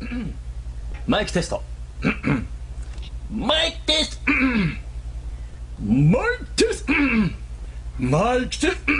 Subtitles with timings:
[1.06, 1.62] マイクテスト。
[3.32, 4.22] マイクテスト。
[5.84, 6.92] マイクテスト。
[7.98, 8.92] マイクテスト。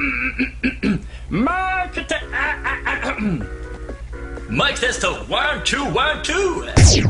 [1.30, 2.16] マイクテスト。
[4.52, 5.12] マイクテスト。
[5.32, 6.36] ワンツーワンツー。
[6.36, 6.41] お
[6.75, 7.00] つ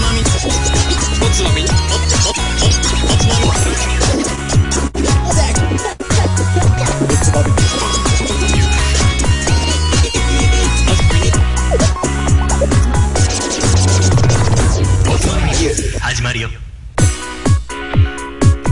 [0.00, 0.20] まみ。
[1.24, 1.62] おつまみ
[16.34, 16.50] るよ。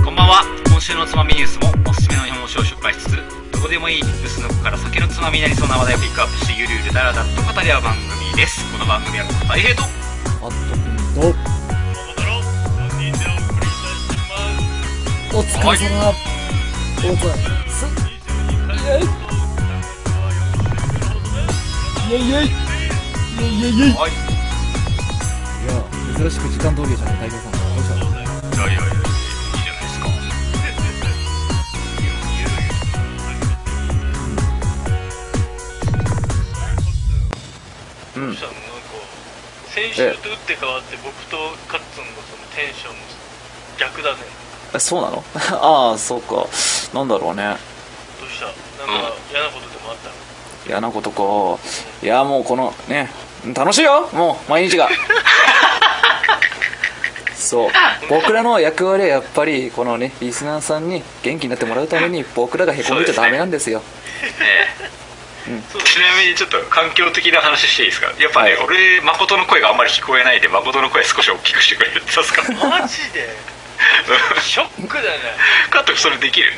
[0.05, 0.43] こんばんは。
[0.66, 3.16] 今週のつまみニュースもおすすめの日本酒を紹介しつつ
[3.52, 8.65] どこでもいいニュースの子から酒のつまみになりそうな話題をピックアップしてゆるゆるだらだっと語り合う番組です。
[8.73, 9.91] この番組は大平とあっ
[10.51, 11.21] とくんと
[15.38, 16.13] お疲れ様。
[16.99, 17.33] お疲れ
[17.71, 17.87] す
[22.10, 22.47] イエイイエイイ
[23.41, 24.15] エイイエイイエイイエイはいい
[25.66, 25.73] や
[26.19, 27.51] 珍しく時間通りじゃね大丈夫さん
[39.91, 41.37] 先週と打って変わって僕と
[41.69, 42.95] カッツンのそのテンション
[43.79, 44.19] 逆だね。
[44.75, 45.25] えそうなの？
[45.61, 46.47] ああそうか。
[46.95, 47.57] なんだろうね。
[48.21, 48.47] どうした？
[48.47, 48.55] なん
[49.03, 50.15] か嫌なことでもあったの？
[50.66, 51.23] 嫌なことか。
[52.03, 53.10] いやもうこのね
[53.55, 54.09] 楽しいよ！
[54.13, 54.88] もう毎日が。
[57.37, 57.71] そう。
[58.09, 63.83] 僕らの役割はやっぱりこのねリスナーさんに元気になってもらうために僕らがへこんでちゃダメなんですよ
[65.44, 68.12] ちなみにちょっと環境的な話していいですか？
[68.19, 68.65] やっぱね、はい。
[68.65, 73.28] 俺誠の声があんまり聞こえないんで誠の声少し大きくしてくれるって言ったんですか マジで？
[74.41, 75.09] ショックだね。
[75.70, 76.53] カットそれできる？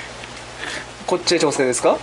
[1.06, 1.96] こっちで調整ですか？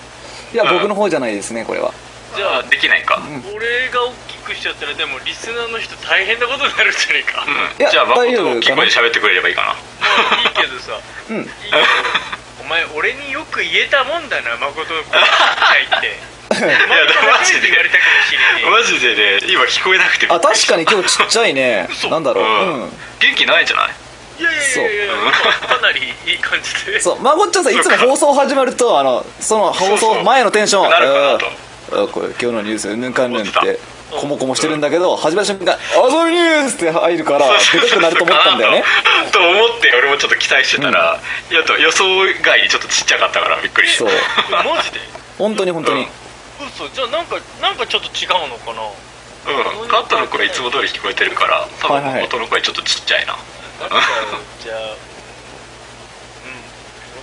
[0.53, 0.73] いやうん。
[0.79, 1.93] 僕の方じゃないですねこれは。
[2.35, 3.21] じゃあできないか、
[3.53, 7.43] 俺が大きくしちゃったらでもリスナーの人大変なことになるんじゃねえか。
[7.45, 7.81] うん。
[7.81, 9.67] いやじゃあ誠大きい声で喋ってくれればいいかな。
[9.67, 9.75] ま
[10.37, 10.97] あいいけどさ。
[11.29, 11.77] うんいいけど。
[12.63, 15.19] お前俺によく言えたもんだな誠の声。
[15.19, 16.17] がって
[16.59, 16.77] いや
[17.39, 17.67] マジで。
[17.69, 18.03] 言われたか
[18.69, 21.87] もマジでね今聞こえなくてあ確かに今日ちっちゃいね。
[21.91, 22.43] 嘘なんだろう。
[22.43, 22.83] うん。
[22.83, 22.89] うん。
[23.19, 23.89] 元気ないんじゃない？
[24.39, 25.31] いやいやいやいやなん。
[25.31, 26.99] かかなりいい感じで。
[26.99, 30.89] そうまこっちゃんさいつも放送始まるとあのその放送前のテンション。
[30.89, 32.07] なるかなと。
[32.07, 33.79] これ今日のニュースうんぬんかんぬんって。
[34.11, 37.53] こもこもしてるんだけど始まる瞬間「遊びニュース!」って入るからで
[37.89, 38.83] かくなると思ったんだよね。
[39.31, 41.17] と思って俺もちょっと期待してたら、
[41.49, 42.03] いやと予想
[42.41, 44.09] 外にちょっとちっちゃかったからびっくりしたそう。
[44.49, 44.99] マジで？
[45.37, 46.09] 本当に本当に
[46.65, 46.89] 嘘。
[46.89, 48.81] じゃあなんかなんかちょっと違うのかな？
[49.81, 49.87] うん。
[49.87, 52.13] カットの声いつも通り聞こえてるから多分はい。
[52.13, 53.33] はい元の声ちょっとちっちゃいな、
[53.81, 54.01] だから
[54.61, 54.97] じゃあうん。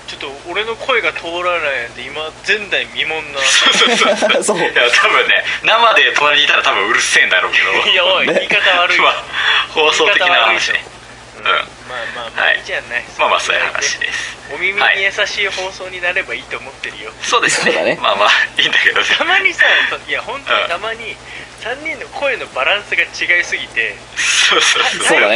[0.07, 3.39] ちょっと俺の声が通らないんで今前代未聞な。
[3.41, 4.59] そうそうそうそう。
[4.61, 7.91] いや多分ね生で隣にいたら多分うるせえんだろうけど。
[7.91, 8.99] いやおいね言い方悪い。
[9.03, 9.25] まあ
[9.75, 10.85] 放送的な話ね
[11.43, 11.65] まあ
[12.15, 12.59] まあまあはい。
[12.59, 13.05] いいじゃない。
[13.19, 14.37] まあまあそういう話です。
[14.55, 17.13] お耳に優しい放送になればいいと思ってるよ。
[17.23, 17.73] そうですね。
[17.97, 17.99] ね。
[18.01, 19.03] まあまあいいんだけど。
[19.03, 19.65] たまにさ
[20.07, 20.63] いや本当うん。
[20.63, 21.17] にたまに
[21.63, 25.21] 3人の声のバランスが違いすぎてそうそうそうそう。
[25.21, 25.29] だ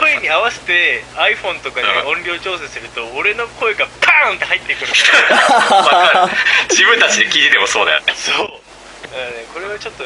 [0.00, 2.08] 声に合わせて iPhone とかでうん。
[2.18, 4.98] 音量調整すると俺の声がパーンって入ってくるか
[5.30, 5.76] ら。
[5.76, 6.32] わかる。
[6.70, 8.12] 自分たちで聞いててもそうだよね。
[8.16, 8.60] そう
[9.06, 10.04] ねこれはちょっと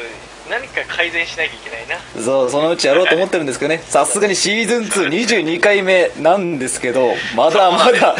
[0.49, 1.97] 何か改善しなきゃいけないな。
[2.21, 3.81] そうそのうちやろうと思ってるんですけどね。
[3.87, 8.15] さすがにシーズン222回目なんですけどまだまだ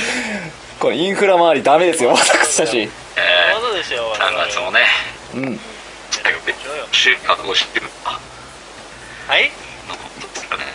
[0.80, 2.80] このインフラ周りダメですよ私たち。
[2.82, 2.90] え
[3.54, 4.80] まだでしょー、3月もね。
[5.36, 5.60] うん。
[6.92, 7.88] 収穫をしてる。
[8.06, 8.20] あ
[9.28, 9.52] はい。
[9.88, 10.66] のことですよね。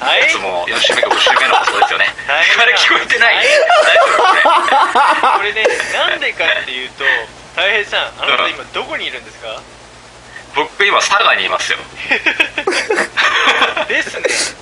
[0.00, 0.26] はい。
[0.26, 2.04] いつも4週目か5週目のことですよね。
[2.26, 3.36] はいあれ聞こえてない。
[3.36, 3.46] はい。
[3.46, 4.42] 大丈夫ね。
[5.38, 7.04] これねなんでかっていうと
[7.54, 9.60] たい平さんあなた今どこにいるんですか？
[10.56, 11.78] 僕今佐賀にいますよ。
[13.88, 14.22] ですね。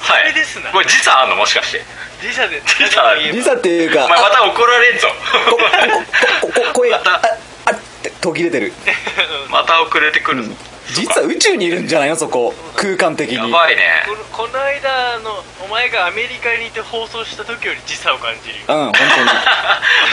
[0.00, 0.34] はい。
[0.34, 0.70] ですな。
[0.72, 1.84] これ時差あんのもしかして？
[2.22, 2.60] 時差で。
[2.62, 3.08] 時差。
[3.08, 5.08] あるリサっていうかお前また怒られんぞ。
[5.50, 5.58] こ
[6.42, 7.22] ここ声がまたあ
[7.66, 8.72] あって途切れてる
[9.48, 10.50] また遅れてくるぞ、
[10.94, 12.16] 実は宇宙にいるんじゃないの？
[12.16, 12.54] そこ。
[12.76, 14.02] 空間的やにばいね。
[14.32, 18.64] この間のお前がアメリカにいて放送した時より時差を感じるよ。
[18.68, 19.30] うん本当に。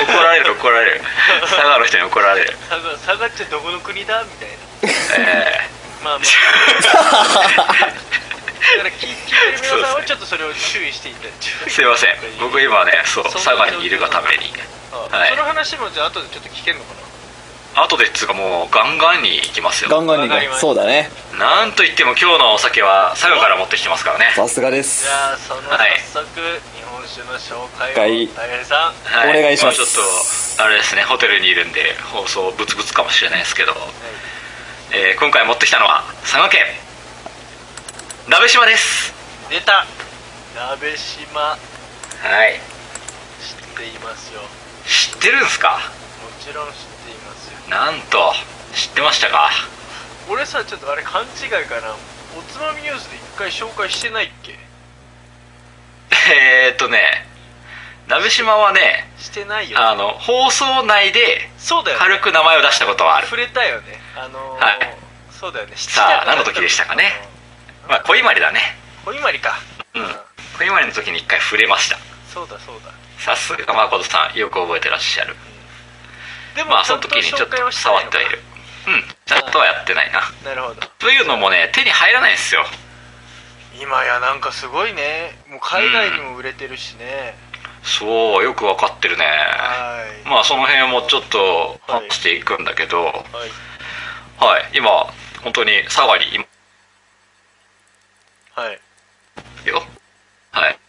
[0.18, 1.02] 怒られる怒られる。
[1.42, 2.58] 佐賀の人に怒られる。
[2.70, 4.24] 佐賀佐賀っちゃどこの国だ？
[4.24, 5.26] みたいな。
[5.30, 5.70] え
[6.04, 6.28] まあまあ。
[8.68, 12.16] だから聞聞いてる皆さんはちょっとそれを注意していただー、すいません。
[12.40, 14.52] 僕今ねそう佐賀にいるがために。
[14.92, 15.30] あはい。
[15.30, 16.94] その話もじゃあ後でちょっと聞けるのか
[17.84, 19.90] 後でっつうかもうガンガンに行きますよ。
[19.90, 21.10] ガンガンにわかりましたそうだね。
[21.38, 24.34] なんといっても今日のお酒は佐賀から持ってきてますからね。
[24.36, 25.04] さすがです。
[25.06, 26.00] じゃあそのはい。
[26.02, 26.42] 早速
[26.76, 28.28] 日本酒の紹介をはい。
[28.28, 28.94] 大平さん。
[29.04, 29.40] はい。
[29.40, 29.82] お願いします。
[29.82, 33.74] あちょっとあれですねホテルにいるんで放送ブツブツかもしれないですけど、
[34.92, 36.62] えー今回持ってきたのは佐賀県。
[38.28, 39.14] 鍋島です。
[39.50, 39.86] 出た。
[40.56, 41.40] 鍋島。
[41.42, 41.58] は
[42.48, 42.60] い。
[43.40, 44.42] 知っていますよ。
[44.42, 44.48] も
[44.88, 45.80] 知ってるんすか？
[46.42, 46.84] ちろん知っています。
[46.84, 46.87] よ
[47.70, 48.34] なんと
[48.74, 49.50] 知ってましたか？
[50.30, 51.96] 俺さちょっとあれ勘違いかな。
[52.38, 54.54] おつまみニュースで一回紹介してないっけ？
[56.32, 57.26] えーっとね
[58.08, 61.50] 鍋島はねしてないよあの放送内で
[61.98, 63.28] 軽く名前を出したことはある。
[63.28, 64.00] 触れたよね。
[64.16, 64.98] あのーはい。
[65.40, 65.74] そうだよね。
[65.76, 67.14] さあ何の時でしたかね？
[67.90, 68.78] まあ小伊万里だね。
[69.06, 69.60] 小伊万里か。
[69.94, 70.20] うん。
[70.58, 71.98] 小伊万里の時に一回触れました。
[72.34, 72.92] そうだそうだ。
[73.20, 75.36] さすが誠さんよく覚えてらっしゃる
[76.58, 78.40] でもまあその時にちょっと触ってはいる。
[78.88, 79.04] うん。
[79.26, 80.22] ちゃんとはやってないな。
[80.44, 80.82] なるほど。
[80.98, 82.66] というのもね手に入らないんですよ。
[83.80, 85.38] 今やなんかすごいね。
[85.52, 87.38] もう海外にも売れてるしね、
[87.84, 89.26] そうよくわかってるね。
[89.26, 90.28] はい。
[90.28, 93.04] まあその辺もちょっと話していくんだけど。
[93.04, 93.14] はい。
[94.44, 94.72] はい。
[94.74, 94.90] 今
[95.44, 96.46] 本当に佐賀にいま
[98.64, 98.80] はい。
[99.62, 99.84] すよ。
[100.52, 100.80] はい。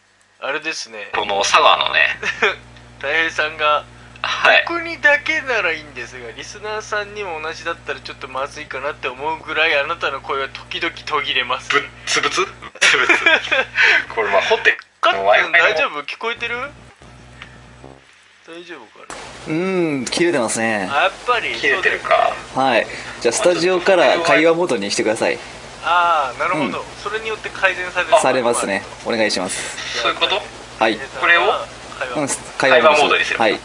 [0.41, 1.11] あれですね。
[1.14, 2.19] この佐賀のね。
[3.03, 3.85] 大平さんが
[4.29, 4.65] はい。
[4.69, 11.71] 僕にだけならいいんですがリスナーさんにも同じだったらちょっとまずいかなって思うぐらいあなたの声は時々途切れます。
[11.71, 12.37] ぶっつぶつ？
[12.37, 12.47] ぶっ
[12.79, 13.11] つぶつ。
[14.15, 16.57] これまあホテルカッ大丈夫聞こえてる
[18.47, 19.15] 大丈夫か
[19.47, 20.89] うーん切れてますね。
[20.93, 22.35] やっぱり切れてるか。
[22.55, 22.87] はい。
[23.21, 25.39] じゃあスタジオから会話モードにしてください。
[25.83, 28.85] ああなるほど、それによって改善されるされますね。
[29.07, 30.01] お願いします。
[30.03, 30.43] そういうこと？
[30.79, 30.99] はい。
[30.99, 31.43] これを？
[31.99, 32.29] 会話うん
[32.59, 33.39] 会話モードにする。
[33.39, 33.59] はい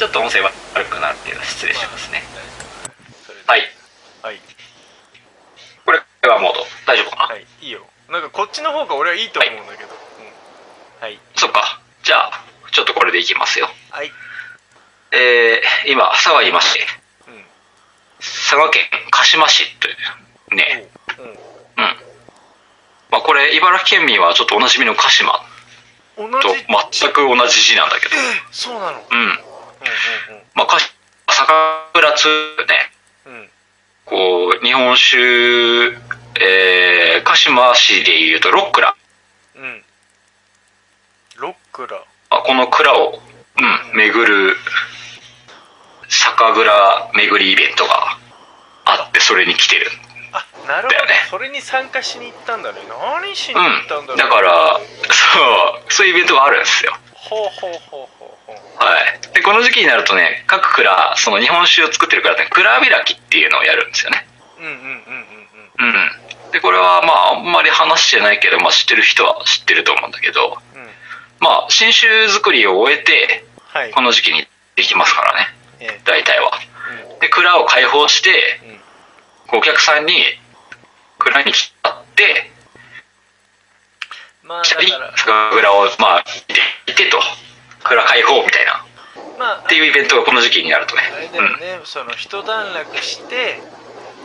[0.00, 2.22] ちょっと音声は悪くなるっていうのは失礼しますね。
[3.46, 3.60] はい。
[4.22, 4.40] はい。
[5.84, 6.64] これ会話モード。
[6.86, 7.44] 大丈夫かな、はい。
[7.60, 7.84] いいよ。
[8.08, 11.04] なんかこっちの方が俺はいいと思うんだけど、うん。
[11.04, 11.20] はい。
[11.36, 11.82] そっか。
[12.02, 13.68] じゃあちょっとこれでいきますよ。
[13.90, 14.10] はい。
[15.12, 16.80] えー、今佐賀にいまして。
[17.28, 17.44] うん。
[18.20, 20.88] 佐賀県鹿島市というね。
[21.18, 21.20] う。
[21.20, 21.24] ん。
[21.26, 21.36] うん。
[23.10, 25.44] まあこれ茨城県民はちょっとおなじみの鹿島
[26.16, 28.14] と全く同じ字なんだけど。
[28.50, 28.98] そうなの？
[28.98, 29.38] うん
[29.80, 31.52] うんまあ鹿酒
[31.94, 32.28] 蔵通
[32.68, 32.92] ね。
[33.26, 33.32] うん。
[33.32, 33.50] うんうん
[34.06, 35.16] こう日本酒
[36.40, 38.96] えー、鹿島市でいうとロックラ。
[39.54, 39.62] うん。
[39.62, 39.82] うん
[41.36, 42.02] ロックラ。
[42.28, 44.56] まあこの蔵を、うん、巡る
[46.08, 48.18] 酒蔵巡りイベントが
[48.84, 49.86] あってそれに来てる
[50.32, 52.78] あなるほど、ねそれに参加しに行ったんだね。
[53.22, 54.82] 何しにうん行ったんだろう、だからそ
[55.88, 56.92] うそういうイベントがあるんですよ。
[57.14, 58.19] ほうほうほう
[58.78, 59.34] はい。
[59.34, 64.26] でこの時期になるとね各蔵その日本酒を作ってる蔵って蔵開きっていうのをやるんですよね。
[64.58, 64.86] うんうんうんうん
[65.78, 65.88] うん。
[65.88, 66.50] うん。
[66.52, 70.86] でこれはまああんまり話してないけど、まあ、知ってる人は知ってると思うんだけどうん。
[71.40, 73.90] まあ新酒作りを終えてはい。
[73.92, 75.46] この時期にできますからね。
[75.80, 76.52] え大体は。
[77.20, 78.70] えで蔵を開放してうん。
[78.70, 78.80] うん
[79.52, 80.12] お客さんに
[81.18, 82.50] 蔵に来たって
[84.44, 86.24] まあだチャリ蔵をまあ
[86.86, 87.18] いてと
[87.84, 88.84] 蔵開放みたいな。
[89.38, 91.02] まあっていうイベントがこの時期になるとね。
[91.14, 91.60] あれだようん。
[91.60, 93.60] ね、その一段落して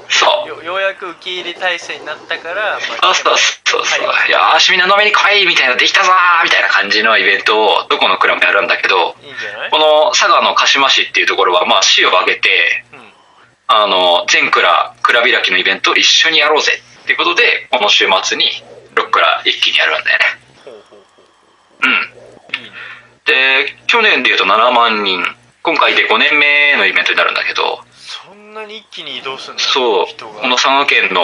[0.09, 0.49] そう。
[0.49, 4.07] よようやく受け入れ体制になったから、まそうそうそうそう。
[4.07, 4.31] はい。
[4.31, 9.71] よーしみんな飲みに来いみたいなできたぞーみたいな感じのイベントをどこの蔵もやるんだけどいいんじゃない？
[9.71, 12.99] この佐賀の鹿島市っていうところはまあ市を挙げてうん。
[13.67, 18.45] あの全蔵蔵開きのイベントを一緒にやろうぜっていうことでこの週末に
[18.95, 20.25] 6蔵一気にやるんだよね。
[20.65, 21.87] ほうほうほう。
[21.87, 22.61] ん。
[22.61, 22.75] ういいね
[23.25, 25.23] で去年でいうと7万人。
[25.63, 27.79] 今回で5年目のイベントになるんだけど。
[27.91, 30.05] そんなに一気に移動するんだそう。
[30.41, 31.23] この佐賀県の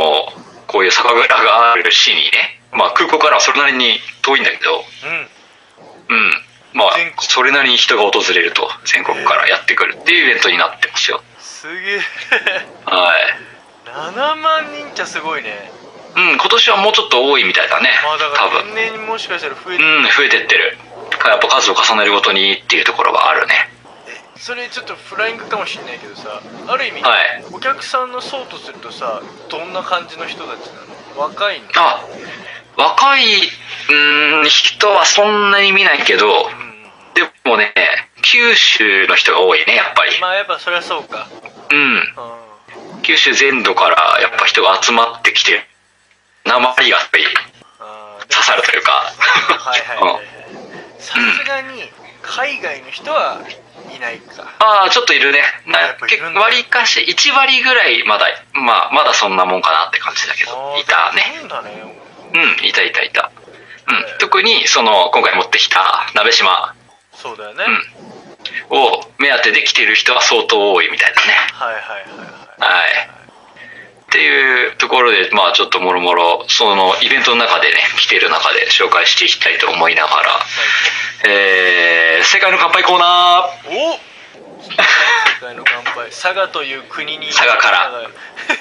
[0.68, 2.60] こういう酒蔵がある市にね。
[2.72, 4.84] まあ空港からはそれなりに遠いんだけど。
[6.10, 6.18] うん。
[6.18, 6.34] うん。
[6.74, 11.22] まあそれなりに人が訪れると全国からやってくるっていうイベントになってますよ。
[11.38, 12.00] すげえ。
[12.86, 13.38] はい。
[13.86, 15.72] 7万人っちゃすごいね
[16.16, 17.90] うん今年はもうちょっと多いみたいだね。
[18.04, 18.70] まあだか多分。
[18.70, 20.78] ら年々にもしかしたら増えてうん増えてってる。
[21.26, 23.70] やっぱ数を重ねるごとにっていうところはあるね。
[24.38, 27.46] それちょっとフライングかもしれないけどさある意味、はい。
[27.54, 30.82] お客さんの層とするとさどんな感じの人たちな
[31.16, 31.22] の？
[31.22, 31.68] 若いの？
[31.76, 32.04] あ
[32.76, 36.72] 若いうーん人はそんなに見ないけどうん
[37.14, 37.74] でもね
[38.24, 40.20] 九州の人が多いねやっぱり。
[40.20, 41.28] まあやっぱそりゃそうか。
[41.72, 41.96] うん。
[41.96, 43.02] うん。
[43.04, 45.66] 九州全土からやっぱ人が集まってきて
[46.46, 47.26] 鉛がやっぱり
[47.80, 48.92] あーで刺さるというか。
[48.92, 50.26] はいはいはいはい。
[51.00, 51.90] さすがに
[52.22, 53.42] 海外の人は
[53.94, 54.44] いないか。
[54.60, 55.42] ああちょっといるね。
[56.36, 61.24] 割りかし1割ぐらいまだまあまだそんなもんかなって感じだけどいたね。
[61.40, 63.32] そうんいたいたいた、
[63.90, 63.96] うん。
[63.96, 66.74] ええ、特にその今回持ってきた鍋島。
[67.14, 67.66] そうだよね、
[68.70, 68.78] うん。
[68.78, 71.34] を目当てで来てる人は相当多いみたいだね。
[71.52, 72.82] はいはいはいはい。
[72.82, 73.10] はい。
[74.12, 80.40] っていうところで、まあちょっともろもろ、そのイベントの中でね、来てる中で紹介していきたいと思いながら、
[81.32, 83.72] えー、世界の乾杯コーナー。
[83.72, 86.10] お世界の乾杯。
[86.10, 87.28] 佐賀という国に。
[87.28, 87.78] 佐賀から。
[87.90, 88.08] はい。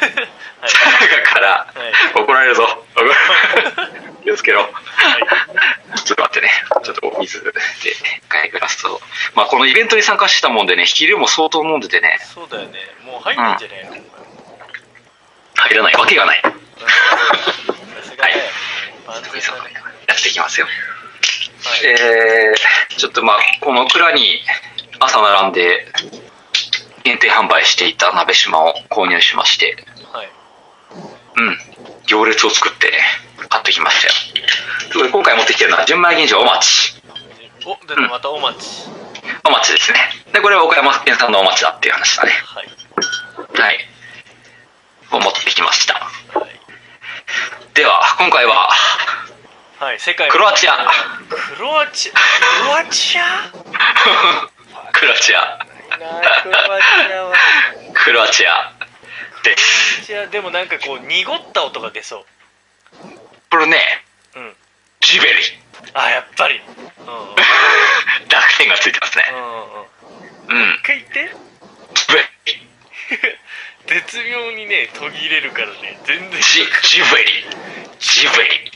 [0.62, 2.23] だから、はい。
[2.23, 2.85] 怒られるぞ。
[4.23, 4.69] 気をつけろ。
[5.97, 6.64] ちょっと待ってね。
[6.85, 7.50] ちょっとお水で、
[7.90, 9.00] 一回グラスと。
[9.35, 12.78] まあこのイベントに参加してたもんでね、昼も相当飲んでてね、そうだよね。
[13.02, 13.97] もう入んないんじゃないの、
[15.61, 16.43] 入らないわけがない。
[16.43, 16.50] さ
[18.02, 18.37] すがだよ
[19.07, 19.75] 万全だね
[20.09, 20.67] やっていきますよ。
[20.67, 24.40] はいえー、ちょっとまあ、この蔵に
[24.99, 25.87] 朝並んで
[27.05, 29.76] 限定販売していた鍋島を購入しまして、
[30.12, 30.29] はい
[31.37, 31.59] うん、
[32.07, 32.93] 行列を作って
[33.49, 34.09] 買ってきました
[35.05, 35.11] よ。
[35.11, 37.00] 今回持ってきてるのは純米吟醸お町。
[37.67, 38.88] お出たまたお待ち
[39.45, 39.99] お町ですね。
[40.33, 42.31] で、これは岡山県産のお町だっていう話だね。
[42.31, 42.69] はい
[43.61, 43.89] はい。
[45.11, 45.95] を持ってきました。
[45.95, 46.50] はい
[47.75, 48.69] では、今回は、
[49.79, 50.76] はい世界のクロアチア。
[51.29, 52.12] クロアチア？
[52.12, 53.50] クロアチア？
[54.93, 55.59] クロアチア。
[55.97, 56.05] クロ
[56.75, 57.35] アチアは
[57.95, 58.73] クロアチア
[59.43, 60.07] です。
[60.07, 62.26] クロアチアでもなんかこう濁った音が出そう
[63.50, 64.57] これね、うん
[65.00, 65.35] ジベリ。
[65.95, 67.37] あやっぱりうんうん
[68.59, 69.25] 点がついてますね。
[69.33, 70.75] うんうん。
[70.75, 71.37] 一回言って
[71.95, 72.69] ジベリ。
[73.90, 77.42] 絶妙にね途切れるからね全然ジ、ジベリ。
[77.99, 78.70] ジベリ。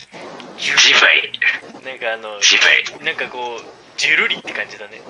[0.59, 1.87] ジベリ。
[1.87, 3.05] なんかあのジベリ。
[3.05, 3.63] なんかこう
[3.97, 5.01] ジュルリって感じだね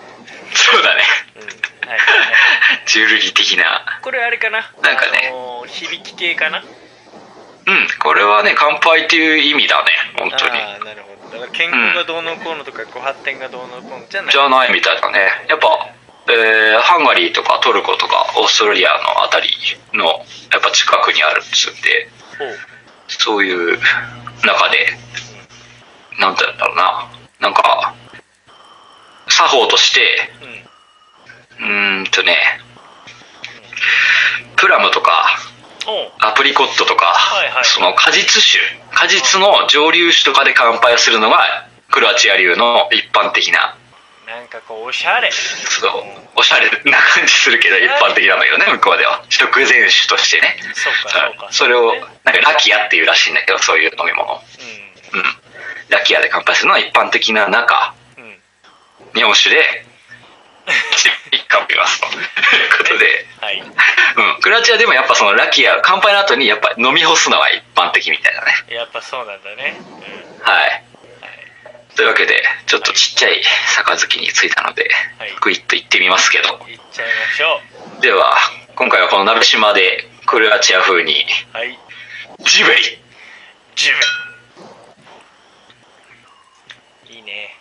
[0.53, 1.03] そうだね。
[1.37, 3.99] うんはい はいはいジュルリ的な。
[4.03, 4.71] これあれかな？
[4.83, 6.63] なんかねあのー響き系かな？
[7.67, 10.61] うん、これはね、乾杯っていう意味だね、本当に。
[10.61, 15.33] ああなるほどだから健康がどうのこうのとか、ご発展がどうのこうのじゃないじゃないみたいだね。
[15.49, 15.89] やっぱ、
[16.27, 19.49] えー、ハンガリーとかトルコとかオーストラリアのあたり
[19.93, 20.05] の、
[20.53, 22.09] やっぱ近くにあるっつうんで、
[23.09, 23.79] そういう
[24.45, 24.97] 中で、
[26.19, 27.11] なんて言うんだろうな。
[27.41, 27.95] なんか、
[29.29, 30.65] 作法として、うん
[31.61, 32.37] うーんとね、
[34.57, 35.39] プラムとか、
[36.21, 37.65] アプリコットとか、はいはい。
[37.65, 38.59] その果実酒、
[38.93, 43.77] 果実の蒸留酒とかで乾杯をするのが、クロアチア流の一般的な、
[44.27, 45.91] なんかこうおしゃれそう、
[46.37, 49.23] おしゃれな感じするけど、一般的なんだけどね、向こうでは。
[49.29, 50.57] 食前酒としてね。
[50.75, 54.33] そうかそうかそれをね、なんかラキアっていうらしいんだけど、そういう飲み物。
[54.33, 55.25] うん。
[55.89, 58.35] ラキアで乾杯するのは一般的な中、うんうん
[59.15, 59.85] 日本酒で、
[61.31, 62.07] 一貫見ますと。
[62.09, 64.41] いうことで、はいうん。
[64.41, 68.53] クロアチアでもやっぱそのラキア、乾杯の後にやっぱ飲み干すのが一般的みたいだね。
[68.69, 70.85] やっぱそうなんだねうんはい。
[71.97, 73.43] というわけで、ちょっとちっちゃい
[73.87, 76.49] 杯についたのではい、グイッと行ってみますけど。
[76.69, 77.61] いっちゃいましょ
[78.01, 78.37] では、
[78.75, 81.25] 今回はこの鍋島で、クロアチア風に、
[81.55, 81.79] うはい。
[82.41, 82.99] ジベリ。
[83.77, 83.93] ジュ
[87.09, 87.57] ベいいね。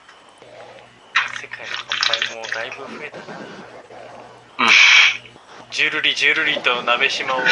[1.39, 3.37] 世界の乾杯もだいぶ増えたな。
[3.37, 4.69] うん。
[5.71, 7.51] ジュルリジュルリと鍋島を飲んで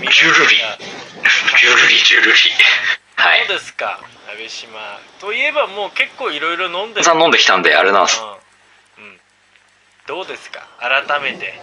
[0.00, 0.56] みまジュルリ。
[0.56, 2.38] ジュルリ、ジュルリ。
[3.20, 3.46] はい。
[3.48, 4.00] どうですか？
[4.28, 4.98] 鍋島。
[5.20, 7.04] といえばもう結構いろいろ飲んでる。
[7.04, 8.02] さん飲んできたんで、あれな。
[8.02, 8.20] んです。
[8.98, 9.20] うん、うん、
[10.06, 10.66] どうですか？
[10.80, 11.60] 改めて。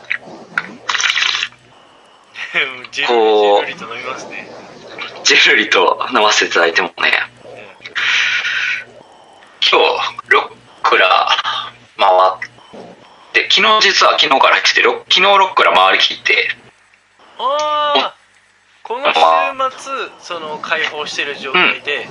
[2.91, 4.47] ジュルリと飲みますね、
[5.23, 6.95] ジュルリと飲ませていただいてもね、
[7.43, 7.61] うん、今
[9.61, 9.77] 日、
[10.29, 11.27] ロックラ
[11.97, 12.49] 回っ
[13.33, 16.55] て、昨日実は昨日から来て、ロ昨日ロックラ回りきって、
[17.37, 18.15] ああ
[18.87, 19.19] この週
[19.77, 22.07] 末その開放してる状態で、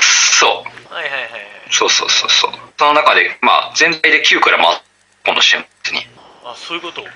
[0.00, 0.94] そう。
[0.94, 1.30] はいはいはいはい。
[1.70, 2.52] そうそうそうそう。
[2.78, 4.78] その中で、まあ、全体で9から回っ
[5.26, 6.06] この週末に。
[6.44, 7.08] あそういうこと、うん、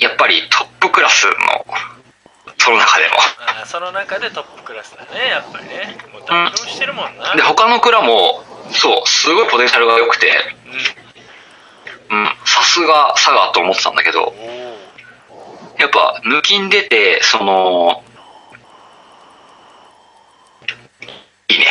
[0.00, 1.32] やっぱりトップクラスの、
[2.58, 3.14] その中でも。
[3.46, 5.96] あーその中でトップクラスだねやっぱりね。
[6.12, 8.42] もう代表してるもんな、で、他の蔵も、
[8.72, 10.32] そう、すごいポテンシャルが良くて、
[12.10, 14.34] うん、さすが佐賀と思ってたんだけど。
[14.36, 14.63] お
[15.84, 18.02] やっぱ抜きん出て、その、
[21.48, 21.66] いいね。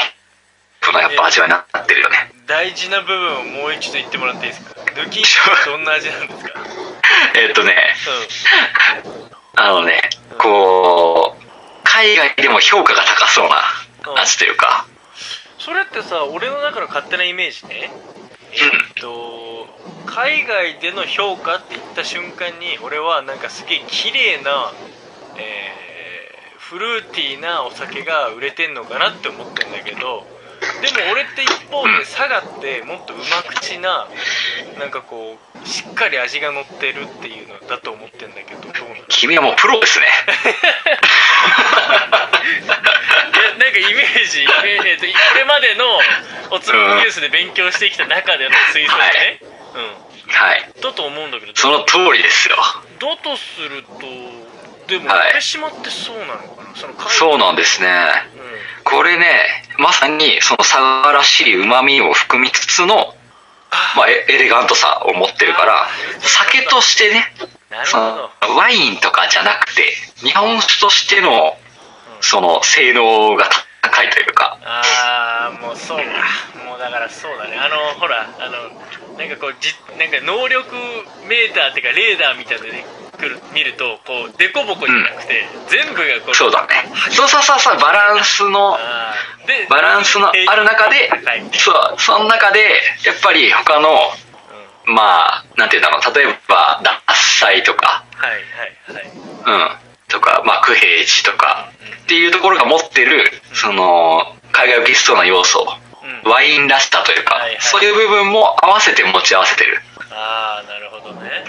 [0.85, 2.31] このやっぱ味わいになってるよね。
[2.45, 4.81] 大事な部分をもう一度言ってもらっていいですか？
[4.81, 5.23] 抜き
[5.65, 6.53] どんな味なんですか？
[7.39, 7.95] えっとね、
[9.55, 11.43] うあのね、こう、
[11.83, 13.63] 海外でも評価が高そうな
[14.21, 14.85] 味というか、
[15.59, 15.61] ん。
[15.61, 17.89] それってさ俺の中の勝手なイメージね
[18.55, 18.69] えっ
[19.01, 19.67] と
[20.05, 24.71] 海外での評価って言った瞬間に俺はなんかすげえ綺麗な
[25.37, 25.83] えー
[26.59, 30.25] フルーティーなお酒が売れてんのかなって思ってんだけど
[30.81, 34.07] でも俺って一方で佐賀ってもっとうま口な
[34.79, 39.03] なんかこうしっかり味が乗ってるっていうのだと思ってんだけどどうなの？
[39.07, 40.05] 君はもうプロですね。
[43.73, 45.83] かイメージ、えーえーとこれまでの
[46.55, 49.41] おつまみニュースで勉強してきた中での推測ね、
[50.27, 50.71] はい。
[50.75, 52.55] うん、だと思うんだけどその通りですよ。
[52.55, 54.05] だとすると
[54.87, 55.33] でもはい。
[55.33, 56.75] 鍋島ってそうなのかな？
[56.75, 57.87] そのそうなんですね。
[58.35, 58.43] うん。
[58.83, 63.15] これね、まさにそのサガらしい旨味を含みつつの、
[63.95, 65.87] まあ、エエレガントさを持ってるから、
[66.19, 67.33] 酒としてね、
[67.71, 68.03] なるそほ
[68.41, 68.49] ど。
[68.49, 71.57] のワインとかじゃなくて、日本酒としての、
[72.23, 73.49] その性能が
[73.81, 76.03] 高いというか、ああもうそうか。
[76.65, 77.57] もうだからそうだね。
[77.57, 80.73] あのほらあのなんかこうじなんか能力
[81.27, 82.83] メーターっていうかレーダーみたいなので
[83.19, 86.89] 来る見るとこうデコボコじゃなくて、全部がこうそうだね。
[87.11, 88.77] そうそうそうそう、バランスの、
[89.69, 91.11] バランスのある中で
[91.53, 93.89] そう、その中で、やっぱり他の、
[94.85, 98.41] まあ、なんていうんだろう、例えば、脱菜とか、はいはい
[98.93, 99.11] はい。
[99.45, 101.71] うん、とか、まあ、クヘイジとか、
[102.03, 105.65] っていうところが持ってる、その、海外受けしそうな要素、
[106.23, 106.31] うん。
[106.31, 109.81] ワインらしさというかそういう部分も合わせて持ち合わせてる。
[110.11, 111.45] ああなるほどね。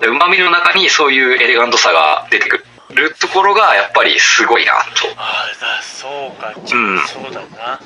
[0.00, 4.78] で旨味の中にそういうエレガントさが出てくるところが、やっぱりすごいなと。
[5.16, 7.06] ああだそうか、うん。
[7.06, 7.80] そうだな。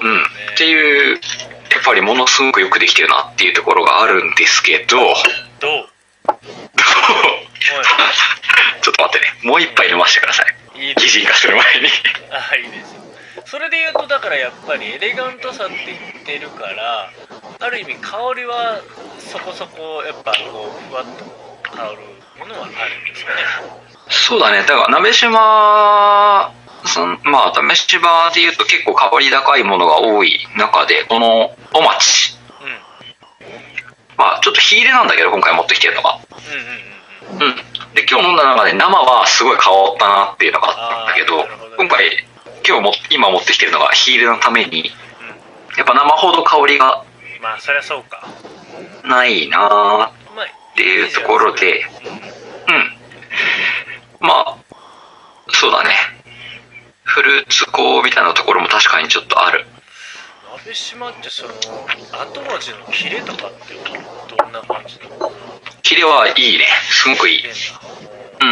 [0.00, 0.22] うん。
[0.22, 4.98] っていう、やっぱりものすごくよくできてるなっていうところがあるんですけど、
[5.60, 5.91] どう？
[8.82, 9.34] ちょっと待ってね。
[9.42, 10.80] もう一杯飲ませてください。
[10.80, 11.88] いい擬人化する前に。
[12.30, 13.02] あいいですよ
[13.44, 17.10] それで言うとだからやっぱりエレガントさって言ってるから
[17.60, 18.80] ある意味香りは
[19.18, 21.24] そこそこやっぱこうふわっと
[21.70, 21.98] 香る
[22.38, 23.42] ものはあるんですかね
[24.08, 24.60] そうだね。
[24.60, 26.52] だから、鍋島、
[26.84, 32.36] そんまあ、鍋島で言うと結構香り高いものが多い中で、このお町。
[32.60, 33.81] うん
[34.16, 36.18] まあ、ちょっと火入れなんだけど、今回持ってきてるのが。
[36.30, 36.82] うんうんうん
[37.32, 37.56] うん。
[37.94, 41.48] で、今日飲んだ中で生はすごい香ったなっていうのがあったんだけどどね、
[41.78, 42.10] 今回、
[42.66, 44.90] 今日も、今持ってきてるのが火入れのために、
[45.76, 48.28] やっぱ生ほど香りがうんまあそりゃそうか
[49.04, 50.10] ないなっ
[50.76, 52.92] ていうところで、うん。
[54.20, 54.56] まあ、
[55.50, 55.90] そうだね。
[57.04, 59.66] フルーツ香みたいなところも確かにちょっとある。
[60.64, 63.74] 鍋島ってその後味のキレとかって
[64.36, 65.32] どんな感じなの？
[65.82, 66.66] キレはいいね。
[66.88, 67.44] すごくいい。
[67.44, 67.50] うん。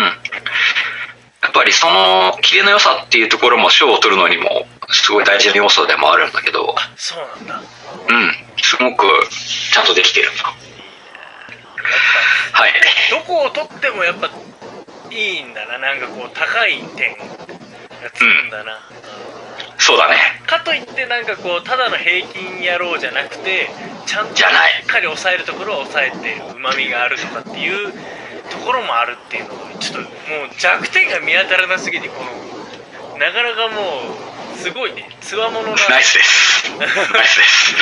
[0.03, 7.62] やっぱりそのキレの良さっていうところも賞を取るのにもすごい大事な要素でもあるんだけど、そうなんだ
[8.09, 8.33] うん。
[8.61, 10.42] すごくちゃんとできてるんだ。
[12.53, 12.73] はい。
[13.11, 14.29] どこを取ってもやっぱ
[15.12, 17.25] いいんだななんかこう高い点が
[18.12, 18.81] つくんだな、
[19.81, 20.16] そうだね。
[20.47, 23.71] かといってなんかこうただの平均野郎じゃなくて
[24.07, 27.93] ちゃんとしっかり抑えるところは抑えてうまみがあるとかっていう
[28.51, 30.11] ところもあるっていうのがちょっともう
[30.59, 34.14] 弱点が見当たらなすぎてこのなかなかも
[34.55, 36.77] うすごいねつわものなナイスです。
[36.79, 37.75] ナイスです。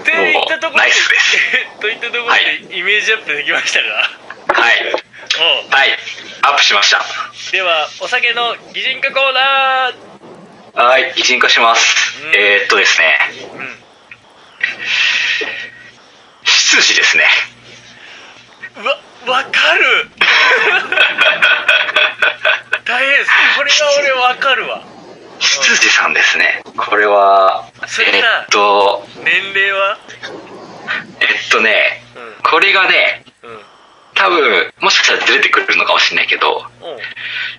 [0.00, 1.10] っていったところです。
[1.80, 4.08] といったところでイメージアップできましたが、
[4.60, 5.09] はい。
[5.38, 5.98] はい。
[6.42, 7.00] アップしました。
[7.52, 11.12] ではお酒の擬人化コーナーはい。
[11.16, 12.22] 擬人化します。
[12.24, 13.18] うんえー、っとですね。
[13.54, 13.76] うん
[16.44, 17.24] 執事ですね。
[18.76, 18.84] う
[19.28, 20.08] わわかる
[22.84, 24.82] 大変ですこれが俺わかるわ
[25.40, 26.62] 執事さんですね。
[26.76, 29.98] これは、それだえーっと、年齢は？
[31.20, 33.24] えっとね、うんこれがね、
[34.20, 36.62] 多分、もしかしたらずれてくるのかもしれないけど、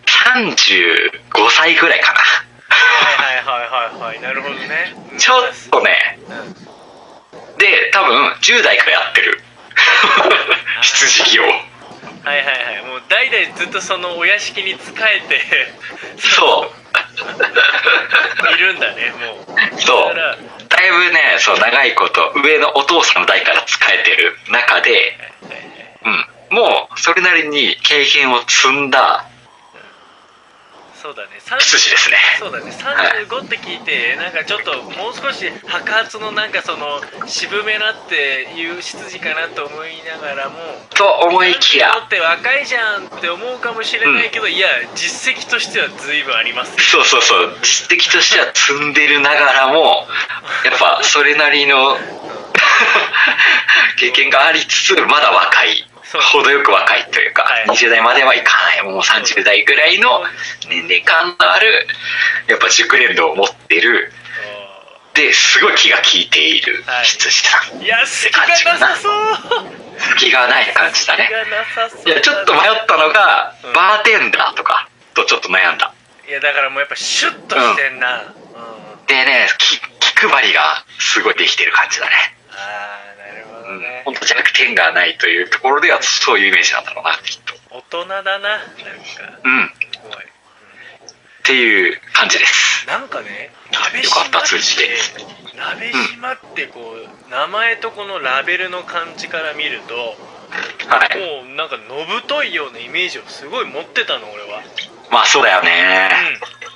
[0.06, 2.20] 35歳ぐらいかな。
[2.20, 4.22] はいはいはいはいはい。
[4.22, 4.96] なるほどね。
[5.18, 6.20] ちょっとね、
[7.58, 9.42] で、多分、10代からやってる。
[10.84, 11.44] 羊業。
[11.44, 11.52] はい
[12.28, 12.86] はいはい。
[12.86, 15.42] もう代々ずっとそのお屋敷に仕えて
[16.20, 18.54] そう。
[18.54, 19.82] いるんだねもう。
[19.82, 20.16] そう。
[20.16, 25.18] だいぶね、そう、長いこと、上のお父さんの代から仕えてる中で、
[26.06, 26.26] うん。
[26.52, 29.26] もう、それなりに経験を積んだ
[31.02, 31.42] そうだね。
[31.42, 32.18] 羊ですね。
[32.38, 32.70] そうだね。
[32.70, 40.58] 35って聞いてなんかちょっともう少し白髪のなんかその渋めなっていう羊かなと思いながらも
[40.94, 50.06] と思いきだやっ、て若いじゃんって思うかもしれないけど、いや実績としては随分ありますそうそうそう、実績としては積んでるながらも、
[50.64, 51.98] やっぱそれなりの
[53.98, 55.91] 経験がありつつ、まだ若い。
[56.20, 57.66] 程よく若いというか、はい。
[57.68, 60.24] 20代まではいかない、もう30代ぐらいの
[60.68, 61.88] 年齢感のある、
[62.48, 64.12] やっぱ熟練度を持ってる。
[65.14, 66.84] ですごい気が利いている。
[66.88, 67.06] はい。
[67.06, 69.14] 羊さん、いや隙がなさそう。
[70.18, 71.30] 気がない感じだね。
[72.06, 73.74] いやちょっと迷ったのが、うん。
[73.74, 75.94] バーテンダーとかとちょっと悩んだ。
[76.28, 79.06] いやだからもうやっぱシュッとしてんな、うん。
[79.06, 82.12] でね気気配りがすごいできてる感じだね。
[82.52, 87.54] ああなるほうんどね、本当弱点がないというところではそういうイメージなんだろうなきっと。
[87.70, 88.64] 大人だななんか。
[89.44, 89.72] うん。
[89.92, 90.24] すごい。
[90.24, 92.86] っていう感じです。
[92.88, 94.90] なんかねよ鍋かった島通じて
[95.56, 99.96] 鍋島ってこう名前とこのラベルの感じから見ると
[100.88, 101.46] はい。
[101.46, 104.62] もうなんかのぶといようなイメージをすごい持ってたの俺は。
[105.10, 106.10] まあそうだよね。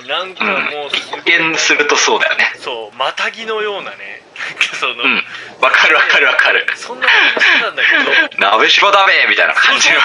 [0.02, 0.08] うん。
[0.08, 2.52] なんかもうすごい一見するとそうだよね。
[2.60, 4.25] そうまたぎのようなね
[4.80, 5.24] その、うん。
[5.62, 6.68] わかるわかるわかる。
[6.76, 8.40] そんな感じしてたんだけど。
[8.40, 10.00] 鍋島だべみたいな感じの。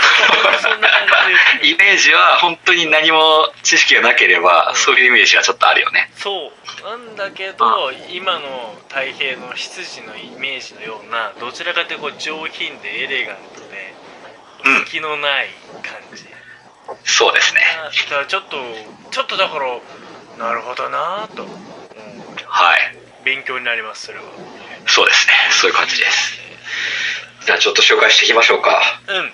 [0.60, 1.06] そんな感
[1.62, 1.70] じ。
[1.70, 4.76] イメージは本当に何も知識がなければ、うん。
[4.76, 6.10] そういうイメージがちょっとあるよね。
[6.16, 6.88] そう。
[6.88, 13.94] なんだけど今の太平の羊のイメージのようなどちらかというと上品でエレガントで
[14.64, 14.84] うん。
[14.86, 15.50] 隙のない
[15.82, 16.24] 感じ、
[17.04, 17.60] そうですね。
[18.08, 18.56] だからちょっと
[19.10, 21.46] ちょっとだからなるほどなぁと、う。
[21.46, 21.50] ん
[22.46, 24.24] はい勉強になりますそれは。
[24.86, 25.32] そうですね。
[25.50, 26.38] そういう感じです。
[27.46, 28.80] じゃあちょっと紹介していきましょうか。
[29.08, 29.16] うん。
[29.16, 29.30] うん。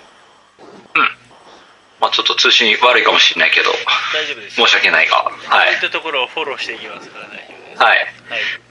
[1.99, 3.71] まあちょっと通信悪いかもしれないけど
[4.13, 4.55] 大丈夫です。
[4.55, 5.15] 申し訳ないが。
[5.17, 7.81] はこういっいたところをフォローしていきますから大丈夫です。
[7.81, 7.97] はい。
[7.97, 8.07] はい。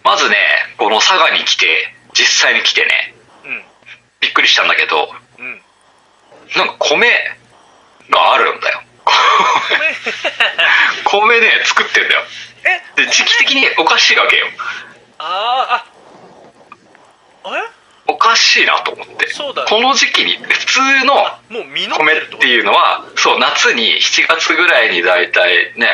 [0.04, 0.36] まずね
[0.78, 1.66] この佐賀に来て
[2.12, 3.62] 実際に来てねうん。
[4.20, 5.60] びっくりしたんだけどうん。
[6.56, 7.08] なんか米
[8.10, 8.82] があるんだよ。
[11.04, 11.40] 米？
[11.40, 12.22] ね作ってんだよ。
[12.96, 13.04] え？
[13.04, 14.46] で時期的におかしいわけよ
[15.28, 17.62] あーああれ？
[18.08, 19.28] おかしいなと思って。
[19.30, 21.14] そうだねこの時期に普通の
[21.98, 25.88] 米るっていうのはそう夏に7月ぐらいに大体ね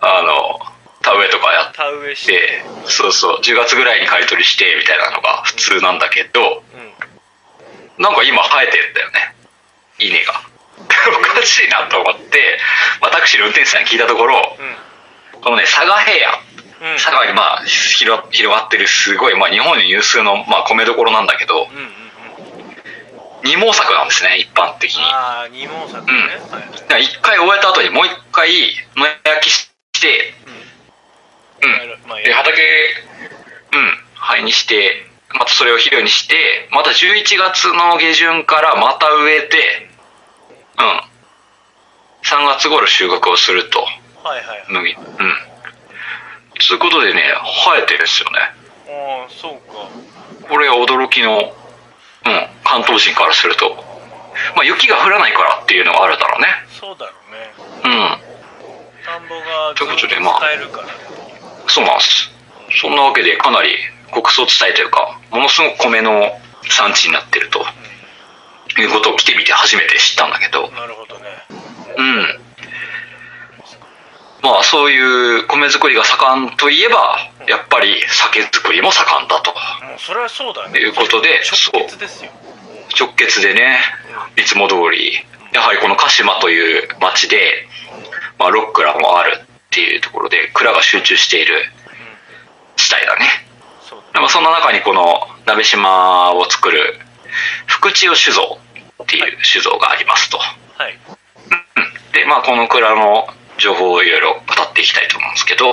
[0.00, 0.58] あの
[1.02, 2.32] 田植えとかやっ田植えして。
[2.32, 8.02] てそうそう10月ぐらいに刈り取りしてみたいなのが普通なんだけどうん。
[8.02, 9.34] なんか今生えてんだよね
[9.98, 10.40] 稲が。
[11.18, 12.58] おかしいなと思って
[13.00, 14.56] 私の運転手さんに聞いたところ
[15.40, 16.38] このね佐賀平野
[16.80, 16.90] うん。
[16.92, 21.90] うん佐賀にまあ広広がってるすごい、まあ、日本有数の、まあ、米どころなんだけどうんうんうん。
[23.44, 25.02] 二毛作なんですね一般的に。
[25.02, 26.50] ああ二毛作ね、うん。
[26.50, 26.72] はいはい。
[26.72, 28.50] だから一回終えた後にもう一回
[28.96, 30.34] 野焼きして
[31.62, 32.08] うん。
[32.08, 32.62] まあで畑
[33.72, 35.06] うん灰にして
[35.38, 39.88] またそれを肥料にしてまた11月の下旬からまた植えて
[40.78, 41.00] うん。
[42.24, 43.80] 3月頃収穫をすると。
[44.24, 44.64] はいはいはい。
[44.68, 45.55] 麦うん
[46.60, 47.22] そういうことでね
[47.66, 48.38] 生えてるんですよね。
[48.88, 49.88] ああそうか。
[50.48, 51.52] これは驚きの、うん、
[52.64, 53.74] 関東人からすると、
[54.54, 56.48] まあ、雪が降らないからっていうのがあるだろうね。
[56.68, 58.20] そうだろうね。
[58.20, 58.36] うん。
[59.04, 60.88] 田んぼがということでまあ使えるから
[61.68, 62.30] そうなんです。
[62.80, 63.70] そんなわけでかなり
[64.10, 66.10] 穀倉地帯というかものすごく米の
[66.68, 67.64] 産地になってると
[68.80, 70.70] いうことを来てみて初めて知ったんだけど。
[70.70, 71.26] なるほどね。
[71.96, 72.45] うん
[74.42, 77.16] まあそういう米作りが盛んといえば
[77.48, 79.50] やっぱり酒造りも盛んだと。
[79.50, 80.72] もうそれはそうだね。
[80.72, 81.40] ということで
[81.72, 82.30] 直結ですよ。
[82.98, 83.78] 直結でね
[84.36, 85.12] いつも通り
[85.52, 87.66] やはりこの鹿島という町で、
[88.38, 91.54] まあ、ロックラもあるっていうところで蔵が集中している
[92.76, 93.26] 地帯だね。
[93.80, 95.02] そうでもその中にこの
[95.46, 96.98] 鍋島を作る
[97.66, 98.58] 福千代酒造
[99.02, 100.98] っていう酒造がありますと、はい。
[101.08, 102.12] うん。
[102.12, 105.72] でまあこの蔵の情報をいろいろ語っていきたいと思うんですけど、う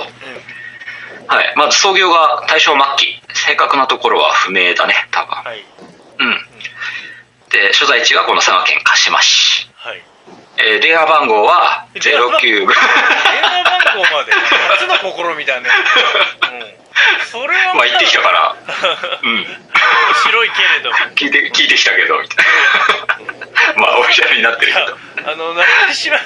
[1.26, 3.20] はい、まず創業が大正末期。
[3.34, 5.30] 正確なところは不明だね多分。
[5.30, 5.64] はい。
[6.18, 6.38] うん。
[7.50, 9.68] で所在地がこの佐賀県鹿島市。
[9.74, 10.02] はい。
[10.58, 12.74] えー電話番号は09 電話
[13.64, 14.32] 番号まで。
[14.32, 14.96] 初の
[15.34, 15.68] 試みだね。
[16.78, 16.83] うん
[17.30, 18.54] それはまあ行ってきたから。
[19.22, 19.36] うん。
[19.36, 19.46] 面
[20.24, 20.96] 白いけれども。
[21.14, 23.82] 聞いて聞いてきたけどみたいな。
[23.82, 24.98] まあオフィシャルになってるけど。
[25.26, 26.20] あの中島あ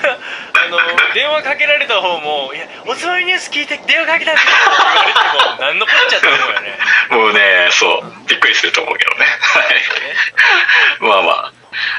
[0.68, 0.80] の
[1.14, 6.78] 電話かけられた方も「いやおつまみニュース聞いて電話かけたんですよ」って言われても何のこっちゃと思うよね。
[7.10, 8.28] もうねそう。
[8.28, 9.26] びっくりすると思うけどね。
[9.40, 9.82] はい。
[11.00, 11.52] まあま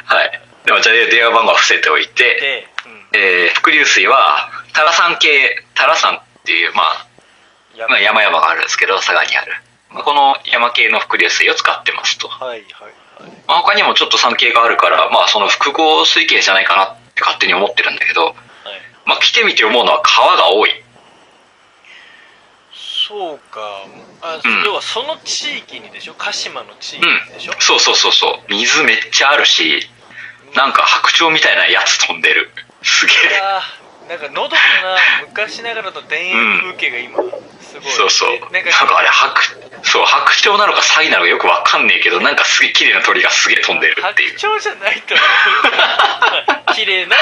[0.08, 0.14] あ。
[0.16, 0.42] はい。
[0.66, 3.08] でもじゃあ電話番号は伏せておいて、で、うん。
[3.14, 7.00] えー伏流水は多良山系多良山っていう、まあ、や
[7.88, 9.54] まあ山々があるんですけど佐賀にある。
[9.90, 13.32] まあこの山系の伏流水を使ってますと、はいはいはい。
[13.48, 18.36] まあ、他にもちょっと山系があるから、まあ、その複合水系じゃないかなって勝手に思ってるんだけど、はい。
[19.06, 20.70] まあ、来てみて思うのは川が多い。
[22.72, 23.60] そうか。
[24.22, 24.64] あ、うん。
[24.64, 26.14] 要はその地域にでしょ？
[26.18, 27.34] 鹿島の地域うん。
[27.34, 28.54] でしょ、そうそうそうそう。
[28.54, 29.90] 水めっちゃあるし
[30.56, 32.52] なんか白鳥みたいなやつ飛んでる
[34.20, 37.16] なんかのどかな昔ながらの田園風景が今
[37.62, 38.32] すごい、そうそう。
[38.32, 39.32] でなんなんかかあれ、白、
[39.84, 44.60] そう、白鳥なのか詐欺なのかよくわかんねえけど、なんかすげえ綺麗な鳥がすげえ飛んでるって白いう。
[44.60, 45.24] 鳥じゃないと思
[46.74, 47.16] う綺麗な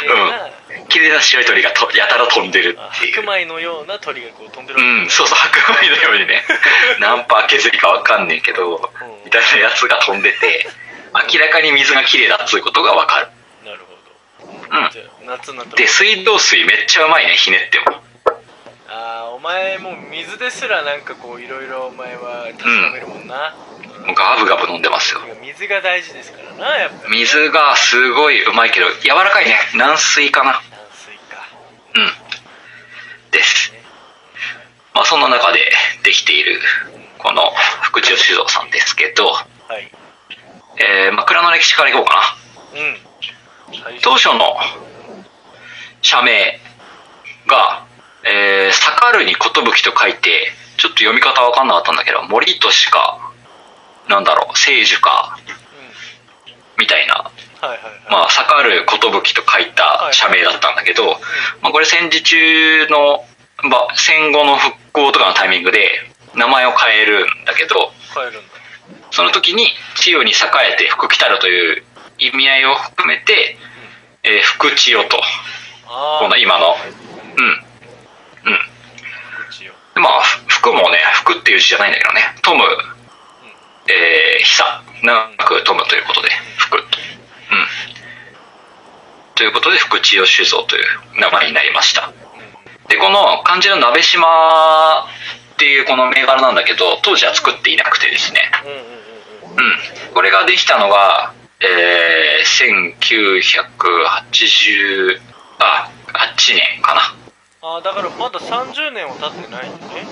[0.00, 3.14] 綺麗な、綺麗な白い鳥がとやたら飛んでるっていう。
[3.14, 6.42] 白米のような鳥がこう飛んでるうん、そうそう、白米のようにね、
[6.98, 8.90] 何パー削りかわかんねえけど、
[9.24, 10.66] みたいなやつが飛んでて、
[11.30, 13.28] 明らかに水が綺麗だっつうことがわかる。
[13.64, 18.02] なるほど、うんじゃあ夏になっで、水道水めっちゃうまいね、ひねっても。
[18.88, 23.54] ああお前もう水ですらなんかこういろいろお前は確かめるもんな、
[24.06, 25.20] もうガブガブ飲んでますよ。
[25.40, 29.56] 水が大事ですからなやっぱり水がすごいうまいけど、柔らかいね。
[29.74, 30.52] 軟水かな。
[30.52, 31.46] 軟水か
[31.94, 32.10] うん。
[33.30, 33.72] です。
[34.94, 35.60] まあ、そんな中で
[36.02, 36.60] できている、
[37.18, 37.50] この
[37.82, 39.42] 福千代酒造さんですけど、は
[39.78, 39.90] い
[40.76, 42.36] えー、まあ、蔵の歴史からいこうか
[42.74, 42.80] な。
[42.80, 42.96] うん
[44.02, 44.56] 当初の
[46.02, 46.60] 社名
[47.46, 47.86] が、
[48.24, 49.38] えー、盛るに寿
[49.82, 53.32] と書いて、ちょっと読み方わかんなかったんだけど、森俊か、
[54.08, 55.38] なんだろう、聖樹か、
[56.78, 57.30] みたいな、
[58.10, 61.20] まあ、盛る寿と書いた社名だったんだけど、
[61.62, 63.24] まあ、これ戦時中の、
[63.62, 65.88] まあ、戦後の復興とかのタイミングで
[66.34, 68.52] 名前を変えるんだけど、帰るんだ。
[69.12, 70.34] その時に千代に栄
[70.74, 71.84] えて福来たるという
[72.18, 73.56] 意味合いを含めて、
[74.24, 75.20] えー福千代と、あ
[75.92, 77.44] この今の、うん、
[78.50, 78.58] うん。
[79.94, 82.64] でまあ、福もね、福っていう字じゃないんだけどね、トム、
[83.88, 84.64] えー、久、
[85.02, 86.78] 長くトムということで、福。
[86.78, 86.84] うん。
[89.34, 90.84] ということで、福千代酒造という
[91.20, 92.10] 名前になりました。
[92.88, 98.40] で、この漢字の鍋島っていうこの銘柄なんだけど、当時は作っていなくてですね、
[99.56, 99.60] う
[100.10, 100.14] ん。
[100.14, 102.96] これができたのが、えー、
[104.30, 105.31] 1980、
[105.62, 105.90] あ、
[106.36, 107.00] 8年かな。
[107.64, 110.06] ああだからまだ30年は経ってないんだね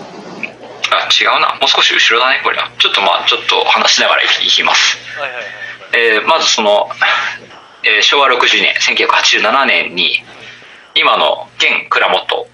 [0.93, 1.59] あ、違うな。
[1.61, 2.71] もう少し後ろだね、これは。
[2.79, 4.99] ちょっとまあ、ちょっと話しながらいきます。
[5.19, 5.55] はいはいはいはい
[5.93, 6.89] えーまずその、
[7.83, 10.23] えー昭和60年、1987年に、
[10.95, 12.47] 今の現蔵元、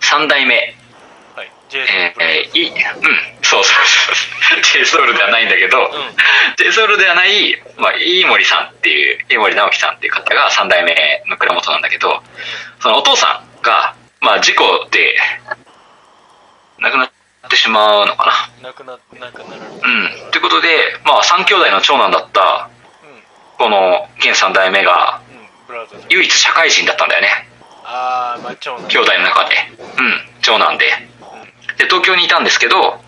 [0.00, 0.76] 3代目、はい
[1.68, 2.78] J えーえーい、うん、
[3.42, 5.90] そうそうそう、ジェイソウルではないんだけど、ん
[6.56, 10.94] ジェイソウルではない、まあ、飯森さんっていう、飯森直樹さんっていう方が3代目
[11.26, 12.22] の蔵元なんだけど、
[12.80, 15.18] そのお父さんが、まあ、事故で、
[16.78, 17.10] 亡くなっ
[17.48, 18.68] てしまうのかな。
[18.68, 19.88] なくななくなるう
[20.28, 20.30] ん。
[20.30, 22.76] ということで、まあ、3兄弟の長男だった、うん
[23.58, 25.22] この現3代目が、
[26.10, 27.48] 唯一社会人だったんだよね。
[27.84, 29.54] ああまあ長男兄弟の中で。
[29.98, 30.28] うん。
[30.42, 30.84] 長男で。
[31.78, 33.00] で、東京にいたんですけど、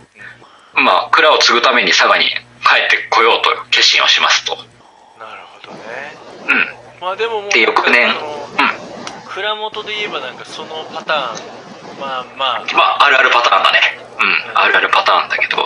[0.74, 2.31] まあ、蔵を継ぐために佐賀に帰
[2.87, 4.57] ってこようと決心をしますと。
[5.18, 5.78] なるほどね
[6.48, 7.00] うん。
[7.00, 8.14] まあでももうで、翌年、うん。
[9.28, 11.59] 蔵元で言えばなんかそのパターン
[12.00, 13.81] まあまあまあ、あるあるパターンだね。
[14.20, 14.59] うん。
[14.59, 15.57] あるあるパターンだけど、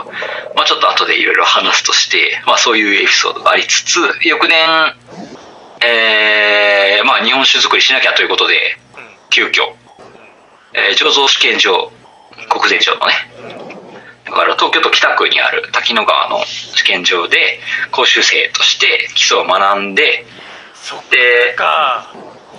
[0.56, 4.94] まあちょっと後でいろいろ話すとして、まあそういうエピソードがありつつ、翌年、
[5.84, 8.54] えー、まあ日本酒作りしなきゃということで、
[8.96, 9.74] うん急遽、
[10.74, 11.90] えー醸造試験場、
[12.48, 13.14] 国税庁のね、
[14.24, 20.24] だから東京都北区にある滝野川の試験場で講習生として基礎を学んで、
[20.74, 22.12] そっで、か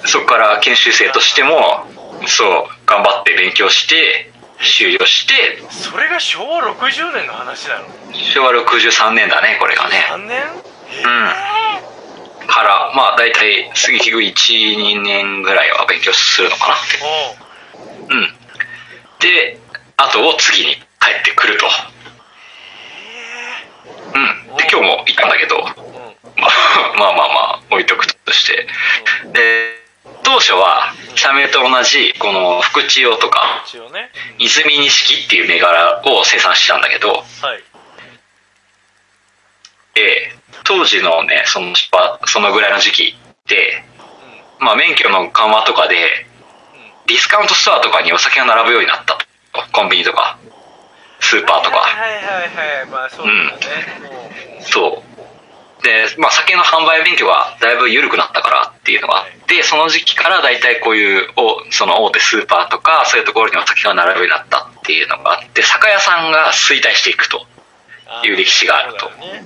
[0.06, 1.88] そこから研修生としても、
[2.28, 4.32] そう、頑張って勉強して、
[4.62, 7.86] 修了して、それが昭和60年の話なの？
[8.14, 10.06] 昭和63年だね、これがね。
[10.10, 10.40] 3年？
[10.40, 10.42] う
[12.46, 12.48] ん。
[12.48, 16.76] から、まあ大体、杉木1、2年ぐらいは勉強するのかな。
[18.16, 18.34] うん。
[19.20, 19.60] で、
[19.98, 20.80] 後を次に帰
[21.22, 21.66] ってくると。
[24.16, 24.58] うん。
[24.58, 25.64] で、今日も行ったんだけど、うん
[26.36, 28.68] まあ まあまあまあ、置いとくとして。
[29.34, 29.84] で、
[30.24, 33.64] 当初は、社名と同じ、この福千代とか、
[34.40, 37.64] 泉錦っていう銘柄を生産してたんだけど、はい
[39.94, 41.74] で、当時のね、その、
[42.26, 43.84] そのぐらいの時期って、
[44.60, 46.26] まあ免許の緩和とかで、
[47.06, 49.26] ディスカウントストアとかにお酒が並ぶようになったと。
[49.72, 50.38] コンビニとか、
[51.20, 51.78] スーパーとか。
[51.78, 53.44] はいはいはいはいまあそうだね、
[54.10, 55.04] もうそ
[55.80, 55.84] う。
[55.84, 67.46] で、まあ酒の販売免許がだいぶ緩くなったからっていうのがあって、その時期から大体こういう、おその大手スーパーとか、そういうところにお酒が並ぶようになったっていうのがあって、酒屋さんが衰退していくと。
[68.22, 69.44] あいう歴史があるとそうね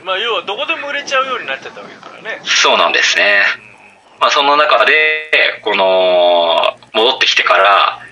[0.00, 0.04] うん。
[0.04, 3.42] まあ要はどこでも売れちゃうようになっちゃったわけだからねそうなんですね。
[4.20, 8.05] まあその中で、この、戻ってきてから、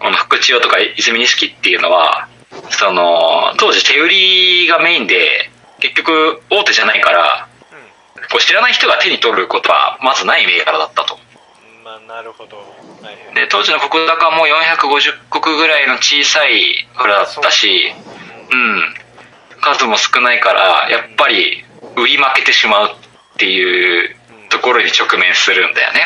[0.00, 2.28] この福千代とか泉錦っていうのは、
[2.70, 7.48] その、当時手売りがメインで、結局大手じゃないから、
[8.30, 11.18] こう知らない人が手に取ることはまずない銘柄だったと。
[11.84, 12.62] まあなるほど。
[13.34, 17.92] で当時の国高も450国ぐらいの小さい村だったし
[18.50, 18.54] う。
[18.54, 18.94] ん。
[19.60, 21.64] 数も少ないからやっぱり
[21.96, 24.16] 売り負けてしまうっていう
[24.50, 26.00] ところに直面するんだよね。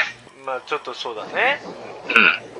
[0.46, 1.60] まあちょっとそうだね。
[2.06, 2.51] うん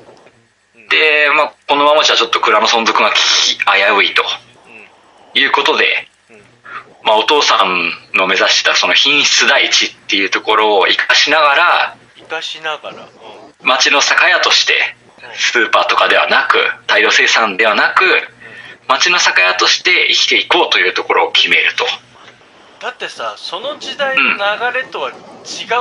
[0.89, 3.15] で、まあ、このままじゃちょっと蔵の存続が危
[3.97, 4.23] ういと
[5.37, 6.07] いうことで、
[7.03, 13.09] まあ、お父さんの目指したその品質第一っていうところを生かしながら生かしながら、
[13.61, 14.73] 町の酒屋として
[15.35, 18.03] スーパーとかではなく大量生産ではなく
[18.87, 21.85] 町の酒屋として生きていこうというところを決めると
[22.83, 25.15] だってさその時代の流れとは違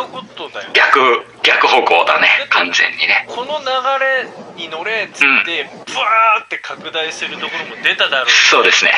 [0.06, 0.72] うことだよ、ね。
[0.72, 2.28] 逆逆方向だね。
[2.48, 3.26] 完全にね。
[3.26, 3.66] この流
[3.98, 8.30] れに乗れっつって、ブワーって拡大するところも出ただろう。
[8.30, 8.92] そうですね。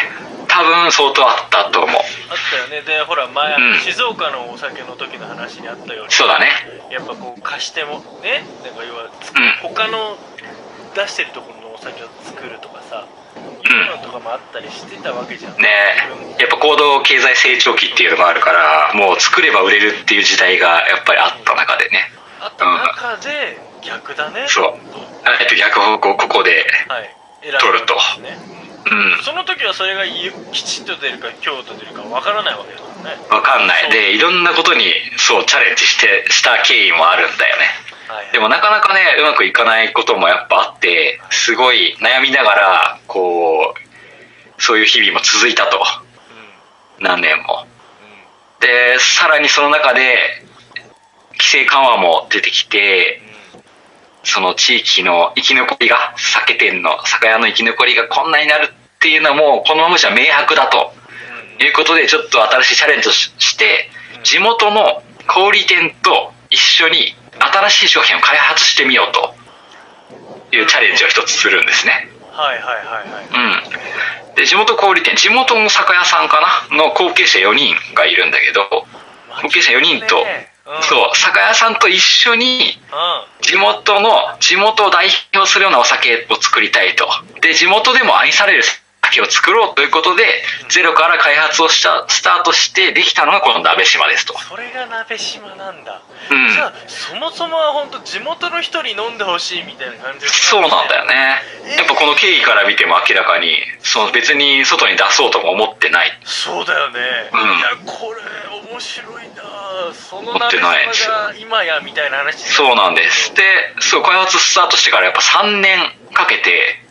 [0.48, 1.96] 多分相当あったと思う。
[1.96, 2.02] あっ
[2.68, 2.82] たよね。
[2.84, 3.78] でほら前、うん。
[3.80, 6.12] 静岡のお酒の時の話にあったように。
[6.12, 6.50] そうだね。
[6.90, 8.44] やっぱこう貸してもね？
[8.64, 9.70] なんか要はつうん。
[9.72, 10.18] 他の
[10.94, 13.08] 出してるところのお酒を作るとかさ
[13.74, 15.56] のとかもあったりしてたわけじゃん。
[15.60, 15.68] ね。
[16.38, 22.10] やっぱ行動経済成長期っていうのがあるからもう作れば売れるっていう時代がやっぱりあった中でね。
[22.40, 24.46] あった中で逆だね。
[24.48, 24.74] そう。
[25.40, 26.64] えっと逆方向ここで
[27.60, 27.94] 取ると。
[27.94, 28.38] んですね。
[28.90, 29.22] うん。
[29.22, 33.10] その時はそれがゆきちんと出るか強と出るかわからないわけだもんね。
[33.30, 33.90] わかんない。
[33.90, 37.62] でいろんなことにそうチャレンジしてした経緯もあるんだよね。
[37.64, 37.93] はい
[38.32, 45.78] でもなかなかねうまくいかないこともやっぱあってすごい悩みながらこうそういう日々も続いたと。
[47.00, 47.66] 何年も。
[48.60, 50.16] でさらにその中で
[51.32, 53.20] 規制緩和も出てきて
[54.22, 60.92] その地域の生き残りが酒店の酒屋の生き残りがこんなになるっていうのはもうこのままじゃ明白だと。
[61.60, 63.88] いうことでちょっと新しいチャレンジをしして
[64.24, 67.14] 地元の小売店と一緒に
[67.52, 69.34] 新しい商品を開発してみようと
[70.56, 72.10] いうチャレンジを一つするんですね。
[72.32, 74.28] はいはいはいはい。
[74.28, 74.34] うん。
[74.34, 76.76] で地元小売店地元の酒屋さんかな？
[76.76, 78.86] の後継者4人がいるんだけど
[79.42, 80.50] 後継者4人と、ね。
[80.66, 80.82] うん。
[80.82, 82.78] そう酒屋さんと一緒に
[83.40, 87.08] う地元の地元を代表するようなお酒を作りたいと。
[87.40, 88.64] で地元でも愛される
[89.14, 90.24] 酒を作ろうということで
[90.68, 94.34] ゼロから開発をしたスタートしてできたのがこの鍋島ですと。
[94.34, 96.52] んそれが鍋島なんだ、うん。
[96.52, 101.14] じゃあそもそもは本当地元の人に飲んでほしいみたいな感じそうなんだよね。
[101.78, 106.10] やっぱこの経緯から見ても明らかにその別に外に出そうとも思ってない。
[106.24, 107.00] そうだよね、
[107.32, 107.40] うん。
[107.40, 108.20] いやこれ
[108.72, 109.44] 面白いな。
[109.92, 113.34] その持って鍋島が今やみたいな話そうなんです。
[113.34, 113.42] で
[113.80, 115.78] そう開発スタートしてからやっぱ3年
[116.12, 116.83] かけて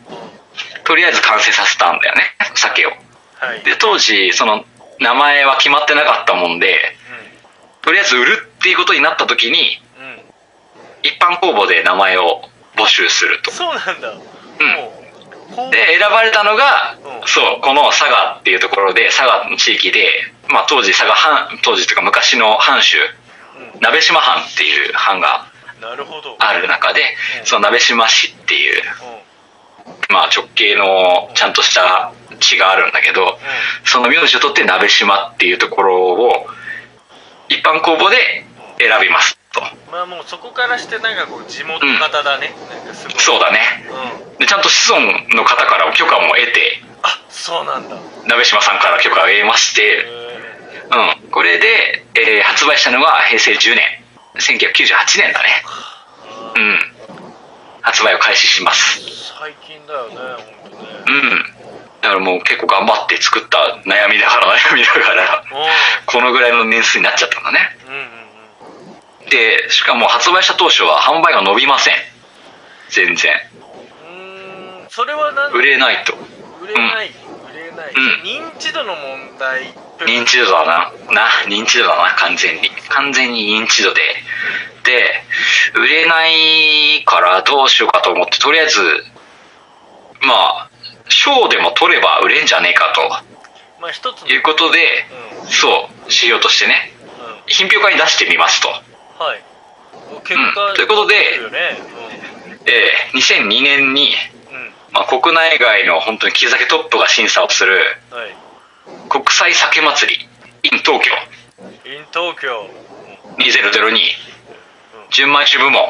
[0.84, 2.22] とりあえず完成させたんだよね。
[2.54, 2.90] 酒を。
[2.90, 3.64] はい。
[3.64, 4.64] で当時その
[5.00, 6.78] 名前は決まってなかったもんで
[7.82, 10.04] とりあえず売るっていうことになった時にうん。
[10.04, 10.20] うん
[11.04, 12.40] 一般公募で名前を
[12.76, 13.50] 募集すると。
[13.50, 14.22] そうなんだ、も
[15.52, 17.28] うこうで選ばれたのが、うん。
[17.28, 20.08] そうこの佐賀っていうところで佐賀の地域で、
[20.48, 22.96] まあ、当時佐賀藩当時というか昔の藩主
[23.80, 25.46] 鍋島藩っていう藩が
[26.38, 27.02] ある中で
[27.40, 27.46] うん。
[27.46, 29.23] その鍋島市っていう、う
[30.08, 33.38] まあ、直系のちゃんとした地があるんだけど
[33.84, 36.46] その名字を取って鍋島っていうところを
[37.48, 38.44] 一般公募で
[38.78, 39.60] 選びますと。
[39.60, 43.18] んまあもうそこからしてなんかこう地元型だね、なんかすごい。
[43.20, 43.60] そうだね。
[44.32, 44.38] うん。
[44.38, 47.96] でちゃんと子孫の方からも許可も得てあそうなんだ。
[48.26, 50.24] 鍋島さんから許可を得ましてへ
[51.24, 53.82] うん、これで、えー発売したのが平成10年。
[54.34, 55.62] 1998年だね。
[56.54, 56.60] ー。
[56.60, 56.78] うん
[57.84, 58.98] 発売を開始します。
[59.38, 60.86] 最近だよね本当ね。
[61.06, 61.30] うん。
[62.00, 65.44] だからもう結構頑張って作った悩みながら悩みながら。
[66.06, 67.58] このぐらいの年数になっちゃったんだね。
[67.86, 68.00] うんうん
[69.24, 69.28] うん。
[69.28, 71.94] でしかも発売した当初は販売が伸びません。
[72.88, 73.32] 全然。
[74.08, 76.14] うんそれはなん売れないと。
[76.62, 77.23] 売れない、売れ
[77.74, 78.50] ない、うん。
[78.50, 79.74] 認知度の問題。
[80.00, 80.92] 認知度だな。
[81.12, 82.70] な認知度だな完全に。
[82.88, 84.00] 完全に認知度で。
[84.84, 85.22] で
[85.78, 88.82] 売れないからどうしようかと思ってとりあえず
[90.20, 90.70] まあ
[91.08, 92.84] 賞でも取れば売れんじゃねえか
[93.84, 94.78] まあ一ついうことで
[95.44, 95.46] うん。
[95.48, 96.90] そう仕様としてね。
[97.02, 97.42] うん。
[97.46, 98.68] 品評会に出してみますと。
[98.68, 99.44] はい。
[100.24, 100.74] 結果、うん。
[100.74, 101.76] ということでね。
[102.64, 104.14] えー2002年に、
[104.94, 107.74] まあ、国内外の本当に木酒トップが審査をする
[108.10, 108.36] はい。
[109.08, 110.28] 国際酒祭り
[110.70, 111.10] in 東京。
[111.84, 112.70] in 東京。
[113.38, 113.98] 2002
[115.10, 115.82] 純米酒部門。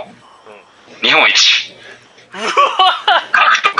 [1.02, 1.74] 日本一。
[2.32, 3.74] 獲得。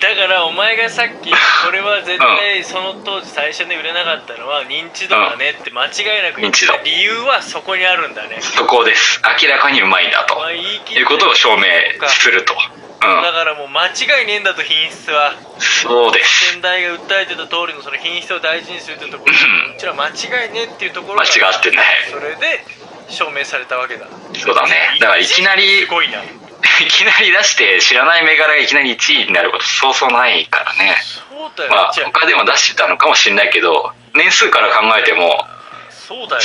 [0.00, 1.36] だからお前がさっきこ
[1.72, 6.84] れは絶対その当時最初に売れなかったのは認知度だねって間違いなく言ってた認知度。
[6.84, 8.38] 理由はそこにあるんだね。
[8.40, 9.20] そこです。
[9.42, 10.38] 明らかにうまいんだと。
[10.52, 11.64] いうことを証明
[12.06, 12.54] すると。
[12.82, 15.34] うんだからもう間違いねえんだと品質は。
[15.58, 16.52] そうです。
[16.52, 19.32] 先代が訴えてた通りのその品質を大事にするってところ。
[19.32, 19.76] うん。
[19.76, 22.64] うちら間違いねえっていうところ間が違ってないそれで
[23.08, 24.06] 証明されたわけだ。
[24.34, 24.98] そうだね。
[25.00, 26.22] だからいきなりすごいな。
[26.82, 30.96] いきなり出して知らない銘柄がいきなり1位になることそうそうないからね。
[31.02, 35.46] そうだよ、まあ他でも出してたのかもしれないけど年数から考えても
[35.90, 36.42] そうだよ。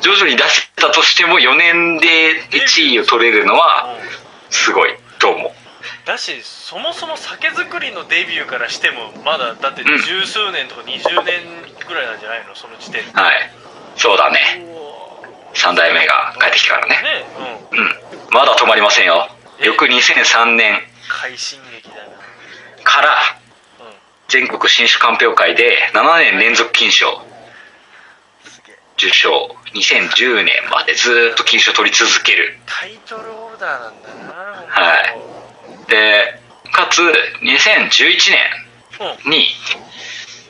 [0.00, 4.08] 徐々に出してたとしても4年で1位を取れるのはうん。
[4.50, 5.61] すごいと思う
[6.04, 10.02] だしそもそも酒造りのデビューからしてもまだだってうん。
[10.02, 11.42] 十数年とか20年
[11.86, 12.54] ぐらいなんじゃないの？
[12.54, 13.12] その時点で。
[13.12, 13.50] はい。
[13.96, 14.64] そうだね。
[14.66, 16.94] う3代目が帰ってきてからね。
[16.96, 17.24] わね
[17.70, 17.78] うん。
[17.78, 17.94] うん。
[18.30, 19.28] まだ止まりませんよ。
[19.60, 20.80] 翌2003年。
[21.08, 22.82] 快進撃だな。
[22.82, 23.14] から
[23.80, 23.94] うん。
[24.28, 27.22] 全国新酒鑑評会で7年連続金賞。
[28.96, 29.56] 受賞。
[29.74, 32.58] 2010年までずっと金賞取り続ける。
[32.66, 35.41] タイトルホルダーなんだなはい
[35.92, 36.40] で
[36.72, 37.04] かつ2011
[39.00, 39.30] うん。
[39.30, 39.46] 年に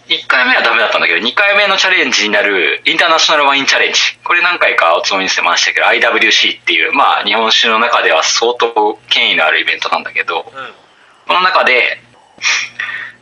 [0.09, 4.01] 1回目はダメだったんだけど2回目のチャレンジになるインターナショナルワインチャレンジ。
[4.25, 10.53] これ何回かおつもりにしてましたけど IWC っていうまあ日本酒の中では相当権威のあるイベントなんだけどうん。
[11.27, 11.99] この中で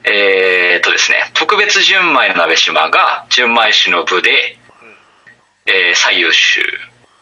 [0.04, 4.58] えーっとですね特別純米の鍋島が純米酒の部で、
[5.66, 6.62] えー最優秀。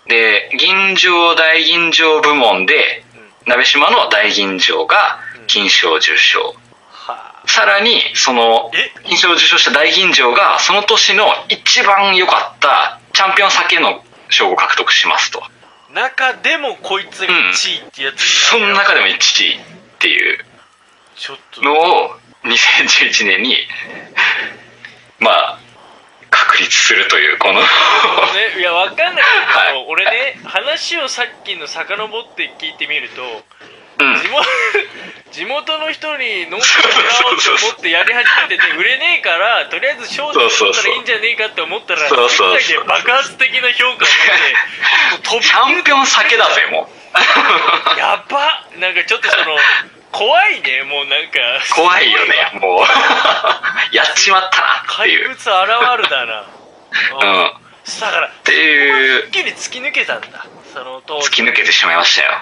[0.07, 3.05] で銀醸大吟醸部門で
[3.49, 6.55] 鍋島の大吟醸が金賞受賞。
[6.91, 8.93] はさらにそのえ？
[9.05, 15.43] 金賞を受賞した大吟醸がその年の一番良かったチャンピオン酒の賞を獲得しますと。
[15.43, 15.51] あ
[15.95, 19.61] 中でもこいつが1位ってやつその中でも1位っ
[19.99, 20.45] ていう。
[21.63, 22.11] のを
[22.45, 23.57] 2011年に
[25.19, 25.59] まあ
[26.31, 27.61] 確立するというこの。
[27.61, 27.67] ね、
[28.59, 29.15] いやわかんない。
[29.15, 33.23] けど、はい俺ね話をさっきの遡って聞いてみると
[34.01, 34.15] うん。
[34.21, 34.45] 地元
[35.33, 42.61] 地元の人に飲んでもらおうと思ってやり始めてて売れねえからとりあえず賞で取ったらいいんじゃねえかって思ったらそうそうそう。
[42.61, 44.09] 世界で爆発的な評価を得
[45.27, 46.91] てもうチャンピオン酒だぜも
[47.95, 47.99] う。
[47.99, 49.57] やばなんかちょっとその
[50.13, 51.39] 怖いねもうなんか。
[51.75, 52.81] 怖いよねもう。
[53.95, 55.29] やっちまったなって怪いう。
[55.29, 56.45] 物現るだな。
[57.23, 57.47] うん。
[57.47, 57.53] っ
[58.01, 59.29] だからていう。
[59.29, 60.47] 一気に突き抜けたんだ。
[60.73, 61.29] その当時。
[61.29, 62.33] 突き抜けてしまいましたよ。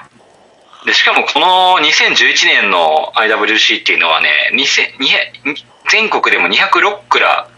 [0.85, 7.49] でしかもこの2011年の IWC っていうのはね2000 200全国でも206蔵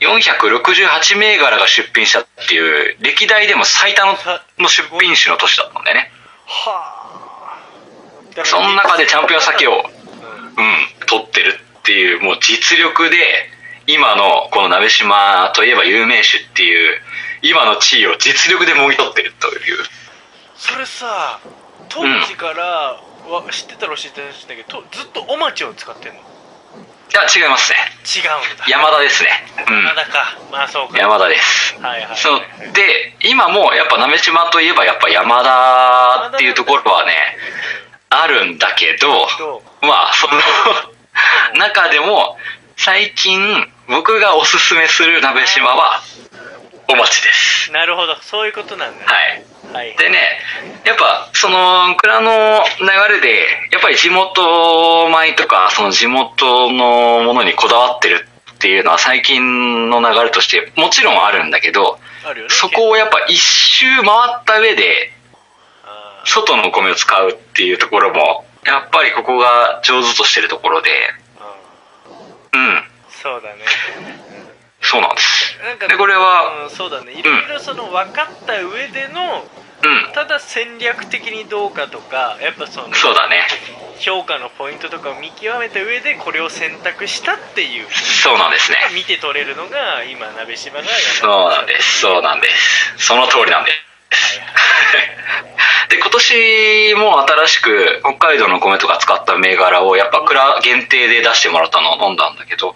[0.00, 4.18] 468銘柄が出品したっていう歴代でも最多の
[4.58, 6.10] の出品種の年だったんだよね。
[6.46, 6.97] はあ
[8.44, 10.64] その中でチャンピオン酒をうん。
[10.64, 13.16] うん取ってるっていうもう実力で
[13.86, 17.00] 今のこの鍋島といえば有名種っていう
[17.40, 19.84] 今の地位を実力でもぎ取ってるという。
[20.54, 21.40] それさ
[21.88, 23.00] 当時から
[23.32, 26.20] は知ってたら教えてほしいんだけどとずっとお町を使ってんの？
[26.20, 26.22] い
[27.14, 27.78] や違いますね。
[28.04, 28.66] 違うんだ。
[28.68, 29.30] 山田ですね。
[29.66, 29.76] うん。
[29.84, 30.36] 山田か。
[30.52, 30.98] まあそうか。
[30.98, 31.80] 山田です。
[31.80, 32.16] はいはい。
[32.18, 32.40] そう。
[32.74, 37.14] で今もやっぱ鍋島といえばやっぱ山田っていうところはね
[38.10, 42.36] あるんだけどどまあその中でも
[42.76, 43.40] 最近
[43.88, 46.00] 僕がおすすめする鍋島は
[46.90, 47.70] お町です。
[47.70, 48.16] うなるほど。
[48.22, 49.04] そういうことなんだ。
[49.04, 49.44] はい。
[49.72, 49.96] はい。
[49.98, 50.40] でね
[50.84, 62.54] やっぱその蔵の流れでやっぱり地元米とかその地元のものにこだわってるっていうのは最近の流れとしてもちろんあるんだけどあるよね。
[62.54, 64.06] そこをやっぱ一周回
[64.40, 65.17] った上であ
[66.24, 72.60] 外のお米を使うっていうところもやっぱりここが上手としてるところでーうん。
[72.60, 72.82] うん。
[73.10, 73.64] そうだね。
[74.80, 75.58] そうなんです。
[75.64, 77.12] なんかでこれはうんそうだね。
[77.12, 79.44] いろいろその分かった上での
[79.84, 80.12] うん。
[80.12, 83.46] ただ戦略的にどうかとかやっぱそのそうだね。
[84.00, 88.78] 評価のポイントとかを見極めた上でこれを選択したっていうそうなんですね。
[88.94, 90.84] 見て取れるのが今鍋島が
[91.20, 92.00] そうなんです。
[92.00, 92.48] そうなんで
[92.98, 93.06] す。
[93.06, 93.70] その通りなんで。
[93.70, 93.87] す
[95.90, 102.74] で今年も新しく北海道の米とか使った銘柄をやっぱ蔵限定で出してもらったのを飲んだんだけど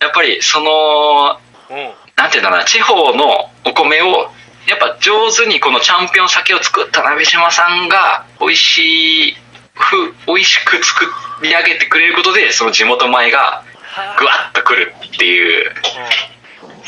[0.00, 1.38] やっぱりその
[1.70, 1.76] うん。
[1.76, 4.30] うんなんていうんだろうな地方のお米を
[4.66, 9.36] やっぱ上手にこのチャンピオン酒を作った鍋島さんが美味しい
[9.74, 11.06] ふ美味しく作
[11.42, 13.64] り上げてくれることでその地元米が
[14.18, 15.70] ぐわっとくるっていう。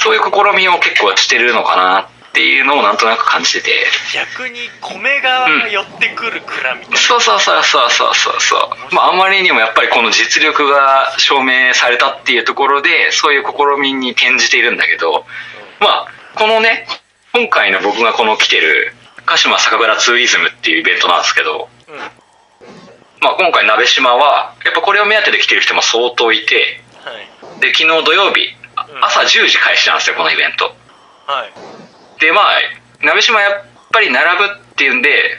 [0.01, 3.87] そういう試みを結構してるのかなってっていうのをなんとなく感じてて。
[4.15, 8.41] 逆に米側が寄ってくる蔵みたいな、そうそうそうそうそうそう。
[8.41, 8.57] そ
[8.93, 15.27] うまああまりにもやっぱりこの実力が証明されたっていうところでそういう試みに転じているんだけど。
[15.81, 16.87] まあこのね
[17.35, 18.95] 今回の僕がこの来てる
[19.27, 21.69] 鹿島酒蔵ツーリズムっていうイベントなんですけど。
[21.89, 21.99] うん。
[21.99, 22.11] はい
[23.21, 26.81] まあ今回鍋島はやっぱこれを目当てで来てる人も相当いて。
[27.59, 28.55] で昨日土曜日
[29.03, 30.67] 朝10時開始なんですよこのイベント。
[31.27, 32.61] はいでまあ
[33.03, 35.39] 鍋島やっぱり並ぶっていうんで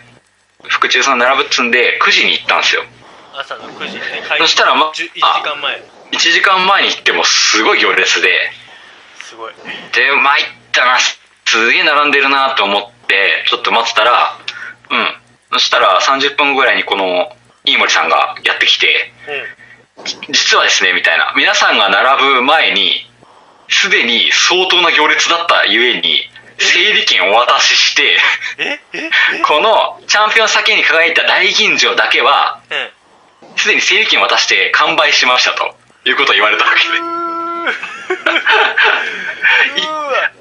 [0.68, 2.84] 福中さん並ぶっつうんで9時に行ったんですよ。
[3.34, 5.84] 朝の9時にね開そしたらま1時間前。
[6.12, 8.30] 1時間前に行ってもすごい行列で。
[9.24, 9.54] すごい。
[9.94, 14.38] で参ったなすげえ並んでるなと思ってちょっと待ってたら
[14.92, 15.16] うん。
[15.54, 19.12] そしたら30分ぐらいにこの飯森さんがやってきて
[19.98, 20.04] うん。
[20.34, 21.34] 実はですねみたいな。
[21.36, 22.92] 皆さんが並ぶ前に
[23.70, 26.29] すでに相当な行列だったゆえに
[26.60, 28.18] 整理券をお渡しして
[29.48, 33.00] このチャンピオン酒に輝いた大吟醸だけはうん
[33.58, 35.76] すでに整理券を渡して完売しましたと
[36.08, 36.84] いうことを言われたわけで。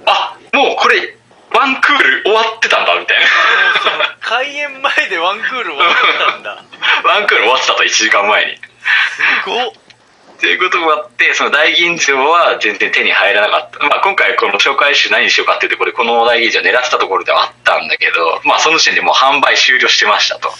[0.06, 1.16] あもうこれ
[1.50, 3.16] ワンクール終わってたんだみたい
[4.20, 5.94] 開演前でワンクール終わっ
[6.30, 6.54] たんだ。
[6.54, 6.62] な
[7.10, 8.56] ワンクール終わってたと1時間前に。
[8.56, 8.60] す
[9.46, 9.72] ごっ
[10.40, 20.50] ということもあってその大吟醸は全然手に入らなかった、まあ、今回この紹介集何にしようかっていうところでこの大吟醸を狙ってたところではあったんだけどまあその時点でもう販売終了してましたと。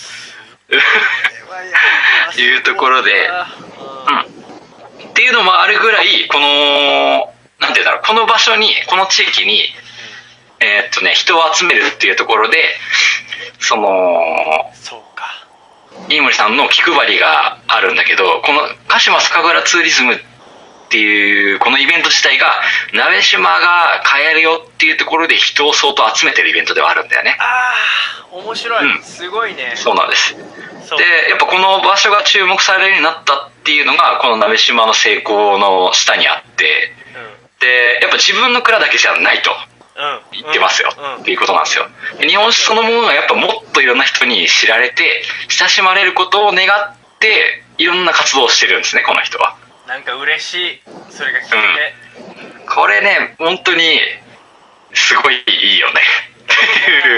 [2.39, 3.11] いうところで
[5.01, 5.11] うん。
[5.11, 9.63] っていうのもあるぐらいこのなんていうんだろうこの場所にこの地域に
[10.61, 12.59] えーっとね人を集めるっていうところで
[13.61, 13.87] その
[14.75, 15.01] そう。
[15.01, 15.08] か
[16.09, 20.19] 飯森さんの気配りがあるんだけどこの鹿島酒蔵ツーリズムっ
[20.91, 22.47] ていうこのイベント自体が
[22.95, 27.37] 鍋島が買えるよっていうところで人を相当集めてるイベントではあるんだよね。
[27.39, 27.73] あ
[28.33, 29.03] あ面白い、うん。
[29.03, 29.75] すごいね。
[29.77, 30.35] そうなんです。
[30.35, 30.43] で
[31.29, 36.95] やっぱこの場所が注目されるようになったっていうのがこの鍋島の成功の下にあって。
[37.61, 39.51] でやっぱ自分の蔵だけじゃないと
[39.99, 40.05] うん。
[40.05, 41.23] うん言ってますよ、うん。
[41.23, 41.89] っていうことなんですよ。
[42.19, 49.57] で日本酒そのものがやっぱもっといろんな人に知られて親しまれることを願っていろんな活動をしてるんですねこの人は。
[49.89, 50.81] なんか嬉しい。
[51.11, 51.59] それが聞いて、
[52.69, 53.99] これね本当に
[54.95, 56.01] すごいいいよね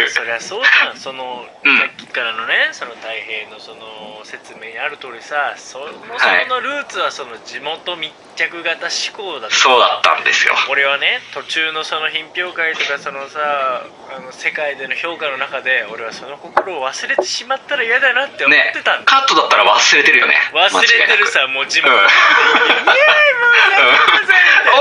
[0.09, 0.97] そりゃそうじゃん。
[0.97, 1.79] その、うん。
[1.79, 9.57] さっきからのねその太平のその説明にある通りさそもそものルーツはその地元密着型思考だった。
[9.57, 10.55] そうだったんですよ。
[10.71, 13.85] 俺はね途中のその品評会とかそのさ
[14.17, 20.35] あの世界での評価の中で俺はその心を忘れてしまったら嫌だなって思っねてたんだ、カットだったら忘れてるよね。
[20.53, 21.93] 忘れてるさもう地元。
[21.93, 22.01] うん。
[22.01, 22.07] もう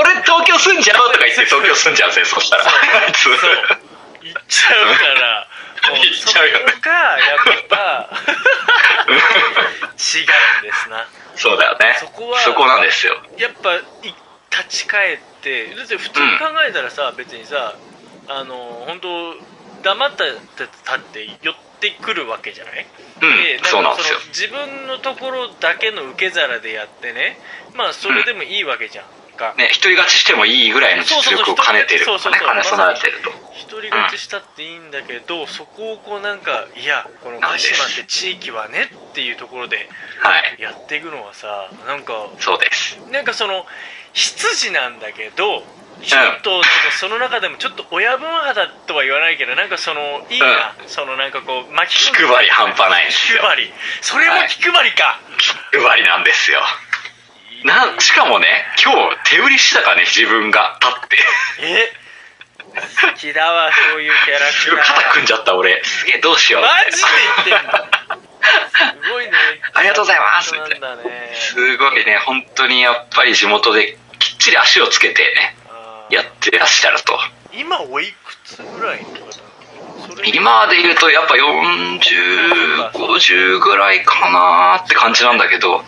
[0.00, 2.64] 俺東京住んじゃうとか言って東京住んじゃうんですよそしたら。
[2.64, 2.68] あ
[3.08, 3.36] いつそう
[4.22, 5.48] 行っちゃうから
[5.88, 6.72] もう行っちゃうよね。
[6.72, 8.10] そこがやっぱ
[9.96, 11.06] 違うんですな。
[11.36, 11.96] そうだよね。
[11.98, 13.14] そこはそこなんですよ。
[13.38, 13.82] やっぱい
[14.50, 17.76] 立ち返ってだって普通に考えたらさ、別にさ
[18.28, 19.34] あの本当
[19.82, 20.24] 黙った
[20.96, 22.86] って寄ってくるわけじゃない、
[23.22, 24.18] うんでそうなんですよ。
[24.18, 27.38] かその自分のところだけの受け皿でやってね。
[27.74, 29.04] まあそれでもいいわけじゃん
[29.40, 33.32] か、ね一人勝ちしてもいいぐらいの実力を兼ねてるそうそうそう兼ね備えてると。
[33.56, 39.88] 一人勝ちしたっていいんだけど、そこをこうなんかいやこの鹿島って地域はねっていうところで
[40.20, 40.60] はい。
[40.60, 43.00] やっていくのはさなんかそうです。
[43.10, 43.64] なんかその
[44.12, 45.62] 羊なんだけど
[46.02, 46.68] ちょっとなんか
[46.98, 53.40] その中でもちょっと親分肌とは言わないけどなんかそのいいな、そのなんかこう巻き気配り半端ないんですよ。
[53.40, 53.72] 気配り。
[54.00, 56.60] それも気配りか、気配りなんですよ
[57.64, 58.46] なんしかもね
[58.82, 61.18] 今日手売りしたからね自分が立って。
[61.60, 61.92] え
[62.70, 64.96] 好きだわそういうキャラクター。
[64.96, 65.82] 肩組んじゃった俺。
[65.84, 66.62] すげえどうしよう。
[66.62, 67.02] マジで
[67.46, 67.88] 言ってんだ
[69.02, 69.32] すごいね。
[69.74, 71.02] ありがとうございますそうなんだね。
[71.34, 75.56] すごいね本当にやっぱり地元できっちり足をつけてね
[76.10, 77.18] やってらっしゃると。
[77.52, 79.49] 今おいくつぐらいの方
[80.24, 85.82] 今で言うとやっぱ4050ぐらいかなって感じなんだけどうん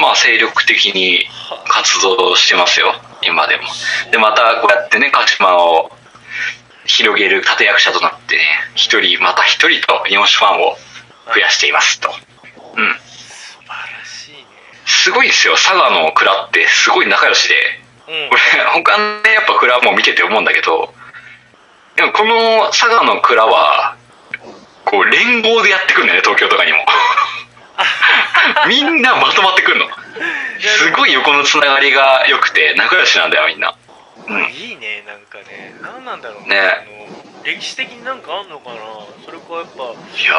[0.00, 1.26] まあ精力的に
[1.68, 3.62] 活動してますよ今でも。
[4.10, 5.90] でまたこうやってね鹿島を
[6.86, 8.42] 広げる立役者となってね
[8.74, 10.76] 一人また一人と日本酒ファンを
[11.32, 12.10] 増やしていますと。
[12.10, 12.16] うん。
[13.00, 14.44] 素晴らしいね。
[14.84, 15.54] すごいですよ。
[15.54, 17.54] 佐賀の蔵ってすごい仲良しで。
[18.08, 18.28] うん。
[18.28, 18.40] これ
[18.82, 20.92] 他のねやっぱ蔵も見てて思うんだけど
[21.96, 23.96] でもこの佐賀の蔵は
[24.84, 26.78] こう連合でやってくるんだよね東京とかにも。
[28.68, 29.88] みんなまとまってくるの。
[30.60, 33.74] すごい横のつながりが良くて仲良しなんだよみんな。
[34.28, 34.44] うん。
[34.50, 35.74] いいねなんかね。
[35.82, 36.58] 何なんだろうね。
[36.58, 38.76] あの歴史的になんかあんのかな。
[39.24, 40.34] それかやっぱいや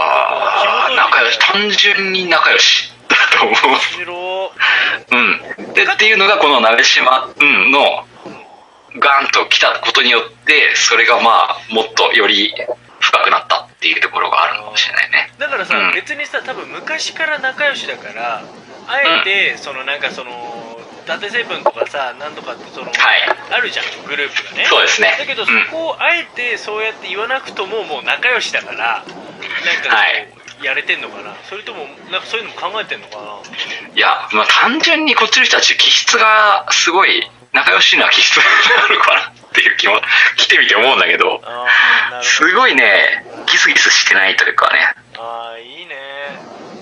[0.91, 2.91] ー仲良し単純に仲良し。
[3.07, 3.67] だと思う。
[3.67, 4.51] 面白。
[5.11, 5.73] うん。
[5.73, 8.05] でっていうのがこの鍋島、うん、の
[8.99, 12.53] ガンと来たことによってそれがまあもっとより
[12.99, 15.31] 深くなったっていうところがあるのかもしれないね。
[15.37, 15.93] だからさ、うん。
[15.93, 18.43] 別にさ多分昔から仲良しだから
[18.87, 20.31] あえて、そのなんかその
[21.03, 22.95] 伊達セブンとかさなんとかってその、はい。
[23.51, 24.65] あるじゃんグループがね。
[24.69, 25.15] そうですね。
[25.19, 25.47] だけどうん。
[25.47, 30.27] そこをあえてそうやって言わなくとももう仲良しだからなんかこう、はい。
[30.63, 31.35] やれてんのかな。
[31.49, 33.23] それともなんかそういうのも考えてんのかな。
[33.93, 38.43] いや、まあ、単純にこっちの人たち気質がすごい仲良しな気質な
[38.95, 39.93] のかなっていう気も
[40.35, 41.41] 来てみて思うんだけど
[42.21, 44.79] すごいねギスギスしてないというかね。
[45.13, 45.95] どああいいね。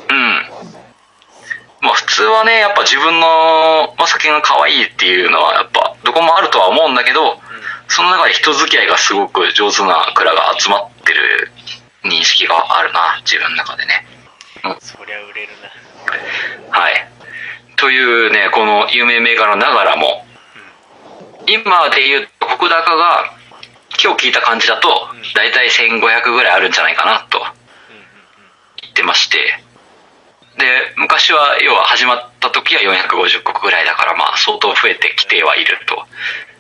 [0.10, 0.44] うん。
[1.82, 7.40] まあ普通はねやっぱ自分の、まあ、酒が可愛いっていうのはやっぱどこもあるとは思うんだけど
[7.88, 11.52] その中で人付き合いがすごく上手な蔵が集まってる
[12.04, 14.06] 認識があるな自分の中でね。
[14.80, 16.78] そりゃ売れるな。
[16.78, 17.08] はい。
[17.76, 20.26] というね、この有名銘柄ながらも、
[21.48, 23.36] 今で言うと、国高が、
[24.02, 24.90] 今日聞いた感じだと、
[25.36, 27.40] だいたい1500ぐらいあるんじゃないかなと
[28.82, 29.38] 言ってまして、
[30.58, 36.06] で、昔は、要は始まった時は450国ぐらいだから、まあ相当増えてきてはいると。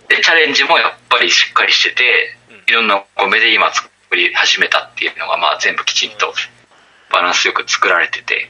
[0.10, 6.34] で、チャレンジもやっぱりしっかりしてて、いろんな米で今作り始めたっていうのが、まあ全部きちんと
[7.12, 8.50] バランスよく作られてて、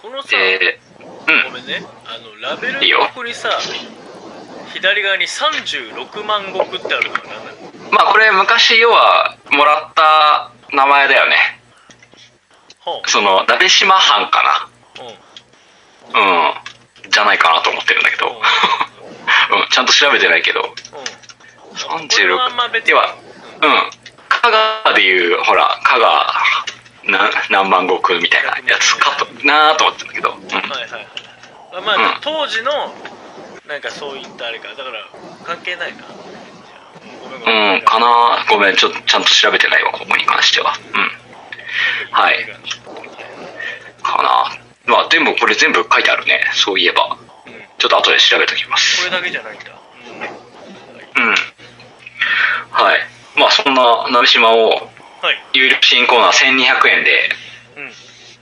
[0.00, 1.44] このさ、で、うん。
[1.44, 1.50] ご。
[1.50, 3.50] めんねあのラベルのここにさ
[4.76, 11.36] 左側に36万石ってあるのは何なのまあこれ昔要はもらった名前だよね。
[12.80, 14.68] ほうその、鍋島藩か
[14.98, 16.20] うんな。
[17.04, 17.10] うん。
[17.10, 18.28] じゃないかなと思ってるんだけど。
[19.50, 20.60] うん、ちゃんと調べてないけど。
[20.60, 23.16] うんこれ36はあんま別にでは、
[23.62, 23.90] うん。
[24.28, 26.26] 香川でいう、ほら、香川
[27.04, 30.30] な何万石みたいなやつかと、なーと思ってたんだけど。
[30.32, 30.48] うん。
[30.48, 31.06] はいはいはい
[31.76, 32.94] あまあ、うん当時の
[33.68, 35.08] なんかそういったあれかだから
[35.44, 36.06] 関係ないなじゃ
[37.46, 40.72] あうんかなごめん、ちょっとちゃんと調べてないわ、ここに関しては。
[40.94, 41.10] うん。
[42.12, 42.46] はい
[44.02, 46.40] かなまあ、でもこれ全部書いてあるね。
[46.54, 47.18] そういえば。
[47.78, 49.04] ちょっと後で調べときまこす。
[49.04, 49.66] れだけじゃないんだ、
[51.16, 51.34] うん。
[52.70, 53.00] はい。
[53.36, 54.90] まあ、そんな鍋島を、
[55.52, 57.28] 有料支援コーナー1200円で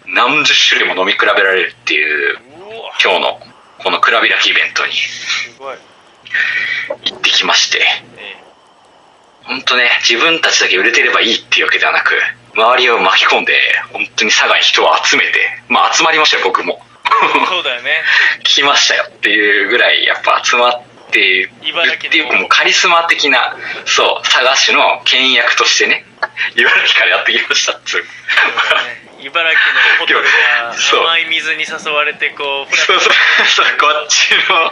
[0.06, 2.38] うん何十種類も飲み比べられるっていう
[3.02, 3.40] 今日の
[3.84, 4.92] この蔵開きイベントに。
[7.04, 7.78] 行ってきまして、
[8.18, 8.36] え
[9.44, 12.14] 本当ね、自分たちだけ売れてればいいっていうわけではなく、
[12.54, 13.54] 周りを巻き込んで、
[13.92, 16.80] 本当に佐賀に人を集めて、まあ集まりましたよ、僕も。
[17.04, 18.02] えそうだよね。
[18.44, 26.04] 来ましたよっていうぐらいやっぱ集まってるっていうかもうカリスマ的なそう佐賀市の倹約としてね
[26.56, 28.04] 茨城からやってきましたっつう。
[28.04, 33.12] そうだね茨城のホテルが甘い水に誘われてこう そうそう。
[33.46, 34.70] そうこっちの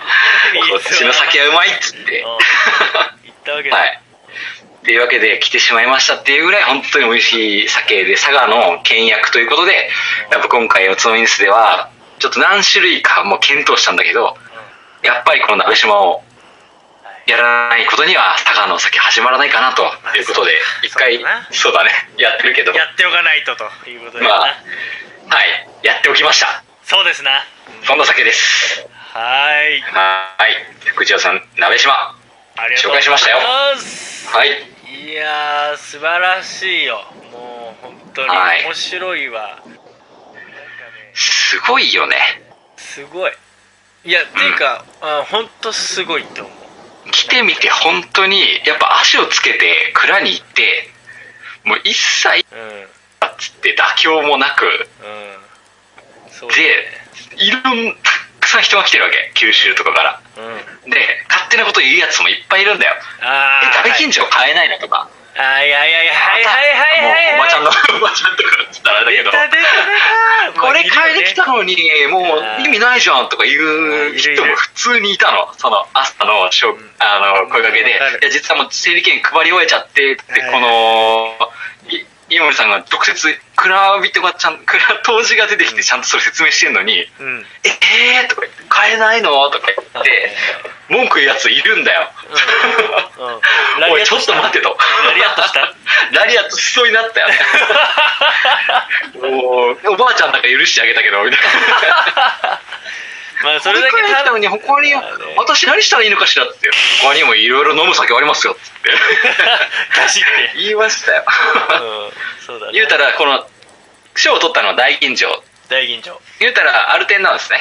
[0.69, 2.21] こっちの酒はうまいっつって。
[2.21, 2.29] うん。
[2.29, 4.01] 行ったわけだ、はい。
[4.83, 9.89] っていうわけで来てしまいましたっていうぐらい本当に美味しい酒で佐賀の倹約ということで
[10.31, 11.89] やっぱ今回おつまみニュースでは
[12.19, 14.37] ちょっと何種類かもう検討したんだけど
[15.03, 16.25] やっぱりこの鍋島を
[17.27, 19.83] やらないことには佐賀のお酒始まらないかなと
[20.17, 20.53] いうことで
[20.83, 21.91] 一回そうだね。
[22.19, 22.73] やってるけど。
[22.73, 24.25] やっておかないとということで。
[24.25, 25.69] な、まあはい。
[25.83, 26.65] やっておきました。
[26.83, 27.45] そうですな。
[27.85, 28.87] そんな酒です。
[29.15, 29.81] はーい。
[29.83, 30.67] はい。
[30.85, 32.17] 福千代さん鍋島。
[32.83, 33.39] 紹介しましたよ。
[33.39, 34.49] はい。
[35.05, 37.05] いやー素晴らしいよ。
[37.33, 38.65] もう本当にはい。
[38.65, 39.75] 面白いわ、なんかね
[41.15, 42.17] すごいよね。
[42.77, 43.33] すごい。
[44.05, 46.62] いやっていうか、あ本当すごいと思う
[47.11, 50.89] 来てみて本当にやっぱ足をつけて蔵に行って
[51.65, 52.83] もう一切うん。
[53.27, 56.49] っつって妥協もなくうん。
[56.49, 56.55] ね。
[57.37, 59.33] でいろんたくさん人が来てるわけ。
[59.35, 60.21] 九州とかから。
[60.85, 60.91] うん。
[60.91, 60.99] で
[61.29, 62.95] 勝手なこと言うやつもいっぱいいるんだよ。
[63.21, 71.77] え大近所買えないのとかあいやいやいやはいはいはいはいもうおばちゃんのおばちゃんとかって言ったらあれだけどこれ買いに来たのに
[72.11, 77.93] もう意味ないじゃんとか言う人も普通にいたのその朝のしょあの声かけでい
[78.25, 80.23] や実はもう整理券配り終えちゃってって
[80.53, 81.35] この
[82.35, 87.47] 井森さんが直接蔵人がちゃん 蔵当時が出てきてちゃんとそれ説明してんのに「うん。
[87.65, 90.37] ええー?」とか言って「買えないの?」とか言って
[90.89, 92.11] 文句言うやついるんだよ。
[93.19, 93.27] うん。
[93.27, 93.93] うん。
[93.93, 94.77] おいちょっと待ってと。
[95.07, 95.61] ラリアットした？
[96.13, 97.29] ラリアットしそうになったよ。
[97.29, 97.39] ね
[99.89, 102.61] おばあちゃんなんか許してあげたけどみたいな
[103.43, 104.93] まあそれだけたのに他に
[105.37, 106.71] 私何したらいいのかしらって
[107.03, 108.91] 他にもいろいろ飲む酒ありますよっつって。
[110.07, 111.25] 出しって言いましたよ。
[111.27, 112.11] う
[112.43, 112.73] んそうだね。
[112.73, 113.47] 言うたらこの
[114.17, 115.27] 賞を取ったのは大吟醸。
[115.69, 116.19] 大吟醸。
[116.41, 117.59] 言うたらアルテンなんですね。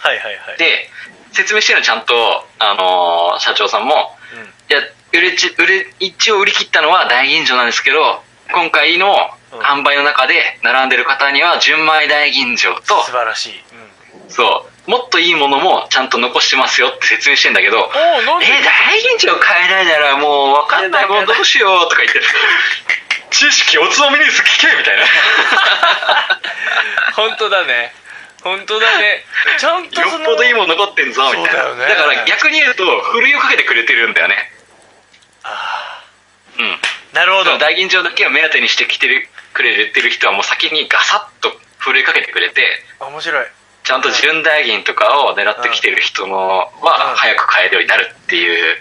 [0.00, 0.58] はいはいはい。
[0.58, 0.88] で
[1.32, 2.14] 説明してるのちゃんと、
[2.58, 3.94] あのー社長さんも。
[4.34, 4.42] うん。
[4.42, 4.80] いや
[5.12, 9.14] 売れち売れ一応売り切ったのは大吟醸なんですけど今回の
[9.52, 9.58] うん。
[9.60, 13.04] 販売の中で並んでる方には純米大吟醸と。
[13.04, 17.88] 素晴らしい、うん、そうもっといいものもちゃんと残してますよって説明してんだけど
[18.42, 22.20] えで大吟醸買えないならもう分かんないもんどうしようとか言って。
[23.32, 25.04] 知識おつまみニュース聞けみたいな。
[27.16, 27.94] 本当だね。
[28.42, 29.24] 本当だね。
[29.58, 31.52] ちゃんとよそのっぽどいいもの残ってんぞみたいな。
[31.52, 31.94] だよね。
[31.94, 34.52] から逆に言うとふるいをかけてくれてるんだよね。
[35.44, 36.02] あ
[36.58, 36.72] うん。
[36.72, 36.78] ー
[37.14, 37.56] なるほど。
[37.56, 42.84] 大吟醸だけを目当てにしてきてるくれてる人はもう先にガサッとふるいかけてくれて。
[43.00, 43.46] 面白い
[43.84, 46.38] ちゃんと純大吟とかを狙ってきてる人のうん。
[46.86, 48.76] は早く買えるようになるっていう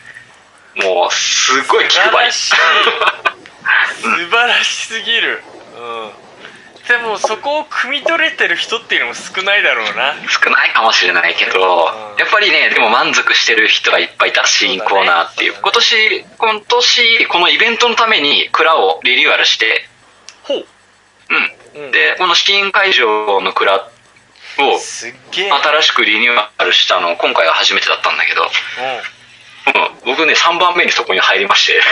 [0.76, 2.32] もうすごい気配り。
[2.32, 2.56] 素
[4.06, 5.42] 晴らしすぎる。
[5.76, 6.12] うん。
[6.88, 10.16] でもそこを汲み取れてる人っていうのも少ないだろうな。
[10.28, 12.18] 少ないかもしれないけど、うん。
[12.18, 15.54] やっぱりねでも満足してる人はいっぱいいた新コーナーっていう。
[15.54, 15.60] ね。
[15.62, 19.88] 今年今年このイベントのために蔵をリニューアルして。
[20.44, 20.66] ほう。
[21.76, 21.92] うん、うん。
[21.92, 23.91] でこの試飲会場の蔵
[24.60, 25.52] をすっげえ。
[25.52, 28.50] 新しくリニューアルしたの今回が初めてだったんだけど、うん、
[30.06, 31.82] 僕ね3番目にそこに入りまして。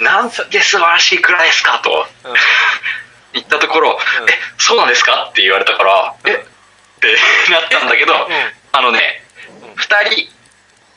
[0.00, 2.06] なんて素晴らしい蔵ですかと。
[2.24, 2.34] うん。
[3.32, 4.28] 言ったところ、うん。
[4.28, 6.36] えそうなんですかって言われたから、えっ
[7.00, 7.16] て
[7.50, 8.18] なったんだけど、うん。
[8.72, 9.24] あのね、
[9.76, 10.30] 2人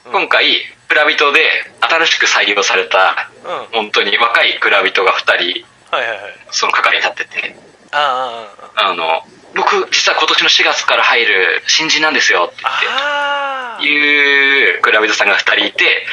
[0.05, 0.11] うん。
[0.13, 3.59] 今回蔵人で新しく採用されたうん。
[3.59, 5.65] うん本当に若い蔵人が2人
[5.95, 6.39] はいはいはい。
[6.51, 9.23] その係に立っててああああの
[9.55, 12.51] 僕実は今年の4月から入る新人なんですよ。
[12.51, 16.05] ってあ言っていう蔵人さんが2人いて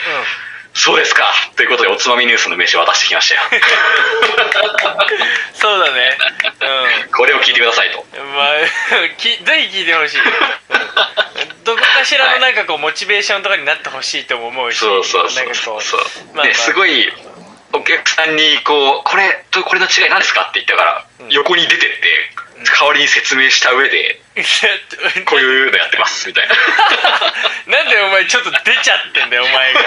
[0.75, 1.25] そうですか。
[1.57, 3.41] ということでおつまみニュースの名刺を渡してきましたよ。
[5.55, 6.17] そうだね。
[7.13, 8.07] これを聞いてくださいと。
[8.15, 8.49] うんまあ
[9.19, 11.65] きぜひ聞いてほしい、うん。
[11.65, 14.79] どこかしらのなんかこうモチベーションとかになってほしいとも思うし。
[14.79, 16.47] そうそうそうそう、まあまあ。
[16.47, 17.13] で、すごい
[17.73, 21.29] お客さんにこうこれとこれの違い何ですかって言ったから、うん。
[21.31, 21.87] 横に出てって
[22.65, 24.21] 代わりに説明した上で
[25.27, 26.55] こういうのやってますみたいな。
[27.71, 29.81] なんでお前ちょっと出ちゃってんだよお前が。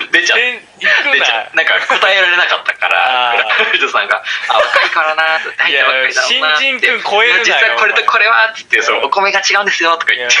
[0.10, 3.64] 出ちゃっえ行く出ちゃななんか答えられなかったからあー。
[3.64, 6.60] ライトさんが「あ若いからな」って入ったばっかりだろうな」って。
[6.60, 10.36] いや新人君超えるな実はこれとこれは」って言ってそのお米が違うんですよ」とか言って。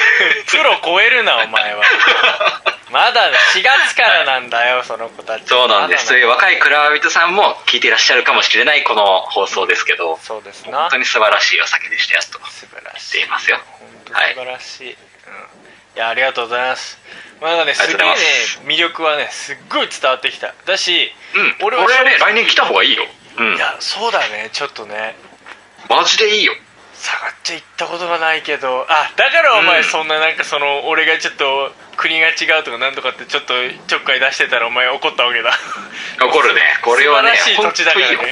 [0.46, 1.82] プロ超えるなお前は
[2.94, 3.22] まだ
[3.52, 5.48] 4月からなんだよ その子たち。
[5.48, 6.06] そうなんです。
[6.06, 10.16] そういう若い蔵人さんも聞いていらっしゃるかもしれないこの放送ですけど。
[10.22, 10.82] そうですな。
[10.82, 12.38] 本当に素晴らしいお酒でしたよと。
[12.48, 13.22] 素晴らしい。
[13.22, 13.60] いますよ。
[13.80, 14.96] 本当素晴らしい、うん、い
[15.96, 17.00] やありがとうございます。
[17.40, 18.60] まあなんかねすございます。
[18.64, 20.54] 魅力はねすっごい伝わってきた。
[20.64, 21.56] だし、うん。
[21.62, 23.08] 俺はね来年来た方がいいよ。
[23.38, 23.56] うん。
[23.56, 25.16] いやそうだねちょっとね。
[25.88, 26.54] マジでいいよ
[27.04, 28.86] 下がっちゃ行ったことがないけど。
[28.88, 29.84] あだからお前うん。
[29.84, 33.52] そんななんかその俺がちょっと国が違うとかなんとかってちょっと
[33.86, 35.52] ちょっかい出してたらお前怒ったわけだ。
[36.24, 36.62] 怒るね。
[36.82, 38.16] これはね素晴らしい土地だからね。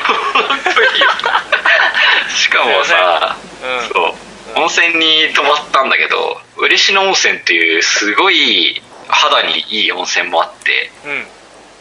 [2.35, 3.89] しかもさ、うん。
[3.89, 4.17] そ
[4.57, 4.59] う。
[4.59, 10.91] 温泉に泊まったんだけど嬉野温泉っていうすごい肌にいい温泉もあって。
[11.05, 11.27] うん。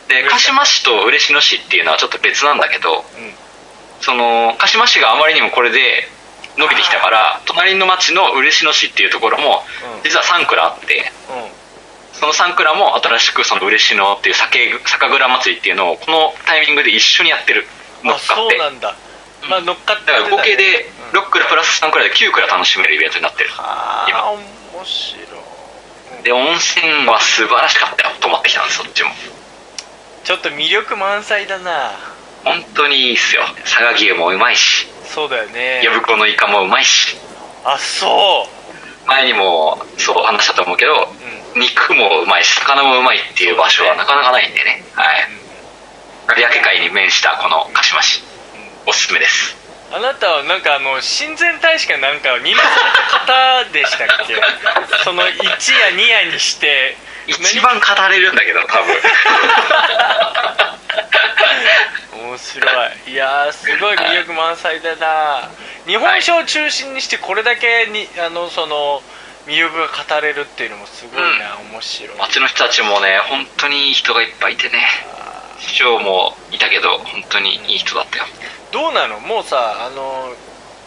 [0.09, 3.33] で鹿島市と嬉野市っていうのはちょっと別なんだけどうん。
[4.01, 6.09] その鹿島市があまりにもこれで
[6.57, 9.63] 伸びてきたから隣の町の嬉野市っていうところも
[9.97, 10.03] うん。
[10.03, 11.61] 実は3蔵あってうん。
[12.13, 17.65] その3蔵も新しくその嬉野っていう酒酒蔵祭りっていうのをこのタイミングで一緒にやってる
[18.03, 18.55] 乗あっかって。
[18.55, 18.95] そうなんだ。
[19.49, 21.19] まあ乗っかってだから合計でうん。
[21.19, 23.49] 6蔵プラス3蔵で9蔵楽しめるイベントになってる。
[23.57, 24.19] あ今。
[24.19, 24.41] あ面
[24.85, 26.23] 白い。
[26.23, 28.15] で温泉は素晴らしかったよ。
[28.19, 29.09] 泊まってきたんですそっちも。
[30.23, 31.91] ちょっと魅力満載だな
[32.43, 33.43] 本当にいいっすよ。
[33.63, 34.87] 佐賀牛もうまいし。
[35.05, 35.81] そうだよね。
[35.93, 37.17] 呼子のイカもうまいし。
[37.63, 38.47] あそ
[39.05, 39.07] う。
[39.07, 41.11] 前にもそう話したと思うけど
[41.55, 44.83] 肉もうまいし魚もうまいっていう場所はなかなかないんでね。
[44.93, 45.27] はい。
[46.39, 48.23] 有明海に面したこの鹿島市。
[48.85, 49.55] おすすめです。
[49.93, 52.75] あなたはなんかあの親善大使かなんかを任命され
[53.27, 53.33] た
[53.65, 54.35] 方でしたっけ？
[55.03, 55.29] その1
[55.79, 56.97] 夜2夜にして。
[57.27, 58.95] 一番語れるんだけど多分
[62.31, 62.63] 面白
[63.07, 63.11] い。
[63.11, 65.49] いやーすごい魅力満載だな。
[65.85, 69.01] 日本酒を中心にしてこれだけにあのその
[69.47, 72.17] 魅力が語れるっていうのもすごいな、面白い。
[72.17, 74.79] 町の人たちもね本当にいい人がいっぱいいてね。
[75.59, 78.25] 市長もいたけど本当にいい人だったよ。
[78.71, 79.19] どうなの？
[79.19, 80.33] もうさあの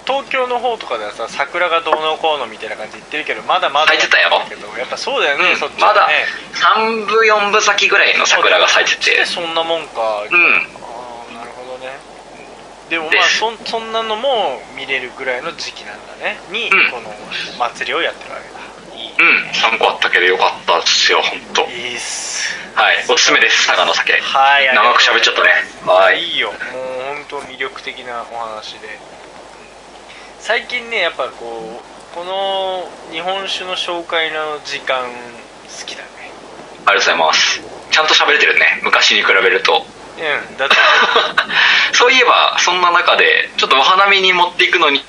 [0.07, 6.27] 東京の方とかではさ桜がどうのこうのみたいな感じで言ってるけどまだまだ咲いてたよなんだけどやっぱそうだよね、うんそっちまだはね。
[6.53, 9.17] 3部4部咲きぐらいの桜が咲いてて。
[9.17, 10.84] でそんなもんか、あうん
[12.95, 16.39] でもまあそんそんなのも見れるぐらいの時期なんだね。
[16.55, 16.91] に、うん。
[16.93, 17.13] この
[17.59, 19.03] 祭りをやってるわけだ。
[19.03, 19.51] いいうん。
[19.51, 22.57] 3個あったけどよかったですよ本当いいっす。
[22.77, 23.05] はい。
[23.09, 23.67] おすすめです。
[23.67, 24.13] 佐賀の酒。
[24.13, 25.51] はい長く喋っちゃったね。
[25.85, 26.23] はい。
[26.23, 26.53] いいよ。
[26.53, 26.59] もう
[27.17, 28.97] 本当魅力的なお話で。
[30.39, 36.31] 最近ねやっぱこうこの日本酒の紹介の時間好きだね。
[36.87, 37.61] ありがとうございます。
[37.91, 38.79] ちゃんと喋れてるね。
[38.85, 39.85] 昔に比べると
[40.19, 40.57] うん。
[40.57, 40.77] だって。
[41.93, 45.05] そういえばそんな中でちょっとお花見に持っていくのに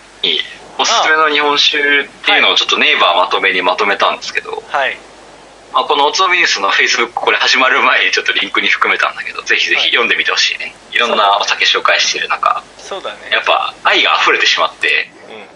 [0.78, 1.82] おすすめの日本酒っ
[2.26, 4.98] ていうのをちょっとネイバーまとめにまとめたんですけど、はい。
[5.74, 10.76] まあ、このおつまみニュースのフェイスブックこれ始まる前にちょっとリンクに含めたんだけどぜひぜひ読んでみてほしいね。
[10.92, 12.64] いろんなお酒紹介してる中。
[12.78, 13.18] そうだね。
[13.32, 15.10] やっぱ愛が溢れてしまって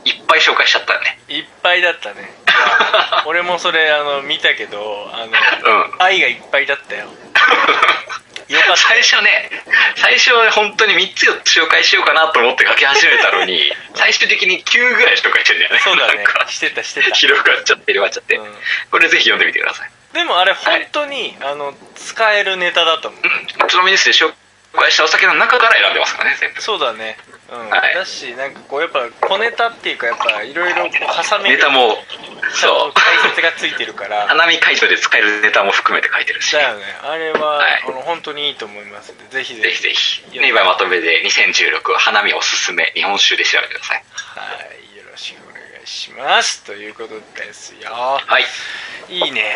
[0.05, 1.19] ういっぱい紹介しちゃったよね。
[1.27, 2.33] んいっぱいだったね。
[3.25, 5.93] 俺もそれあの見たけどあの、うん。
[5.99, 7.07] 愛がいっぱいだったよよ
[8.57, 8.77] かった。
[8.77, 9.51] 最初ね
[9.95, 15.81] 最初は本当に3つ4つ紹介しようかなと思って書き始めたのに 最終的に9ぐらい紹介してんだよね。
[15.83, 16.15] そうだね。
[16.15, 16.47] なんか。
[16.49, 17.15] してたしてた。
[17.15, 18.57] 広がっちゃって広がっちゃって、うん
[18.91, 19.91] これぜひ読んでみてください。
[20.13, 23.21] でもあれ本当に、あの使えるネタだと思う。
[23.63, 24.35] おつまみニュースで紹介
[24.89, 26.61] したお酒の中から選んでますからね全部。
[26.61, 27.17] そうだね。
[27.51, 27.95] うん、はい。
[27.95, 31.97] だしなんかこうやっぱ小ネタっていうかやっぱいろいろこう挟めるネタも
[32.53, 32.93] そう。
[32.93, 34.27] と解説がついてるから。
[34.29, 36.51] 花見会場で使えるネタも含めて書いてるし。
[36.51, 36.83] だよね。
[37.03, 37.83] あれは、はい。
[37.87, 39.11] あの本当にいいと思います。
[39.11, 39.55] んでぜひ。
[39.55, 39.75] ぜぜひ。
[39.75, 39.93] ひぜ
[40.31, 44.03] ひネイバーまとめで2016花見おすすめ日本酒で調べてください。
[44.15, 44.43] は
[44.93, 44.97] い。
[44.97, 46.63] よろしくお願いします。
[46.63, 47.91] ということですよ。
[47.91, 48.45] はい。
[49.09, 49.55] いいね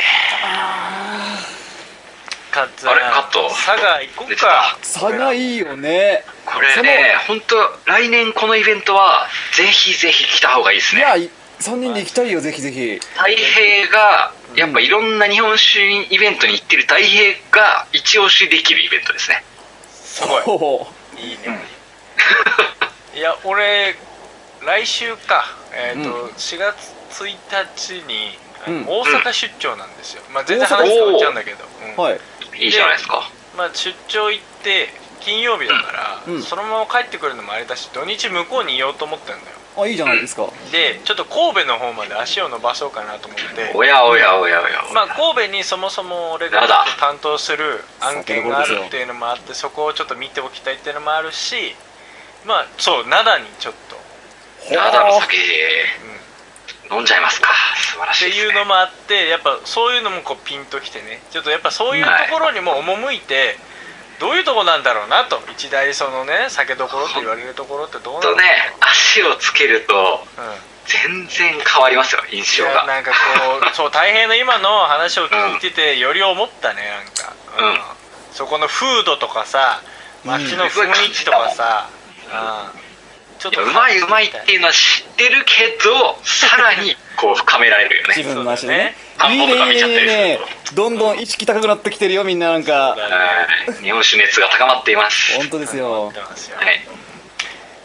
[2.54, 3.50] カッツあれカット。
[3.50, 4.78] 佐賀行こうか。
[4.80, 4.86] た。
[4.86, 6.24] 差がいいよね。
[6.46, 7.56] これね本当
[7.90, 9.28] 来年このイベントは
[9.58, 11.02] ぜひぜひ来た方がいいですね。
[11.02, 11.30] いやい
[11.60, 13.00] 3人で行きたいよぜひぜひ。
[13.00, 19.44] 太平がやっぱいろんな日本酒イベントに行ってる太平が一押しできるイベントですね。
[19.90, 20.42] すごい。
[20.44, 20.88] ほほ。
[21.18, 21.60] いいね、
[23.18, 23.96] いや俺
[24.64, 25.48] 来週か。
[25.74, 26.30] えっ、と、うん。
[26.30, 27.38] 4月1
[27.76, 28.38] 日に、
[28.88, 31.66] 大阪出張なんですよ、まあ全然話変わっちゃうんだけど、
[31.98, 32.04] うん。
[32.04, 32.20] はい
[32.56, 33.30] いいじゃないですか。
[33.58, 34.90] まあ出張行って
[35.22, 36.42] 金曜日だから、うん。
[36.44, 39.42] そのまま帰ってくるのもあれだし土日向こうにいようと思ってんだよ。
[39.76, 40.50] あいいじゃないですか。
[40.72, 43.72] でちょっと神戸の方まで足を伸ばそうかなと思って。
[43.76, 44.84] おやおやおやおや。
[44.94, 46.62] まあ神戸にそもそも俺が
[47.00, 51.76] 担当する案件があるっていうのもあってそこをちょっと見ておきたいっていうのもあるし
[52.46, 53.98] まあそう灘にちょっと。
[54.70, 55.38] 灘の酒
[56.94, 57.50] 飲んじゃいますか。
[57.76, 61.22] 素晴らってしいです、ね、いうのもあってやっぱそういうのもこうピンときてね。
[61.32, 63.58] ちょっとやっぱそういうところにも赴いて、
[64.20, 65.42] どういうとこなんだろうなと。
[65.52, 68.36] 一大そのね酒どころと言われるところってどうなんだろう。
[68.38, 68.48] とね
[68.80, 69.94] 足をつけると
[70.38, 70.74] うん。
[70.86, 72.86] 全然変わりますよ印象が。
[72.86, 73.18] なんかこ
[73.72, 77.82] う そう大変な今の話を聞いててより思ったねなんか、うん。
[78.34, 79.82] そこの風土とかさ
[80.26, 81.88] 街の雰囲気とかさ、
[82.76, 82.83] うん
[83.44, 88.14] ちょっいやうまいうまいっていうのは知ってるけどさらに こう深められるよね。
[88.16, 88.96] 自分の足でね。
[90.74, 92.96] どんどん意識高くなってきてるよみんななんか。
[92.96, 93.48] ねは
[93.82, 95.36] い日本酒熱が高まっています。
[95.36, 96.06] 本当ですよ。
[96.06, 96.82] はい。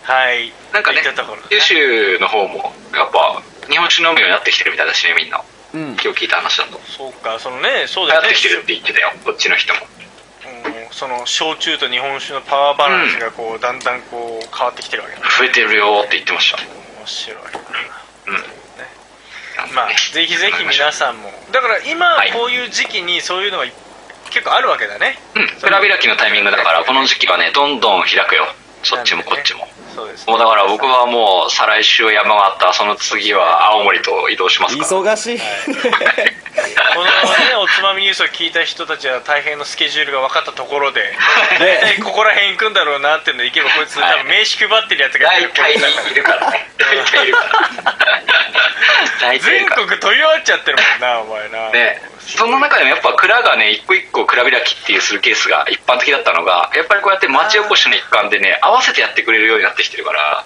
[0.02, 0.52] はい。
[0.72, 1.02] なんかね
[1.50, 5.42] 九州の方もやっぱ日本酒飲むようになってきてるみたいだしねみんな。
[5.74, 5.80] うん。
[6.00, 6.80] 今日聞いた話だと。
[6.86, 8.28] そうかそのねそう流だよね。
[8.28, 9.80] 行ってきてるって言ってたよこっちの人も。
[10.00, 10.07] うん
[10.90, 15.22] その焼酎と日本酒のパワーバランスがこう、だんだんこう変わってきてるわけだ。
[15.38, 17.36] 増えてるよって言ってました面白い。
[17.36, 18.58] うん
[19.74, 22.32] まあぜひぜひ皆さんもだから今はい。
[22.32, 22.66] こうい。
[22.66, 23.48] う時期にそうい。
[23.48, 23.64] うのが
[24.30, 28.44] 結構あるわけだねうん蔵開きのタイミングだからこの時期はねどんどん開くよ
[28.82, 29.66] そっちもこっちも
[29.98, 30.28] そうです。
[30.30, 34.88] もうだから僕はもう再来週は山形その次は青森と移動しますから。
[34.88, 35.38] 忙しい。
[35.38, 35.44] こ
[37.02, 37.10] のね
[37.58, 41.00] おつまみニュースを聞いた人たちは大変のスケジュールが分かったところで
[41.58, 41.98] ね。
[42.04, 43.86] ここら辺行くんだろうなっていうので行けばこい。
[43.88, 46.70] つ多分名刺配ってるやつが大体にいるからね。
[46.78, 47.98] 大体いるから。
[49.20, 49.82] 大体い全るから。
[49.86, 51.70] 国問い合わせちゃってるもんなお前な。
[51.70, 60.44] ねその中でもやっぱ蔵がね一個一個蔵開きっていうするケースが一般的だったのがやっぱりこうやって町おこしの一環でね合わせてやってくれるようになってきてるから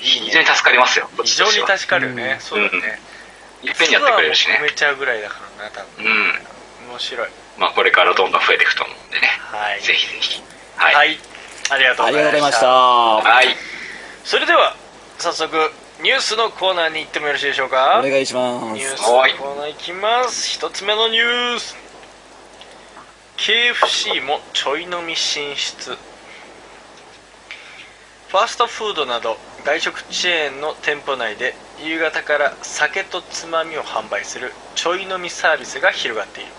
[0.00, 1.08] いい非常に助かりますよ。
[1.24, 3.00] 非常に助かるよね、そうだね、
[3.62, 4.60] いっぺんにやってくれるしね。
[4.62, 6.90] めちゃうぐらいだからな多分うん。
[6.90, 7.28] 面白い。
[7.58, 9.28] まあこれからどんどん増えていくと思うんでね。
[9.50, 9.80] はい。
[9.80, 10.42] ぜひぜひ。
[10.76, 11.14] は、はい。
[11.14, 11.18] い
[11.70, 12.66] ありがとうあございました。
[12.68, 13.56] はい。
[14.24, 14.76] それでは
[15.18, 15.72] 早速
[16.04, 18.02] ニュースのコーナーに行ってもよろしいでしょうか？
[18.04, 20.50] お願いしまニューすスのコーナーいきます。
[20.50, 21.74] 一つ目のニュース。
[23.38, 25.92] KFC もちょい飲み進出。
[25.92, 36.50] ファーストフードなど外食チェーンの店舗内で夕方から酒とつまみを販売するちょい飲みサービスが広がっている。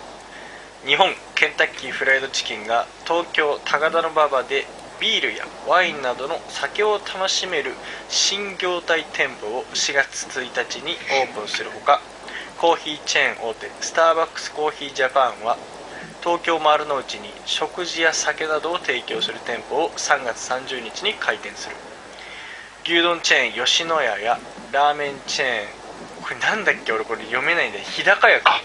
[0.87, 4.65] 日本ケンタッキーフライドチキンが東京高田馬場で
[4.99, 7.73] ビールやワインなどの酒を楽しめる
[8.09, 12.01] 新業態店舗を4月1日にオープンするほか
[12.57, 15.57] コーヒーチェーン大手スターバックスコーヒージャパンは
[16.23, 21.75] 東京丸の内に食事や酒などを提供する店舗を3月30日に開店する。
[22.83, 24.39] 牛丼チェーン吉野家や
[24.71, 25.65] ラーメンチェーン
[26.23, 26.93] これなんだっけ？
[26.93, 28.61] 俺これ読めないんだ日高屋か。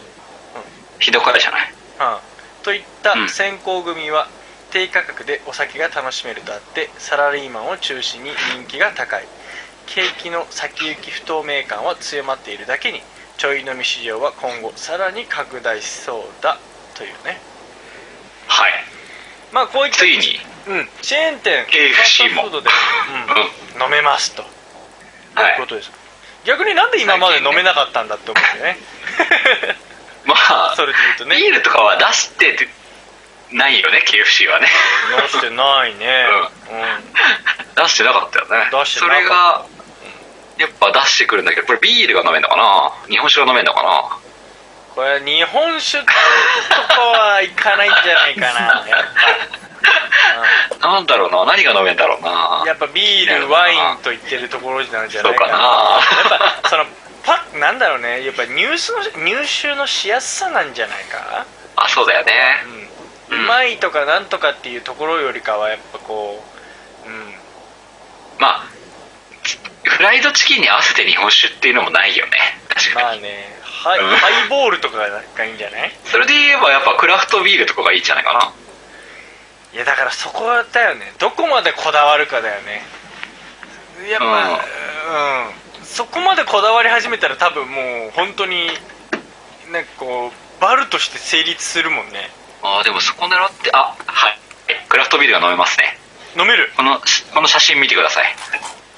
[1.01, 1.70] ひどかれじゃない。
[1.70, 2.18] うん、
[2.62, 4.28] といった先行組は
[4.71, 9.25] 低価格でお酒が楽しめるとあってサラリーマンを中心に人気が高い。
[9.87, 13.03] 景気の先行き不透明感は強まっているだけに
[13.37, 16.59] ちょい飲み市場は今後さらに拡大しそうだ
[16.95, 17.41] というね。
[18.47, 18.73] はい。
[19.53, 20.39] まあこういったついに。
[20.68, 22.68] うん、チェーン店 KFC もファーストフードで、
[23.77, 24.43] うん、飲めますと。
[25.35, 25.55] はい。
[25.55, 25.91] いうことです。
[26.45, 28.77] 逆になんで今まで飲めなかったんだって思うよね。
[30.25, 31.37] まあ それで言うとね。
[31.37, 32.68] ビールとかは出してて
[33.53, 34.68] ないよね KFC はね。
[35.22, 36.26] 出してないね、
[37.76, 38.68] 出してなかったよね。
[38.70, 39.22] 出してなかった。
[39.22, 39.66] それが
[40.59, 42.92] やっぱ出してくるんだけどこれビールが飲めんのかな？
[43.09, 44.18] 日本酒が飲めんのかな？
[44.94, 46.12] これ日本酒とか
[47.01, 49.05] はいかないんじゃないかなやっ
[50.82, 52.61] なんだろうな何が飲めんだろうな。
[52.62, 55.53] ぱやっぱビールワインと言ってるところなんじゃないかな。
[55.53, 55.59] そう
[56.30, 56.44] かな。
[56.44, 56.84] やっぱその
[57.24, 58.24] パなんだろうね。
[58.24, 61.46] やっぱ入手の入手のしやすさなんじゃないか？
[61.76, 62.32] あそうだよね。
[62.64, 62.88] うん、
[63.31, 66.43] うまいとかなんとかっていうところよりかはやっぱこ
[67.07, 67.35] ううん。
[68.39, 68.64] まあ
[69.83, 72.33] フライドチキンに合わせて日本酒っていうのもないよね。
[72.68, 73.59] 確かに、まあね。
[73.62, 74.16] ハイうん。
[74.16, 75.07] ハイボールとかが
[75.47, 75.93] いいんじゃない？
[76.05, 78.53] それで言えばやっぱクラフトビールとかがいいんじゃないかな。
[79.72, 81.12] いやだからそこだよね。
[81.18, 82.83] どこまでこだわるかだよね。
[84.11, 84.61] やっぱ
[85.78, 88.68] うん、そこまでこだわり始めたら多分もう本当に
[89.70, 92.31] なんかこうバルとして成立するもんね
[92.62, 94.38] ああでもそこ狙ってあはい。
[94.88, 95.98] クラフトビールが飲めますね。
[96.38, 96.72] 飲める。
[96.76, 97.00] この
[97.34, 98.34] この写真見てください。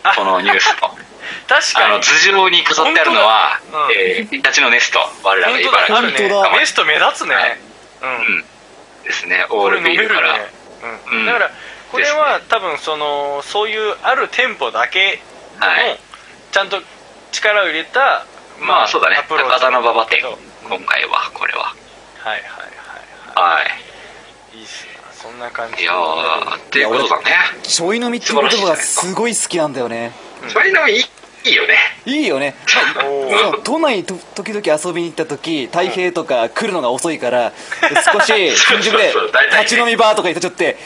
[0.03, 0.15] あ。
[0.17, 0.91] このニュースの
[1.49, 1.87] 確かに。
[1.87, 5.01] あの頭上に飾ってあるのはうんえーイタチのネスト。
[5.23, 5.97] 我らが茨城。
[5.97, 6.51] あるね本当だ。
[6.59, 7.59] メスト目立つね、はい。
[8.03, 8.11] うん。
[8.11, 8.45] うん。
[9.05, 9.47] ですね。
[9.51, 10.35] オールビールから、
[10.83, 11.19] うん。
[11.21, 11.27] うん。
[11.27, 11.51] だから
[11.91, 15.21] これは多分そのそういうある店舗だけ
[15.61, 15.99] の、はい。
[16.51, 16.83] ちゃんと
[17.33, 18.25] 力を入れた
[18.61, 19.17] まあそうだね。
[19.17, 20.21] アプローチ高田馬場店。
[20.25, 21.65] うん今回はこれは。
[21.65, 22.43] はいはい
[23.35, 24.57] はい。
[24.57, 27.25] いいいいっすなそんな感じいやーっていうことだね。
[27.63, 30.13] ちょい飲みっていう言葉がすごい好きなんだよね。
[30.49, 31.05] それでもいい
[31.45, 31.75] いいよね。
[32.07, 32.55] いいよね
[33.65, 37.53] 都内と時々遊びに行った時太平とか来るのが遅いから
[38.13, 38.27] 少し
[38.57, 39.13] 新宿で
[39.61, 40.77] 立ち飲みバーとか行っちゃって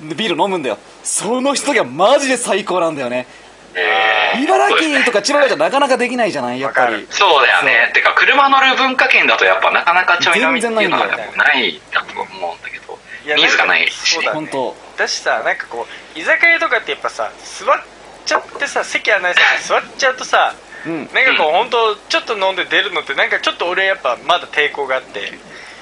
[0.00, 0.78] ビール飲むんだよ。
[1.02, 3.26] その人がマジで最高なんだよね
[3.74, 6.60] えー茨城とか千葉じゃなかなかできないじゃない？
[6.60, 7.06] やっぱり。
[7.10, 7.90] そうだよね。
[7.94, 11.06] てか車乗る文化圏だとやっぱなかなかちょい飲みっていうのは
[11.36, 12.98] ないだと思うんだけど。
[13.24, 14.34] いやニーズがないしねそうだね。
[14.34, 14.76] 本当。
[14.96, 17.76] だしさなんかこう居酒屋とかってやっぱさ座っ
[18.26, 20.54] ちゃってさ席はないさ座っちゃうとさ
[20.86, 20.98] うん。
[20.98, 25.32] なんかこう本当ちょっと飲んで出るのってなんかちょっと俺やっぱまだ抵抗があって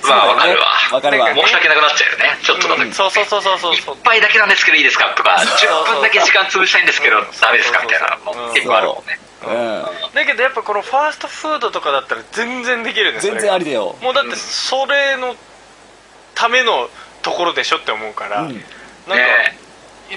[0.09, 0.67] まあわかるわ。
[0.93, 1.35] わかるわ。
[1.35, 2.39] 申し訳なくなっちゃうよね。
[2.43, 3.75] ちょっとだけうんそうそうそうそうそう。
[3.75, 7.25] 一杯だけなんですけどいいですかとかそうそう10分だけ時間潰したいんですけどうん。
[7.41, 8.49] ダメですかみたいなのうん。
[8.49, 9.19] も結構あるもんね。
[9.43, 10.11] う。
[10.13, 10.15] ん。
[10.15, 13.41] だけどやっぱこのファーストフードとかだったら全然できるねそれが。
[13.41, 13.97] 全然ありだよ。
[14.03, 15.35] もうだってそれの
[16.35, 16.89] ための
[17.23, 18.49] ところでしょって思うから、うん。
[18.49, 18.63] なんか、
[19.17, 19.59] ね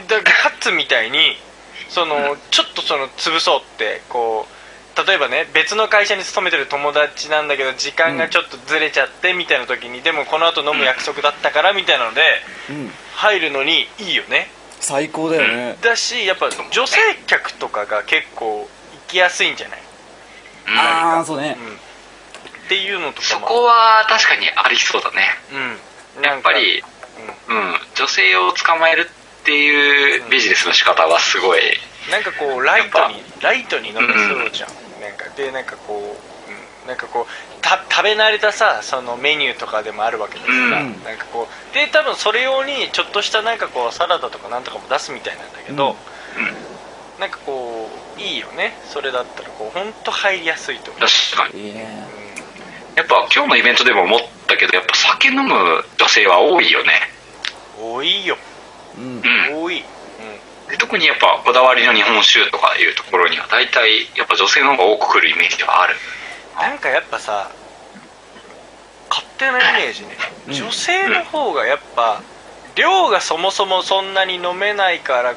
[0.08, 1.36] だからカッツみたいに
[1.90, 4.59] そのちょっとその潰そうってこう
[5.08, 12.22] 例えばね別の会社に勤めてる友達なんだけど時間がちょっとずれちゃってみたいな時に、でもこの後飲む約束だったからみたいなので
[12.70, 12.92] うん。
[13.16, 14.48] 入るのにいいよね。
[14.80, 15.78] 最高だよね。
[15.82, 18.68] だしやっぱ女性客とかが結構行
[19.08, 21.58] きやすいんじゃない、うんああそうね。
[21.60, 23.48] うん、っていうのとかも。
[23.48, 25.28] そこは確かにありそうだね。
[26.18, 26.24] うん。
[26.24, 26.82] やっぱり
[27.50, 27.74] うん。
[27.96, 29.10] 女性を捕まえる
[29.42, 31.62] っていうビジネスの仕方はすごい
[32.12, 34.70] なんかこうライトにやライトに飲めそうじゃん、
[35.02, 41.04] なんかでなんかこう、うん、なんかこうた食べ慣れたさそのメニューとかでもあるわけですから、うん。
[41.04, 45.95] なんかこうで多分それ用にちょっとしたなんかこうサラダとかなんとかも出すみたいなんだけど、
[47.20, 48.74] なんかこういいよね。
[48.86, 51.68] それだったらこう本当入りやすいと思う、確かに。
[51.68, 52.08] いいね。
[52.95, 55.54] やっぱ今日のイベントでも思ったけどやっぱ酒飲む
[55.97, 56.91] 女性は多いよね。
[57.80, 58.38] うん、多いよ。
[58.97, 59.22] うん。
[59.54, 59.64] うん。
[59.64, 59.68] 多
[60.78, 65.95] 特にやっぱこだわりの日本酒とかいうところには大体やっぱ女性の方が多く来るイメージはある。
[66.55, 67.51] うん、なんかやっぱさ
[69.09, 70.09] 勝手なイメージね、
[70.47, 70.53] うん。
[70.53, 72.22] 女性の方がやっぱ
[72.76, 75.36] 量がそもそもそんなに飲めないから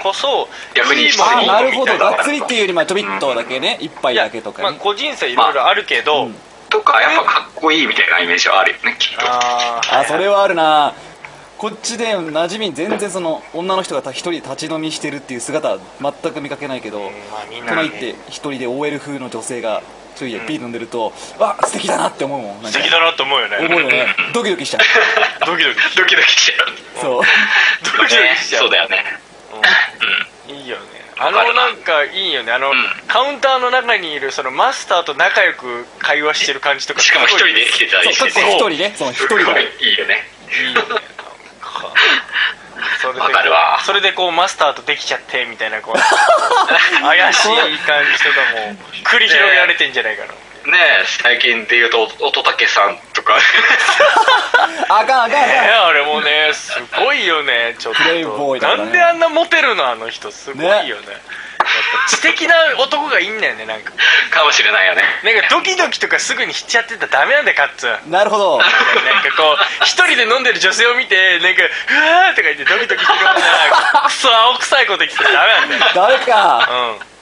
[0.00, 1.98] こそ、逆にいいものああなるほど。
[1.98, 3.76] がっつりっていうよりまょびっとだけね。
[3.80, 6.34] 一杯だけとかまあね個人差いろいろあるけど、うん。
[6.70, 9.20] とかやっぱかっこいいみたいなイメージはあるよねきっと。
[9.26, 10.00] あー。
[10.00, 10.94] あそれはあるな
[11.58, 17.68] こっちで馴染み全然その女の人が一人で立ち飲みしてるっていう姿は全く見かけないけどうんまあみんなね。
[17.70, 19.82] この行って一人で OL 風の女性が
[20.14, 23.56] 一人でビール飲んでるとわ素敵だなって思うもん素敵だなと思うよね。
[23.58, 24.14] 思うよね。
[24.34, 25.46] ドキドキしちゃう。
[25.46, 27.00] ドキドキドキドキしちゃう。
[27.00, 27.22] そう。
[27.84, 28.62] ドキドキしちゃう。
[28.62, 29.04] そうだよね。
[30.48, 30.82] いいよね。
[31.18, 32.52] あのなんかいいよね。
[32.52, 32.76] あの、ん。
[33.08, 37.00] カウンターの中にいるそのマスターと仲良く会話してる感じとか。
[37.00, 38.30] しかも一人で来てたりしてて。
[38.30, 38.94] そう一人ね。
[38.96, 39.58] その一人が。
[39.58, 40.28] いいいよね。
[40.50, 41.16] いいよね
[41.80, 41.92] か
[43.00, 43.78] それでこうわかるわ。
[43.84, 45.98] それでこうマスターとできちゃってみたいなこう
[47.02, 48.76] 怪しい感じとかも。
[49.04, 50.32] 繰り広げられてんじゃないかな
[50.72, 53.38] ねえ最近で言うと乙武さんとか。
[54.88, 55.86] あかんあかんあねかん。
[55.86, 58.02] あれもねすごいよねちょっと。
[58.02, 58.84] プレイボーイだからね。
[58.84, 60.30] なんであんなモテるのあの人。
[60.32, 61.12] すごいよね。
[61.12, 61.45] やっぱ
[62.08, 63.92] 知的な男がいいんだよねなんか。
[64.30, 65.02] かもしれないよね。
[65.24, 68.10] なんかドキドキとかすぐにしちゃってたらダメなんだよカッツン。
[68.10, 68.58] なるほど。
[68.58, 75.92] なんかこう一人で飲んでる女性を見てなんか「うわー」とか言ってドキドキするようなクソ青臭いこと言ってたらダメなんだよ。
[75.94, 76.68] ダメか。
[76.70, 77.16] うん。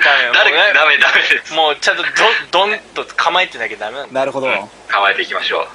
[0.00, 0.32] ダメよ。
[0.34, 1.54] 誰もうねダメダメです。
[1.54, 2.08] もうちゃんとド
[2.50, 4.48] ドンと構えてなきゃダメなんだなるほど。
[4.88, 5.68] 構えていきましょう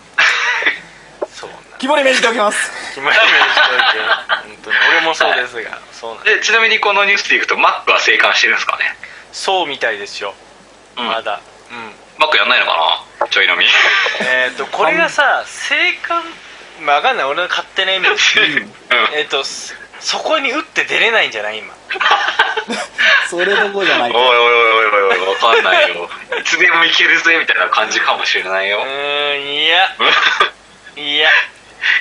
[1.80, 2.72] 肝に銘じておきます。
[2.90, 4.00] 決まり目にしといて
[4.44, 4.76] 本当に。
[4.98, 8.84] 俺もそうですがそうなんだでちなみにこのニュースでいくとマックは生還してるんですかね？
[9.32, 10.34] そうみたいですよ。
[10.98, 11.08] うん。
[11.08, 11.40] まだ。
[11.72, 11.92] うん。
[12.20, 13.28] マックやんないのかな？
[13.28, 13.66] ちょい飲み。
[14.22, 16.24] えっとこれがさ 生還
[16.82, 17.26] まあ分かんない。
[17.26, 18.40] 俺の勝手なイメージ。
[18.40, 18.74] うん。
[19.14, 21.60] えっとそそこに打って出れないんじゃない？
[21.60, 21.74] 今。
[23.30, 26.10] それどころじゃないおいおいおいおいおいわかんないよ。
[26.40, 28.80] いつでもいけるぜみたいな感じかもしれないよ。
[28.80, 29.96] うーんいや。
[30.96, 31.30] いや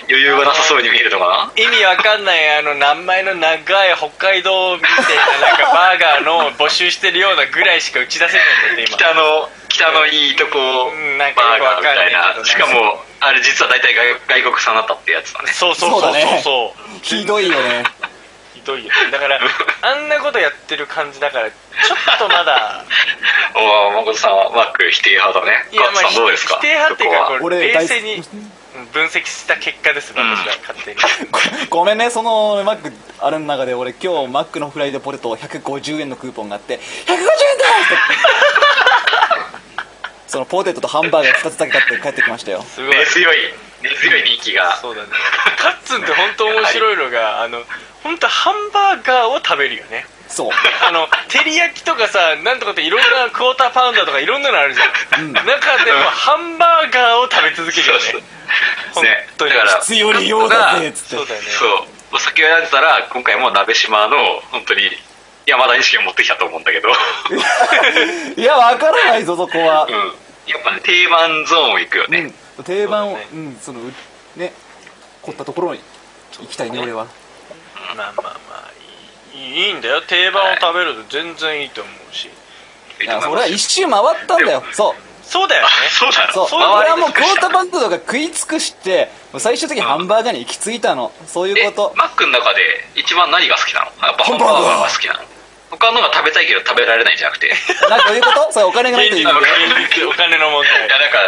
[0.09, 8.97] 余裕がなさそうに見えるのか意味わかんないあの名前の長い北海道みたいななんかバーガーの募集してるようなぐらいしか打ち出せないんだってな今。
[8.97, 11.19] 北の北のいいとこうん。
[11.19, 12.69] なんかバーよくわかんないガーみたいけどな。
[12.71, 15.53] しかもあれ実は大体外外国産だったってやつだね。
[15.53, 16.13] そうそうそうそう
[16.43, 16.89] そう。
[16.89, 17.85] だねひどいよね。
[18.55, 19.39] ひどいよだから
[19.83, 21.55] あんなことやってる感じだからちょ
[22.17, 22.85] っとまだ。
[23.55, 25.67] おお誠さんはマック否定派だね。
[25.73, 26.57] いやまあカッツさんどうですか？
[26.57, 28.23] 否定派っていうかこれ俺冷静に
[28.87, 31.01] 分析した結果です私は勝手に。
[31.71, 37.29] ごめんねそのマックあれの中で俺今日マックのフライドポテト150円のクーポンがあって150円だっ
[37.89, 37.95] て！
[40.29, 42.63] そのポテトとハンバーガー2つだけ買って帰ってきましたよ。
[42.63, 42.97] すごい。
[42.99, 43.37] 根強い
[43.83, 44.77] 根強い人気が。
[44.77, 45.09] そうだね。
[45.57, 47.63] カッツンって本当面白いのがあの
[48.03, 50.51] 本当ハンバーガーを食べるよねそう。
[50.87, 55.33] あの照り焼きとかさなんとかっていろんなクォーターパウンダーとかいろんなのあるじゃん、うん。
[55.33, 55.45] 中
[55.85, 58.01] でもハンバーガーを食べ続けるよね。
[58.01, 58.23] そう
[58.95, 59.05] 本
[59.39, 59.51] 当に。
[59.53, 61.47] ねだから必要に用だぜっつってそうだよね。
[61.49, 61.69] そう
[62.13, 64.17] お酒を選んでたら今回も鍋島の
[64.51, 64.83] 本当に
[65.47, 66.89] 山田錦を持ってきたと思うんだけど。
[68.37, 69.87] いやわからないぞそこは。
[69.89, 69.95] うん。
[70.47, 72.65] やっぱね定番ゾーン行くよね、うん。
[72.65, 73.29] 定番をそうだね。
[73.33, 73.93] うんそのう
[74.37, 74.53] ね
[75.23, 75.81] 凝ったところに
[76.41, 77.07] 行きたいね俺は。
[77.75, 78.78] まあまあまあ
[79.39, 80.03] いいいいんだよ。
[80.03, 82.29] 定番を食べると全然いいと思うし、
[83.01, 84.63] いやそれは一周回ったんだよ。
[84.73, 84.95] そう。
[85.23, 85.69] そうだよね。
[85.91, 86.49] そうだそう。
[86.49, 86.61] そう。
[86.79, 91.13] 俺はもうクォーターバパンとか食い尽くして最終的にハンバーガーに行き着いたの。
[91.27, 91.93] そういうこと。
[91.97, 92.61] マックの中で
[92.97, 93.87] 一番何が好きなの？
[94.07, 95.21] やっぱハンバーガーが好きなの？
[95.71, 97.49] 他のが食べたいけど食べられないんじゃなくて。
[97.49, 97.51] い
[97.93, 98.53] なんかどういうこと？
[98.53, 100.89] それお金がないという意味で現実お金の問題。
[100.89, 101.19] やなんか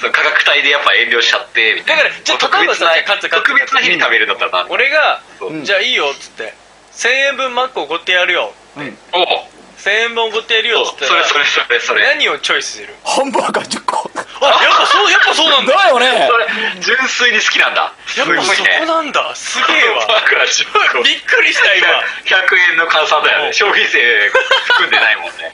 [0.00, 2.04] その価格帯でやっぱ遠慮しちゃってみたいな。
[2.04, 5.52] だからじゃあ特別な特別な日に食べるんだったらな俺が、う。
[5.52, 6.54] んじゃあいいよっつって
[6.94, 8.52] 1000円分マックおごってやるよ。
[8.76, 8.98] うん。
[9.12, 12.04] おお1000円分おごってやるよっつったらそれそれそれそれ。
[12.06, 12.94] 何をチョイスする？
[13.04, 14.10] ハンバーガー10個。
[14.44, 15.72] あやっぱそうやっぱそうなんだ。
[15.76, 16.28] だよね。
[16.28, 16.46] それ
[16.80, 17.92] 純粋に好きなんだ。
[18.16, 19.34] やっぱそこなんだ。
[19.34, 20.00] すげえわ。
[20.00, 21.02] ハンバーガー10個。
[21.02, 21.86] びっくりした今。
[22.24, 23.46] 100円の換算だようん。
[23.48, 24.30] ね消費税
[24.66, 25.50] 含んでないもんね。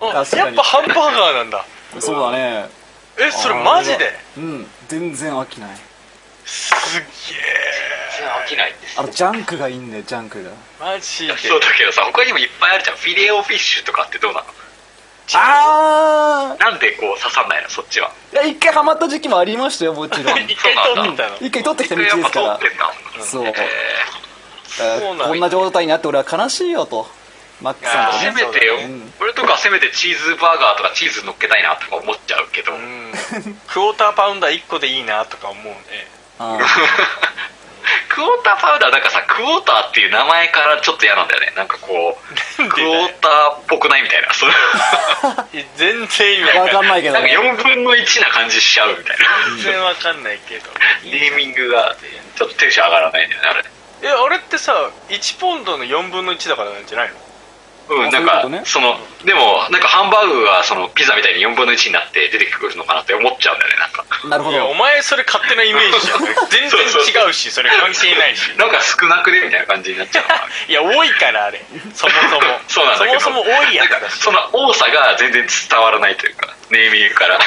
[0.00, 0.38] あ 確かに。
[0.38, 1.64] やっぱハンバーガーなんだ。
[2.00, 2.66] そうだね。
[3.18, 4.18] えそれマジで？
[4.36, 4.70] うん。
[4.88, 5.70] 全然飽きない
[6.52, 7.06] すっげ
[8.18, 10.50] 全然飽きないですあのジャンクがいいんだよジャンクが。
[10.50, 11.36] えマジで。
[11.38, 12.96] そうだけどさ他にもいっぱいあるじゃん。
[12.98, 14.46] フィレオフィッシュとかってどうなの？
[15.34, 18.10] あなんでこう刺さんないのそっちは？
[18.10, 20.38] あいや一回ハマった時期もありましたよもちろん。
[20.44, 22.92] 一回取ったの一回取ってきた道でやっぱすから通ってんだ。
[23.24, 23.54] そう。
[25.26, 27.08] こんな状態になって俺は悲しいよと。
[27.62, 29.12] マックさんとーせねめてよ、うん。
[29.20, 33.12] 俺とかせめてチーズバーガーとかチーズ乗っけたいなとか思っちゃうけど、うん。
[33.12, 35.70] クォーターパウンダー1個でいいなとか思うね。
[35.70, 36.21] あ
[38.08, 41.52] クォーターパウダーなんかさクォーターっていう名前からちょっと嫌なんだよね。
[41.56, 44.32] なんかこうクォーターっぽくないみたいな。
[44.34, 44.46] そ
[45.76, 47.14] 全然意味あわわかんないけど。
[47.14, 49.24] なんかね4分の1な感じしちゃうみたいな。
[49.56, 50.70] 全然わかんないけど。
[51.04, 51.96] ネーミングが
[52.36, 53.64] ちょっとテンション上がらないんだよねあれ。
[54.04, 57.14] えあれってさ1ポンドの4分の1だからなんじゃないの？
[57.88, 64.04] うん、あなんかねそのでもなんかハンバーグがそのピザみたいに4分の1になって出てくるのかなって思っちゃうんだよねなんか。
[64.28, 66.20] なるほいやおど前それ勝手なイメージじゃん。
[66.50, 68.50] 全然違うしそれ関係ないし。
[68.58, 71.62] なんか少なくねみたいな感じになっちゃういや多いからあれ。
[71.94, 72.60] そもそも。
[72.68, 73.20] そうなんだけど。
[73.20, 77.38] そもそも多いやつなんその多さが全然伝わらないというかネーミングから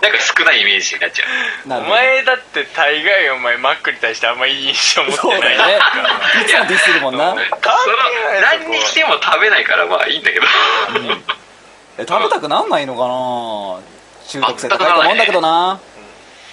[0.00, 1.28] なんか少ないイメージになっちゃう。
[1.66, 1.96] おなるほど。
[1.96, 5.16] 前だって大概お前マックに対してあんまいい印象持ってない。
[5.16, 5.78] そうだよね。
[6.44, 7.30] いつもディスるもんな。
[7.30, 7.40] その
[8.42, 10.46] 何に来ても食べないからまあいいんだけど。
[11.98, 13.80] え食べたくなんないのかな？
[14.28, 15.80] 中毒性高いと思うんだけどな。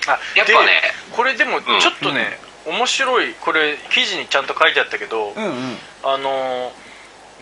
[0.07, 0.81] あやっぱね。
[1.11, 1.75] でこれでもちん。
[1.75, 5.77] ょっとね、面白いこれ記事にちゃんと書いてあったけど、うんうん。
[6.03, 6.85] あのー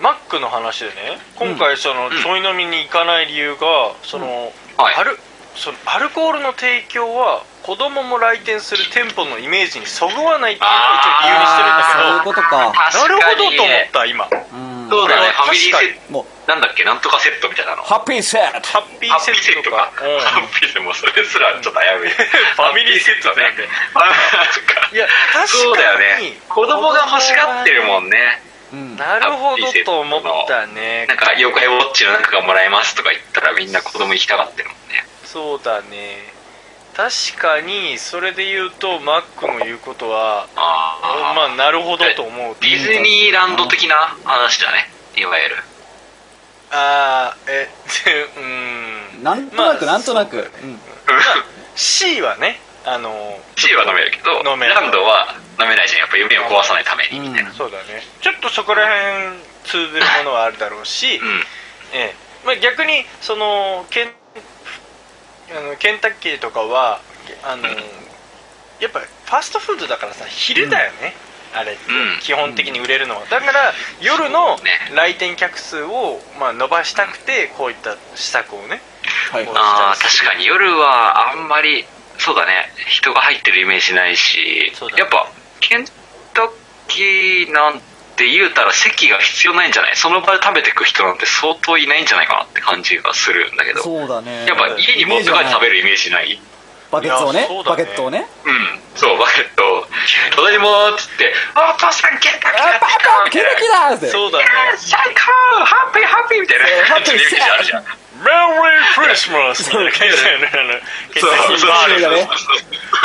[0.01, 4.95] マックの話でね今回その、ちょい飲みに行かない理由がその、はい。
[4.95, 5.19] アル
[5.55, 12.03] そのアルコールの提供は子供も来店する店舗のイメージにそぐわないっていうのを一応理由にしてるんだけど。
[12.03, 12.73] そういうことか。
[12.73, 14.27] なるほどと思った今。
[14.27, 14.89] うん。
[14.89, 16.25] そうだねファミリーセット。
[16.43, 17.84] なんだっけなんとかセットみたいなの。
[17.84, 18.67] ハッピーセット。
[18.67, 19.93] ハッピーハッピーセットとか。
[19.95, 22.09] セットかハッピーセットもそれすらちょっと危うい。
[22.11, 23.55] ファミリーセットね。
[23.55, 23.63] ね。
[24.91, 25.63] いや確かに。
[25.63, 26.35] そうだよね。
[26.49, 28.41] 子供が欲しがってるもんね。
[28.73, 28.97] うん。
[28.97, 31.05] なるほどと思ったね。
[31.07, 36.31] なんか妖怪ウォッチの中がもらえますとか言ったらみんな子供行きたがってるもんねそうだね。
[36.95, 42.55] 確かにそれで言うとマックの言うことはああまあなるほどと思う。
[42.61, 44.91] ディズニーランド的な話だね。
[45.18, 45.55] いわゆる。
[46.69, 47.68] ああえ
[48.38, 49.23] うーん。
[49.23, 50.38] なんとなくまあなんとなく。
[50.38, 50.80] そううん。
[51.76, 55.99] C はねあの C は飲めるけど飲めるランドは飲めないじゃん。
[56.01, 57.51] やっぱ夢を壊さないためにみたいな。
[57.53, 58.05] そうだね。
[58.22, 61.43] ちょっとそこら辺通ずるものはあるだろうし、うん。
[61.93, 62.15] ええ。
[62.45, 64.14] まあ、逆にそのケン
[65.52, 67.02] あのケンタッキーとかは
[67.44, 67.68] あの
[68.80, 71.14] やっぱファストフードだからさ昼だよね、
[71.53, 72.20] あれってうん。
[72.22, 73.26] 基本的に売れるのは。
[73.28, 74.72] だから夜のね。
[74.94, 78.82] 来店客数をまあ伸ばしたくてこういった施策をね
[79.32, 79.48] はい。
[79.48, 80.45] ああ確かに。
[80.45, 81.86] 夜はあんまり
[82.18, 82.72] そうだね。
[82.88, 84.88] 人が入ってるイメージないし、ね。
[84.98, 85.86] やっぱケン
[86.34, 86.49] タッ
[86.88, 89.95] キーなんて言うたら席が必要ないんじゃない？
[89.95, 93.81] その場で食べてく人なんて相当いないんじゃないかなって感じがするんだけど。
[93.81, 94.45] そうだね。
[94.45, 96.40] やっぱ家に持って帰って食べるイメージない？
[96.91, 97.41] バケツをね？
[97.41, 97.48] ね。
[97.65, 98.27] バケットをね？
[98.45, 98.80] うん。
[98.95, 99.88] そうバケット
[100.35, 102.85] ただいまーっつって「お父さんケンタッキーやって。
[102.85, 104.07] きた!」みたいなケンタッキーだーって。
[104.11, 104.45] そうだね
[104.77, 109.91] 最高ハッピーハッピーみたいなハッピーイメージあるじゃんークリスマスみたいな。
[109.91, 110.74] 感じだよねあの
[111.14, 112.08] ケンタッキーバーレル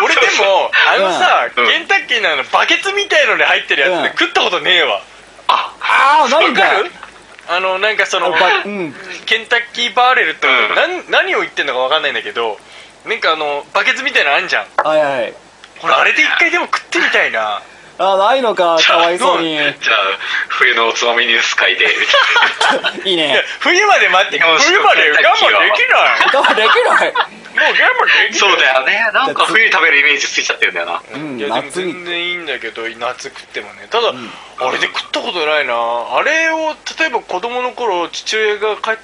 [0.04, 1.66] 俺でもあのさ、うん。
[1.66, 4.02] ケンタッキーのあのバケツみたいのに入ってるやつうん。
[4.04, 5.02] で食ったことねえわ。
[5.48, 6.90] あああなんかる
[7.48, 8.32] あのなんかその
[9.26, 11.10] ケンタッキーバーレルって、うん。
[11.10, 12.58] 何を言ってんのかわかんないんだけど
[13.06, 14.66] なんかあのバケツみたいなのあんじゃん。
[14.84, 15.34] はいはい。
[15.82, 17.62] 俺あれで一回でも食ってみたいな
[17.98, 19.56] あないのか かわいそうに。
[19.56, 19.72] じゃあ
[20.48, 21.86] 冬のおつまみニュース会で
[23.04, 26.20] いいいやね冬まで待って冬まで我慢できない。
[26.32, 27.12] 我慢できない。
[27.12, 28.34] もう我慢できない。
[28.34, 29.10] そうだよね。
[29.12, 31.02] なんか冬に食べるイメージついちゃってるんだよな。
[31.12, 33.88] うんいやでも全然いいんだけど夏食ってもね。
[33.90, 34.12] ただ、
[34.60, 35.74] あれで食ったことないな。
[35.74, 38.96] あれを例えば子供の頃父親が帰っ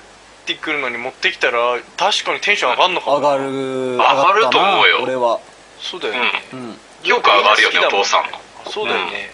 [0.46, 3.16] てくるのに持ってきたら確かにテンション上がるのかな。
[3.16, 4.98] 上がる上がると思うよ。
[5.02, 5.40] 俺は。
[5.80, 6.80] そうだよね、うん。
[7.02, 9.32] よく上がるよねお父さんのそうだよね、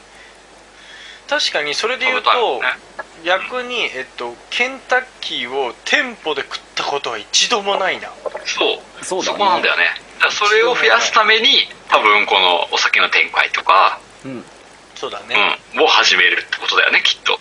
[1.28, 2.69] 確かにそれで言うと、ね。
[3.24, 8.09] 逆に、えっと、ケンタッキーを店舗で食ったことは一度もないな。
[8.47, 9.05] そう。
[9.05, 9.39] そうだね。
[9.39, 9.85] こなんだよね。
[10.31, 14.44] それを増やすために多分このお酒の展開とか、うん。
[14.97, 17.39] そうだね、うん、を始めるってことだよねきっと。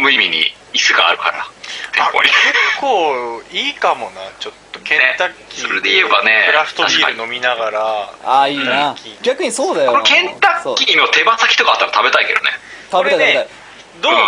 [0.00, 1.46] 無意味に椅子があるから
[1.92, 2.28] 店舗に。
[2.28, 7.80] 結構いいかもなちょっとケンタッキーねそれで言えばねクラフトビール飲みながら
[8.24, 8.94] ああいいな。
[9.22, 9.92] 逆にそうだよ。
[9.92, 12.50] このケンタッキーの手羽先とかあったら食べたいけどね。
[12.90, 13.48] 食べたい食べたい。
[14.02, 14.18] どうも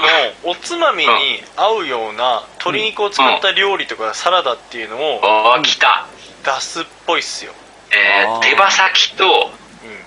[0.45, 1.11] おつまみに
[1.57, 6.07] 合うような鶏肉を使った料理とかサラダっていうのをおお来た。
[6.45, 7.53] 出すっぽいっすよ、
[7.91, 9.31] えー、手羽先とうん。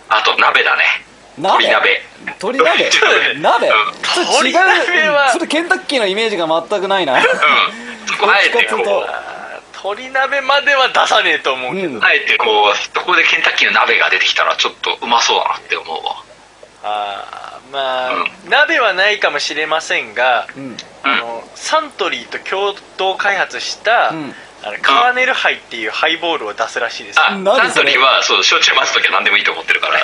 [0.07, 0.83] あと鍋だね。
[1.37, 2.01] 鶏鍋。
[2.25, 2.89] 鶏鍋？
[2.91, 3.67] ちょっとね鍋？
[3.67, 3.73] うん。
[4.25, 4.55] それ違う。
[4.55, 7.15] 鶏鍋はそれケンタッキーのイメージが全くないな。
[7.15, 7.21] うん。
[8.07, 9.05] そこあえてことう
[9.83, 12.03] 鶏鍋までは出さねえと思うけど、うん。
[12.03, 16.23] あえてこうそこでケンタッキーの鍋が出てきたらちょっとうまそうだなって思うわ。
[16.83, 20.77] あーまあ、う鍋はないかもしれませんが、うん。
[21.03, 24.33] あのサントリーと共同開発した、うん。
[24.63, 27.19] あのカーネルハイっていうハイボールを出すらしいです。
[27.19, 27.69] あ何それ？
[27.69, 29.99] サントリーはそう焼酎待つ時は何でもいいと思ってるから。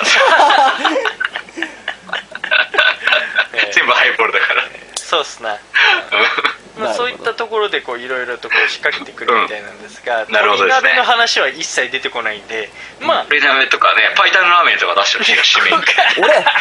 [3.52, 3.72] えー。
[3.72, 4.62] 全部ハイボールだから。
[4.96, 5.58] そうっすな
[6.78, 10.32] まあ、そういったところでこういろいろとこう仕掛けてくるみたいなんですが、うん。
[10.32, 10.96] なるほどですね。
[10.96, 12.68] の話は一切出てこないんで
[13.00, 15.76] まあ鶏鍋とかねパイタンラーメンとか出してほしいよ締めに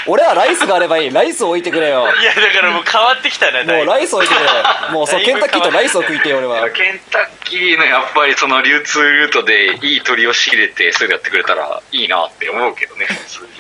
[0.08, 1.12] 俺俺はライスがあればいい。
[1.12, 2.08] ライスを置いてくれよ。
[2.22, 4.92] いやだからもう変わってきたなだいうライス置いてくれ。
[4.92, 6.70] もうそうケンタッキーとライスを食いてえ俺は。
[6.70, 13.08] ケンタッキーのやっぱりその流通ルートでいい鶏を仕入れてすぐやってくれたらいいなって思うけどね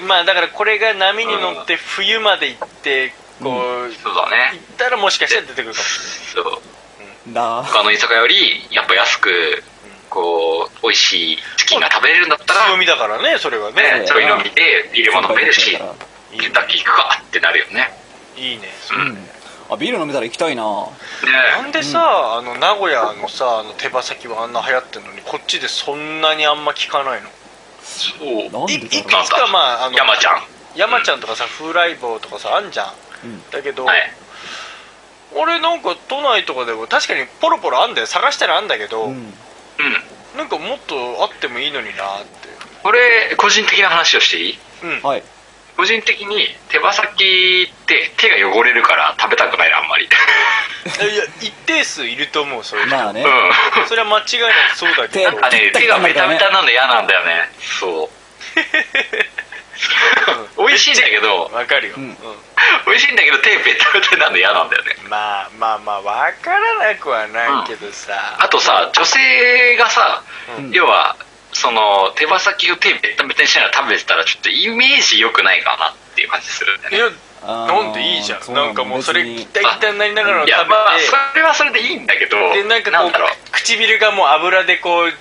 [0.08, 3.52] まあだからこれが波に乗って冬まで行ってこ
[3.90, 5.90] う、そうだね行ったらもしかしたら出てくるかもし
[6.34, 7.32] そう。
[7.32, 7.64] なあ。
[7.64, 9.64] 他の居酒屋よりやっぱ安く
[10.10, 13.82] こう美味しいチキンが食べれるんだったれないら強みだからねそれはね。
[14.02, 17.92] ねそういうの見てビールも飲めるしケンタッキー行くかってなるよね。
[18.38, 18.70] いいね。
[18.98, 19.18] うん。
[19.68, 20.64] あビール飲めたら行きたいな。
[20.64, 27.30] なんでさ、あの名古屋のさあの手羽先はあんな流行ってるのにこっちでそんなにあんま聞かないの？
[27.82, 28.52] そう。
[28.52, 30.44] なんいいくつかまああの山ちゃん。
[30.76, 32.94] 山ちゃんとかさ風来坊とかさあんじゃん、うん
[33.52, 34.12] だけど、はい。
[35.34, 38.08] 俺なんか都内とかでも確かにポロポロあんだよ。
[38.08, 39.12] 探したらあんだけど、うん。
[39.12, 39.34] うん。
[40.38, 42.50] なんかもっとあってもいいのになって。
[42.84, 44.60] これ個人的な話をしていい？
[44.84, 45.02] うん。
[45.02, 45.24] はい。
[45.76, 47.04] 個人的に手羽先
[47.70, 50.06] って手が汚れるから食べたくないなあんまり。
[50.06, 50.08] い
[51.18, 53.24] や一定数いると思うそういう人、まあね。
[53.24, 53.88] うん。
[53.90, 55.20] それは間違いなくそうだけど。
[55.20, 57.50] 手なんかね手がベタベタなの嫌なんだよね。
[57.82, 58.10] そう
[60.58, 61.52] 美味しいんだけど。
[61.54, 62.04] わかるよ、うん。
[62.04, 62.18] うん。
[62.86, 64.96] 美味しいんだけど手ベタベタなの嫌なんだよね。
[65.10, 70.24] まあまあまあわからなくはないけどさ、あとさ女性がさ、
[70.58, 70.72] うん。
[70.72, 71.16] 要は
[71.54, 77.16] その手羽先を手ベタベタにしながら食べてたらちょっとイメージ良くないかなっていう感じするんだいよね。
[77.16, 78.54] やあーなんでいいじゃん。
[78.54, 80.58] なんかもうそれ別に一体一体になりながら食べて。
[80.58, 85.14] いやまあそれはそれでいいんだけどでなんかこうだろう唇がもう油でこう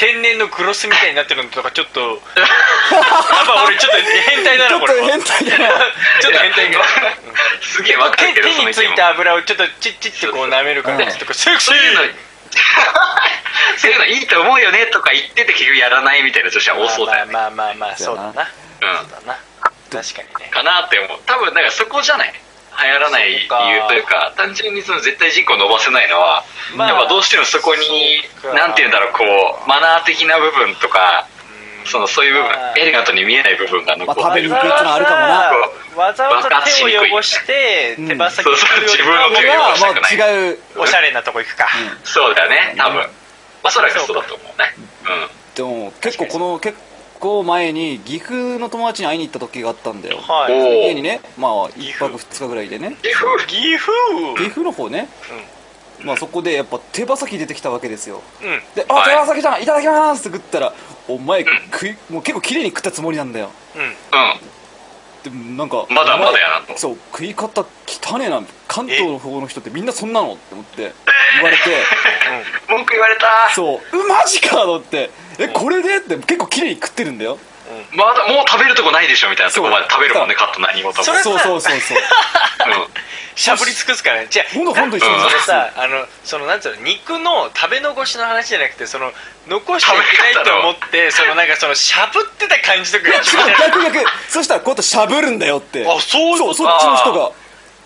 [0.00, 2.20] 天然のグロスみたいになってるのとかちょっと やっ
[3.46, 3.98] ぱ俺ちょっと
[4.30, 5.06] 変態だちょっとなこれは。
[5.08, 5.68] 変態だな。
[6.20, 6.80] ちょっと変態が
[7.60, 11.74] すげえわかるけど手手についた油をちょっとチッチッってこう舐める感じとかセクシー。
[11.74, 12.00] そういうの
[13.76, 18.28] そういうのいいと思うよねとか言ってて結局やらないみたいな女子は多そうだよね、まあまあまあまあそうだな。
[18.30, 18.96] うん。
[18.96, 19.38] そうだな。
[19.92, 20.50] 確かにね。
[20.50, 21.20] かなって思う。
[21.26, 22.32] 多分だからそこじゃない？
[22.82, 26.44] 流行らない理由というか単純にその絶対人口を伸ばせないのは、
[26.76, 27.82] まあやっぱどうしてもそこに
[28.40, 28.58] そうか。
[28.58, 31.28] なんて言うんだろうこうマナー的な部分とか
[31.84, 32.78] そのそういう部分まあ。
[32.78, 36.04] エレガントに見えない部分が残ってまあ食べにくいってのはあるかもな。
[36.04, 38.08] わざわざ手を汚してうん。
[38.08, 41.68] 手羽先そうそう自分の手を汚したくないあ違うおしゃれなとこ行くか。
[42.04, 43.06] そうだよね多分。
[43.64, 44.74] おそらくそうだと思うね。
[45.24, 46.84] うんでも結構この結構
[47.44, 50.18] 前に岐阜の友達に会いに行った時があったんだよ。
[50.18, 50.54] はい。
[50.54, 52.96] 家にねまあ1泊2日ぐらいでね。
[53.02, 53.92] 岐阜岐阜？
[54.36, 55.08] 岐阜の方ね。
[56.02, 58.22] まあそこでやっぱ手羽先出てきたわけですよ。
[58.42, 58.62] うん。
[58.74, 59.10] で「あはい。
[59.10, 60.72] 手羽先じゃんいただきます」って食ったら
[61.08, 63.50] お前食いもう結構綺麗に食ったつもりなんだよ。
[63.76, 63.82] うん。
[63.82, 63.94] うん
[65.22, 66.78] でもなんかまだまだやなと。
[66.78, 68.42] そう食い方汚ねえな。
[68.66, 70.32] 関東の方の人ってみんなそんなの？
[70.32, 70.92] って思って
[71.34, 71.62] 言われて。
[72.70, 73.50] 文句言われた。
[73.54, 74.56] そううマジか！
[74.56, 75.10] と思って
[75.40, 75.96] えこれで？
[75.96, 77.38] って結構綺麗に食ってるんだよ。
[77.94, 81.98] まだもう食べるとこないでしょみたいなとこまで食べるもんねそカット何事もそれそうそうそうそう。
[83.36, 84.26] しゃぶり尽くすからね。
[84.28, 89.12] じゃあほんとほんと一緒にそれさあのそのなんつうの肉の食べ残しの話じゃなくてその
[89.46, 93.22] 残しちゃいけないと思ってそのなんかそのしゃぶってた感じとかが
[93.70, 95.86] 逆逆そしたらこうやってしゃぶるんだよって。
[95.86, 97.30] あそうそうそっちの人が。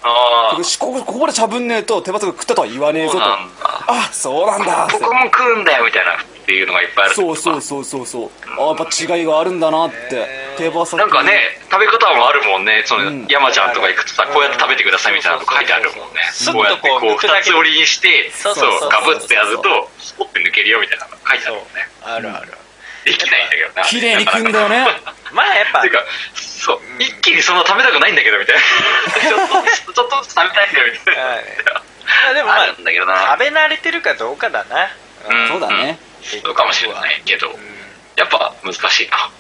[0.07, 3.19] あここここでしゃぶんねえと手羽先食ったとは言わねえぞと。
[3.21, 3.47] そうなんだ。
[3.87, 4.89] あそうなんだ。
[4.91, 8.31] ここも食うんだよみたいなっていうのがいっぱいあるそうそうそうそうそう。
[8.61, 10.29] あやっぱ違いがあるんだなって。
[10.59, 12.85] 手羽先なんかね食べ方もあるもんね。
[12.85, 13.27] その、うん。
[13.27, 16.21] 山ちゃんとか行くとさこうやって食べてくださいみたいなの書いてあるもんね。
[16.33, 21.89] そうこうやってこうスッとこう抜くだけ二つ折りにしてそそうガブってやるとスポッて抜けるよみたいなの書いてあるもんね。
[22.05, 22.53] あるある。
[23.09, 23.89] できないんだけどな。
[23.89, 24.85] 綺麗に食うんだよね。
[25.33, 25.81] まあやっぱ。
[25.81, 26.05] ていうか
[26.37, 26.81] そう。
[27.01, 28.63] 一気にそんな食べたくないんだけどみたいな。
[29.21, 29.63] ちょっと。
[29.63, 31.25] ずつちょっとずつ食べたいんだよみたいな。
[32.33, 34.91] でもまあ食べ慣れてるかどうかだな。
[35.29, 35.49] うん。
[35.49, 35.99] そうだね。
[35.99, 36.14] そ
[36.45, 37.55] うかもしれないけどうん。
[38.17, 39.31] やっぱ難しいな。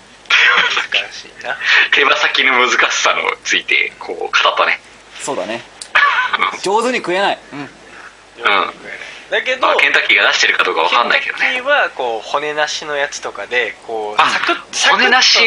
[0.92, 1.56] 難しいな。
[1.92, 4.80] 手羽先の難しさのついてこう語ったね。
[5.20, 5.62] そうだね。
[6.62, 7.38] 上手に食えない。
[7.52, 7.68] うん。
[9.30, 11.52] だけどまあケンタッキーが出してるかどうかわかんないけどね。
[11.52, 15.38] ケンタッキーはこう骨なしのやつとかでこうあサクッサクッとね骨なし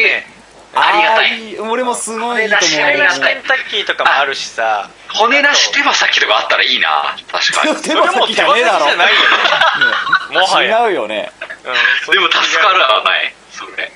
[0.80, 1.58] ありがたい。
[1.60, 2.80] 俺もすごいいいと思う。
[2.80, 4.88] 骨なしケンタッキーとかもあるしさ。
[5.14, 7.76] 骨なし手羽先とかあったらいいな確かに。
[7.82, 8.86] 手羽先じゃねえだろ。
[8.86, 9.20] もう手羽先じゃないよ
[10.30, 10.34] ね。
[10.34, 10.88] もはや。
[10.88, 11.32] 違うよね
[12.06, 12.10] う。
[12.10, 13.90] んでも助かるはないそれ。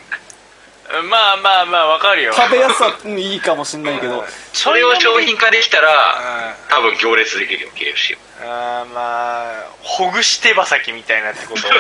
[1.09, 2.35] まあまあまあわかるよ。
[2.35, 4.25] 食べやすさうんいいかもしんないけど。
[4.53, 11.61] それを商品化できたらうん多分行列できるよ KFC あーまあほぐし手羽先みたいなってこと？
[11.69, 11.73] う ん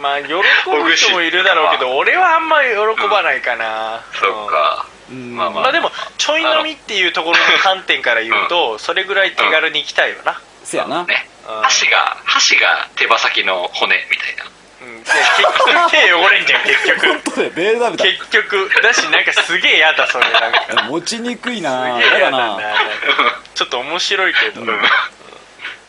[0.00, 4.86] まあ喜ぶ人もいるだろうけど俺はあんまり喜ばないかな、そっか。
[5.10, 5.36] うん。
[5.36, 5.62] まあまあ。
[5.64, 10.40] まあでもちょい飲みっていうところの観点から言うとそれぐらい手軽に行きたいよな。
[10.64, 11.04] せやな。
[11.04, 14.50] ねうん箸が箸が手羽先の骨みたいな。
[14.80, 15.12] うん、で結
[15.68, 17.06] 局手汚れんじゃん結局。
[17.12, 18.04] 本当でベールダメだ。
[18.04, 18.70] 結局。
[18.82, 20.82] だしなんかすげえ嫌だそれなんか。
[20.88, 22.56] 持ちにくいすなげえ嫌だやだな。
[22.56, 22.60] な
[23.54, 24.62] ちょっと面白いけど、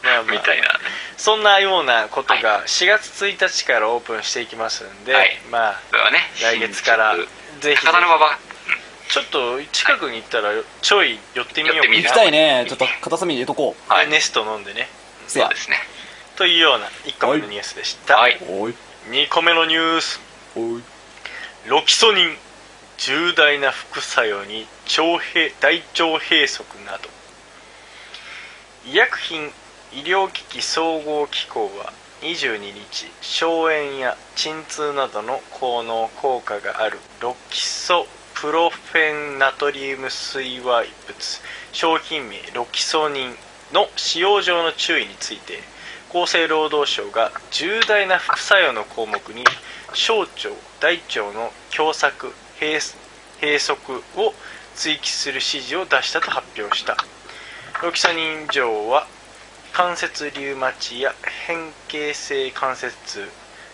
[0.04, 0.32] まあまあ。
[0.34, 0.68] みたいな。
[1.18, 5.40] そんなようなことが4月1日からオープンしていきますんで、はい。
[5.52, 6.20] まあそれはね。
[6.42, 7.28] 来月から新
[7.62, 7.86] ぜひ
[9.12, 10.52] ちょっと近くに行ったら
[10.82, 12.04] ちょい寄ってみよう寄ってみる。
[12.04, 12.66] 行きたいね。
[12.68, 13.94] ちょっと片隅に入れとこう。
[13.94, 14.10] はい。
[14.10, 14.88] ネスト飲んでね。
[15.28, 15.78] そうですね。
[16.38, 18.40] というような1個目のニュースでした、はい。
[18.50, 18.74] おい。
[19.10, 20.20] 2個目のニュース。
[21.68, 22.38] ロキソニン
[22.98, 27.10] 重大な副作用に腸閉大腸閉塞など。
[28.86, 29.52] 医薬品
[29.94, 31.92] 医療機器総合機構は
[32.22, 38.06] 22日消炎や鎮痛などの効能効果があるロキソ
[38.36, 41.42] プロフェンナトリウム水和物
[41.74, 43.36] 商品名ロキソニン
[43.74, 45.60] の使用上の注意について
[46.10, 49.44] 厚生労働省が重大な副作用の項目に
[49.94, 50.30] 小腸
[50.80, 52.32] 大腸の狭窄
[52.62, 52.80] 閉
[53.42, 53.76] 閉塞
[54.16, 54.34] を
[54.74, 56.96] 追記する指示を出したと発表した。
[57.84, 59.06] ロキソニン錠は
[59.82, 61.12] 関節リウマチや
[61.48, 63.28] 変形性関節痛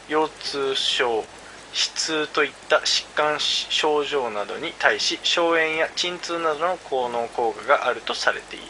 [0.07, 1.25] 腰痛症
[1.73, 8.65] 止痛といった疾患症状などに対し消炎や鎮痛などの効能効果があるとされている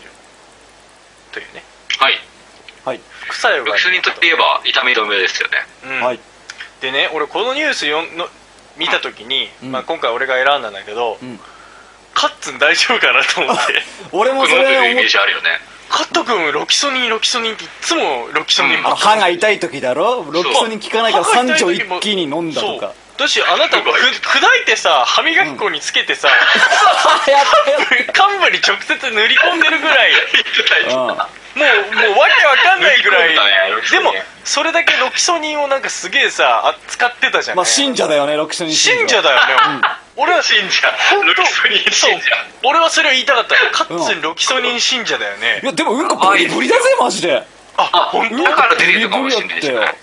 [1.31, 1.61] というね
[1.99, 2.13] はい
[2.83, 5.57] はい副作用がロキソニンといえば痛み止めですよね
[5.99, 6.19] うんはい
[6.81, 8.25] でね俺このニュースよの
[8.79, 11.39] 見た時に、うんまあ、今回俺が選んだんだけど、うん
[12.17, 23.93] カッツン大丈夫かなと思って俺もそ僕飲んでるイメージあるよねカット君ロキソニンロキソニンっていっつもロキソニンばっか歯が痛い時だろロキソニン効かないから3錠一気に飲んだとかそうだしあなたく砕
[24.61, 26.29] いてさ歯磨き粉につけてさ、
[28.13, 30.11] 幹部に直接塗り込んでるぐらい。
[30.11, 30.17] よ、
[30.89, 33.35] うん、もうもうわけわかんないぐらい。
[33.89, 34.13] でも
[34.43, 39.81] それだけロキソニンをなんかすげえさ扱ってたじゃん、まあ信者だよねロキソニン信者だよね、
[40.15, 40.87] 俺は信者。
[40.87, 42.45] ロキソニン信者。
[42.63, 45.61] 俺はそれを言いたかったカッツンロキソニン信者だよね。
[45.63, 47.43] いやでもうんこブリブリだぜマジで。
[47.77, 48.43] ああ本当？
[48.43, 49.95] だから出てるのかもしれないじゃない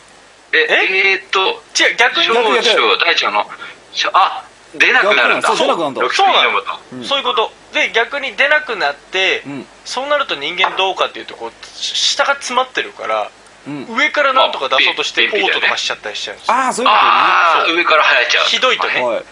[0.55, 1.11] ええ？
[1.13, 2.27] えーっと違う逆に。
[2.27, 3.47] 小大腸の
[3.93, 4.45] しょあ
[4.75, 5.49] 出なくなるんだ。
[5.49, 6.03] そう出なくなるんだ。
[6.11, 7.53] そういうこと。
[7.73, 9.67] で逆に出なくなって、うん。
[9.85, 13.31] そうなると人間どうかっていうとこうし下が詰まってるから
[13.67, 13.87] うん。
[13.97, 16.55] 上からなんとか出そうとしてまあオートとかしちゃったりしちゃうんですよ。
[16.55, 17.03] ああそういうことね。
[17.03, 18.47] そうああ上から生えちゃう。
[18.47, 18.95] ひどいとね。
[18.95, 19.25] はい、まえ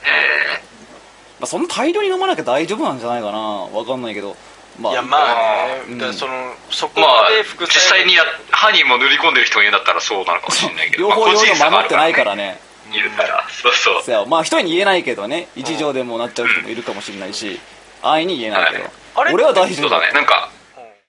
[1.43, 3.39] あ、そんな大量に飲まなきゃ大丈夫なんじゃないかな。
[3.39, 4.37] わかんないけど
[4.81, 6.15] まあいやまあね、うん。
[6.15, 8.05] そのそこーまあまで副実作用。
[8.05, 11.09] 際にや歯にも塗り込んでる人がいるんだったらそうなのかもしれないけど。
[11.09, 12.61] 両方用まあ個人差の守ってないからね。
[12.93, 13.47] るいるから。
[13.51, 14.03] そうそう。
[14.03, 15.49] そやまあ一人に言えないけどね。
[15.57, 17.61] 一錠でもなっちゃう人もいるかもしれないし
[18.03, 18.91] 安易に言えないけど、はい。
[19.17, 19.33] あれ？
[19.35, 19.89] 俺は大丈夫。
[19.89, 20.13] そうだね。
[20.13, 20.49] なんか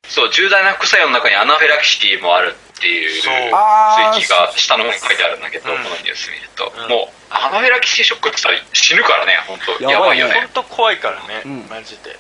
[0.08, 5.84] そう重大な副作用の中にアナフィラキシーもあるっていうそうあー追記が下の方に書いてあるんだけど、うん。
[5.84, 6.90] このニュース見ると、うん。
[6.90, 9.90] もうアナフィラキシーショックって言ったら死ぬからね本当。
[9.90, 10.34] やばいよね。
[10.34, 11.68] 本当怖いからね、うん。
[11.70, 12.12] マジで。
[12.12, 12.16] っ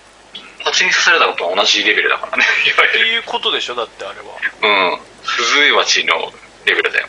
[0.63, 2.45] 蜂に刺されたことと同じレベルだからね。
[2.65, 3.75] いわていうことでしょ？
[3.75, 4.93] だってあれは。
[4.93, 4.99] うん。
[5.25, 6.31] スズメバチの
[6.65, 7.07] レベルだよ。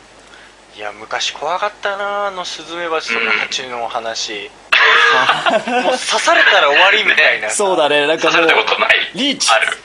[0.76, 4.50] いや昔怖かったなあのスズメバチとか蜂の話、
[5.70, 7.48] もう刺されたら終わりみたいな。
[7.50, 8.06] そうだね。
[8.08, 9.10] なんか刺されたことない。
[9.14, 9.50] リーチ。
[9.52, 9.78] ある。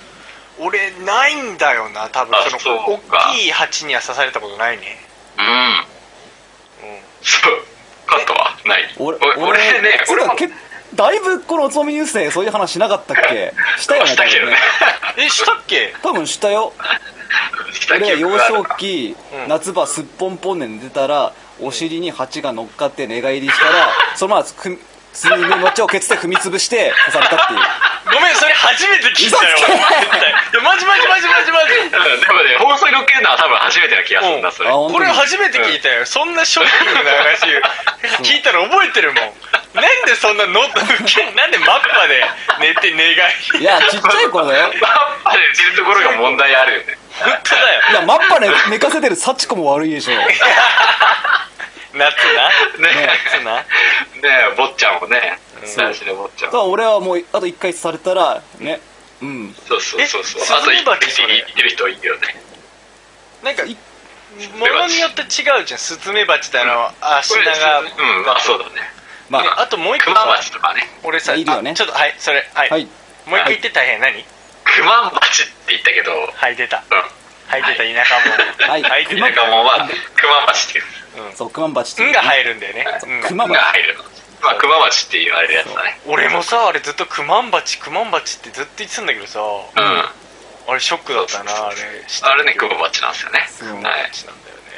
[0.58, 2.36] 俺ないんだよな多分。
[2.38, 3.00] あそのそ大
[3.34, 5.00] きい蜂には刺されたことないね。
[5.38, 5.46] うん。
[5.46, 7.04] うん。
[7.22, 7.66] そう。
[8.08, 8.90] カットはない。
[8.98, 13.54] 俺お俺ね俺もつうかけだいぶこのおつまみニュースでそういう話しなかったっけ？
[13.80, 14.30] したよね多分ね。
[14.32, 14.58] したけどね。
[15.18, 15.94] えしたっけ？
[16.02, 16.74] 多分したよ。
[17.92, 18.54] 俺幼憶がある。
[18.56, 19.48] 少期、うん。
[19.48, 24.48] 夏場すっぽんぽんで寝てたらお尻に蜂が乗っかって寝返りしたら そのまま
[25.14, 27.60] ふんスズメバチをケツで踏み潰して刺されたっていう。
[28.10, 29.58] ごめんそれ初めて聞いたよ。
[29.58, 30.30] 絶対。
[30.30, 31.74] いやマジマジマジマジマジ。
[31.76, 34.70] うんでもね放送に乗っけるのは多分初めてな気がするんだそれ。
[34.70, 37.46] これ初めて聞いたよ、そんなショッキングな話
[38.24, 39.34] 聞いたら覚えてるもん。
[39.74, 42.26] なんでそんなの なんでマッパで
[42.60, 43.60] 寝て寝返り。
[43.60, 44.74] いやちっちゃい頃だよ。
[44.82, 46.98] マッパで寝てるところが問題あるよね。
[47.20, 47.82] 本当だよ。
[47.92, 50.14] いやマッパで寝かせてる幸子も悪いでしょ
[51.94, 52.88] 夏な？
[52.88, 53.10] ね。
[53.34, 53.56] 夏な？
[53.62, 53.66] ね
[54.24, 55.40] え坊ちゃんもね。
[55.66, 56.52] そう男子の坊ちゃん。
[56.52, 58.80] だ俺はもうあと1回刺されたらね。
[59.22, 59.56] うん。
[59.68, 60.42] そうそうそうそう。
[60.42, 62.22] えあと一スズメバチそれ言ってる人いるよね。
[63.44, 63.78] なんかい
[64.58, 65.26] ものによって違
[65.62, 65.80] うじゃん。
[65.80, 68.30] スズメバチだの足長うん。
[68.30, 68.72] あそうだね。
[69.30, 69.62] まあ。
[69.62, 70.12] あともう一個。
[70.12, 70.88] クマバチとかね。
[71.04, 71.72] 俺さいるよね。
[71.72, 72.86] あちょっとはいそれはい、はい。
[73.26, 74.24] もう一回言って大変何
[74.64, 76.14] クマンバチって言ったけど。
[76.14, 76.84] うんはい出た
[77.50, 78.36] はい出た田舎も。
[78.36, 78.84] んはい。
[78.84, 80.86] はい出たなんかもうまあクマンバチっていう。
[81.36, 82.08] そうクマンバチっていう。
[82.10, 82.14] うん。
[82.14, 83.28] が入るんだよね、うん。
[83.28, 83.98] クマが入る。
[83.98, 84.04] の
[84.42, 89.40] まあクマバチって言われるやつだね俺もさあれずっとクマンバチクマンバチってずっと言ってたんだけどさ。
[89.40, 89.84] うん。
[89.84, 90.14] あ
[90.70, 91.76] あれショックだったなあれ。
[91.76, 93.48] あれねクボバッチなんですよね。
[93.50, 94.14] そうはいなんだよね。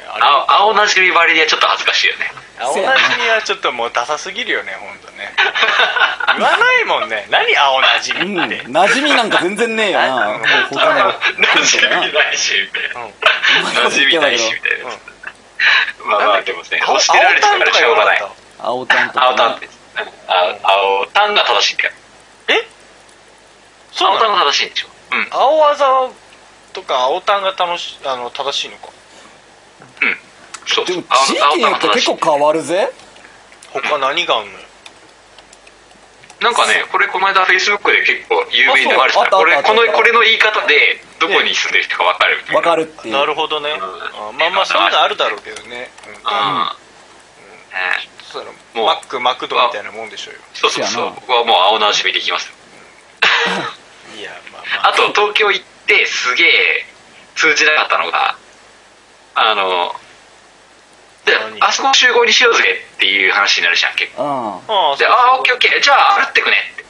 [0.08, 0.24] あれ。
[0.24, 2.32] 青青なじみ張りでちょっと恥ずかしいよね
[2.62, 5.34] 青なじみはちょっともうダサすぎるよね本当ね。
[6.38, 7.26] 言わないもんね。
[7.30, 10.28] 何青なじうんみって、馴染みなんか全然ねえよな。
[10.28, 10.42] うん。
[10.70, 11.14] 他のな
[11.64, 11.82] じみ
[12.12, 12.90] ないしみたい
[13.74, 13.82] な。
[13.84, 14.86] なじみないしみたいな。
[16.06, 18.22] まあまあでもね青欲してられてたからしょうがない。
[18.58, 19.68] 青タンとか青タンって
[20.28, 21.92] あ青タンが正しいんだよ。
[22.48, 22.66] え？
[23.92, 24.88] そう青タンが正しいんでしょ。
[25.12, 25.28] うん。
[25.30, 26.10] 青技
[26.72, 28.86] とか青タンが楽しあの正しいのか。
[28.86, 28.92] そ
[30.08, 30.10] う
[30.86, 32.90] でも地域によって結構変わるぜ。
[33.72, 34.52] 他何があんの？
[34.52, 34.58] よ
[36.40, 39.24] なんかねこれこの間フェイスブックで結構有名に流れてあそう。
[39.24, 42.58] あったたこれこのこれの言い方でどこに住んでる人か分かるみたいな。
[42.58, 43.14] わかるっていう。
[43.14, 46.14] なるほどね、まあまあそういうのあるだろうけどね、うん。
[46.14, 46.20] うう
[48.34, 50.40] だろもうマックマクドみたいなもんでしょうよ。
[50.54, 51.14] そうそうそう。
[51.14, 52.54] 僕はもう青なじみでいきますよ。
[54.18, 54.92] いやまあまあ。
[54.92, 56.86] あと東京行ってすげえ
[57.36, 58.36] 通じなかったのが
[59.34, 59.94] あの
[61.24, 62.62] で何あそこ集合にしようぜ
[62.96, 64.22] っていう話になるじゃん結構。
[64.22, 64.30] うん。
[64.30, 65.80] ああでああオッケーオッケー。
[65.80, 66.82] じゃあ歩ってくねって。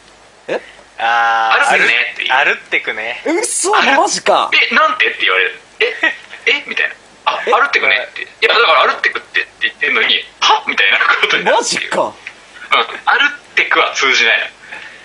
[0.98, 2.32] あー歩ってくねっていう。
[2.32, 3.22] 歩ってくね。
[3.26, 4.50] うっそマジか。
[4.70, 5.60] えなんてって言われる？
[6.46, 6.52] え？
[6.62, 6.64] え？
[6.66, 6.94] みたいな。
[7.26, 7.50] あえ？
[7.50, 8.22] 歩ってくねって。
[8.22, 10.64] いやだから歩ってくってって言ってんのには？
[10.66, 12.02] みたいなことになるマジか。
[12.04, 12.12] うん。
[12.12, 12.16] 歩っ
[13.54, 14.46] てくは通じないの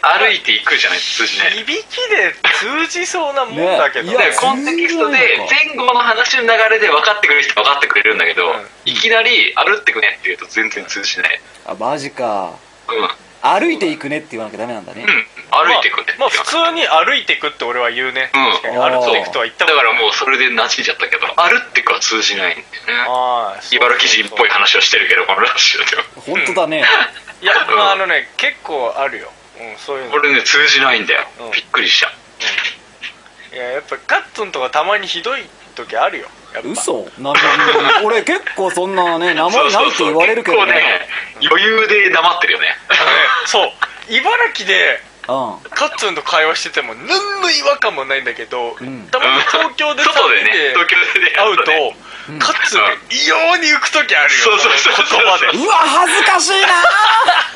[0.02, 4.12] 歩いていくじゃないと通じないの響きで通じそうなもんだけど、ね。
[4.12, 5.18] いやでコンテキストで
[5.50, 8.66] 前後の話の流れで分かってくれる人は分かってくれるんだけど、うん。
[8.86, 11.42] いきなり歩ってくねって言うと全然通じない。
[11.66, 12.56] あマジか。
[12.90, 13.10] うん、うん、
[13.42, 15.06] 歩いていくねって言わなきゃダメなんだね。
[15.50, 18.52] 歩いてくねまあ、まあ普通に歩いてくって俺は言うね、うん。
[18.62, 18.78] 確かに。
[18.78, 23.62] 歩いていくとは言っただからもうそれで馴染んじゃったけど歩ってくは通じないんだよね。
[23.72, 26.04] 茨城人っぽい話をしてるけどこのラジオでは。
[26.16, 26.86] 本当だね。
[27.40, 30.12] いやまああのね結構あるよ、うん、そういうの。
[30.12, 31.52] これね通じないんだよ、うん。
[31.52, 32.12] びっくりした。
[33.56, 35.42] いややっぱカッツンとかたまにひどい
[35.76, 36.28] 時あるよ。
[36.54, 36.70] やっぱ。
[36.70, 37.08] 嘘？
[37.20, 37.34] な
[38.04, 41.08] 俺結構そんなね名前ないって言われるけど結構ねね
[41.50, 42.68] 余裕で黙ってるよね。
[43.46, 43.72] そう。
[44.10, 47.08] 茨城でうんカッツンと会話してても何
[47.42, 49.08] の違和感もないんだけど、ん。
[49.12, 51.36] たまに東京で外でねで東京でね。
[51.36, 51.96] 会うと、ね
[52.40, 55.24] カッツンが異様に浮く時あるよそうそうそうそう。
[55.24, 55.48] 言葉で。
[55.48, 56.68] うわ恥ずかしいな。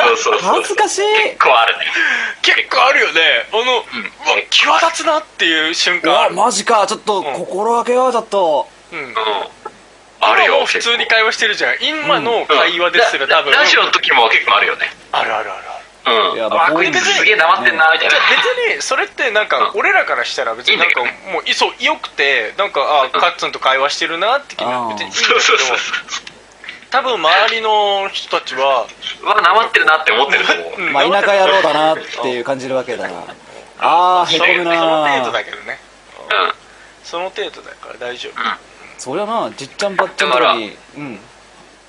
[0.08, 0.54] そうそうそう。
[0.56, 1.02] 恥ずかしい。
[1.36, 1.86] 結構あるね。
[2.42, 3.22] 結構あるよね。
[3.52, 3.84] あの、うわ
[4.50, 6.22] 際立つなっていう瞬間。
[6.22, 6.88] あるマジか。
[6.88, 8.70] ちょっと心がけようちょっと。
[8.94, 9.00] うん。
[9.00, 9.16] うん。
[10.22, 11.76] あるよ普通に会話してるじゃん。
[11.82, 14.86] 今の会話ですら多分、ララジオの時も結構あるよね。
[15.12, 16.36] あるあるあるあるうん。
[16.36, 18.10] いやまああこいつすげえ黙ってんなみたいな。
[18.10, 19.80] じゃあ別にそれってなんかうん。
[19.80, 21.08] 俺らからしたら別になんかも
[21.46, 26.42] ういそうよくてなんかあカッツンと会話してるなって気が別にいいんだそうそうそうけど
[26.92, 28.86] 多分周りの人たちは
[29.22, 30.82] うわなまってるなって思ってると思う。
[30.82, 30.94] うん。
[30.94, 33.10] まあ田舎野郎だなっていう感じるわけだ
[33.80, 35.80] あーへこむその程度なだけどね。
[36.48, 36.54] うん。
[37.04, 38.34] その程度だから大丈夫。
[38.98, 41.20] そりゃなじっちゃんばっちゃんとかにうん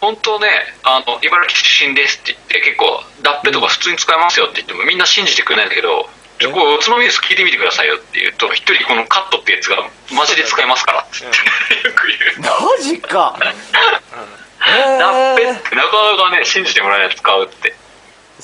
[0.02, 0.48] 本当ね
[0.82, 6.10] あの茨城出身ですって言って結構ラッペとか普通に使えますよって言ってもみんな信じてくれないんだけど
[6.42, 9.78] ちょこれおつまみニュース聞いてみてくださいよって言うと一人このカットってやつが
[10.10, 12.42] マジで使えますからって言ってよく言う。
[12.42, 13.38] マジか。
[13.38, 15.88] ラッペえってなか
[16.18, 17.74] なかね信じてもらえない使うって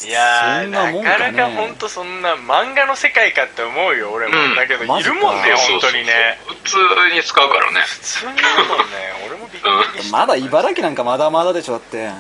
[0.07, 1.37] いやーそんなもんなかかね。
[1.39, 4.55] なか本当そんな漫画の世界かって思うよ俺も、うん。
[4.55, 6.57] だけどいるもんね本当にねそう。
[6.65, 7.81] そうそう普通に使うからね。
[7.81, 8.85] 普通にいるもんね。
[9.27, 12.11] 俺もびっくりしたまだ茨城なんかまだまだでしょだって。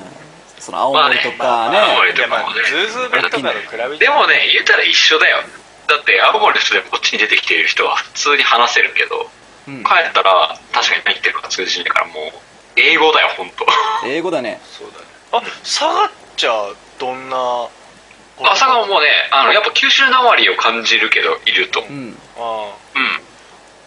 [0.58, 4.04] その青森とかまあね青森ねといやまあズーズーベルとかと比べて。
[4.04, 5.42] でもね言ったら一緒だよ。
[5.86, 9.30] だって青森の人でもこっちに出てきている人は普通に話せるけど
[9.68, 9.84] うん。
[9.84, 12.32] 帰ったら確かに何言ってるか通じないからもう
[12.76, 13.66] 英語だよ本当。
[14.06, 16.50] 英語だねそうだねあ佐賀っちゃ
[16.98, 17.68] どんな
[18.40, 21.80] 朝がもうねあのやっぱ九州なまりを感じるけどいると。
[21.88, 21.96] うん。
[21.96, 22.16] うん。
[22.36, 22.98] ああ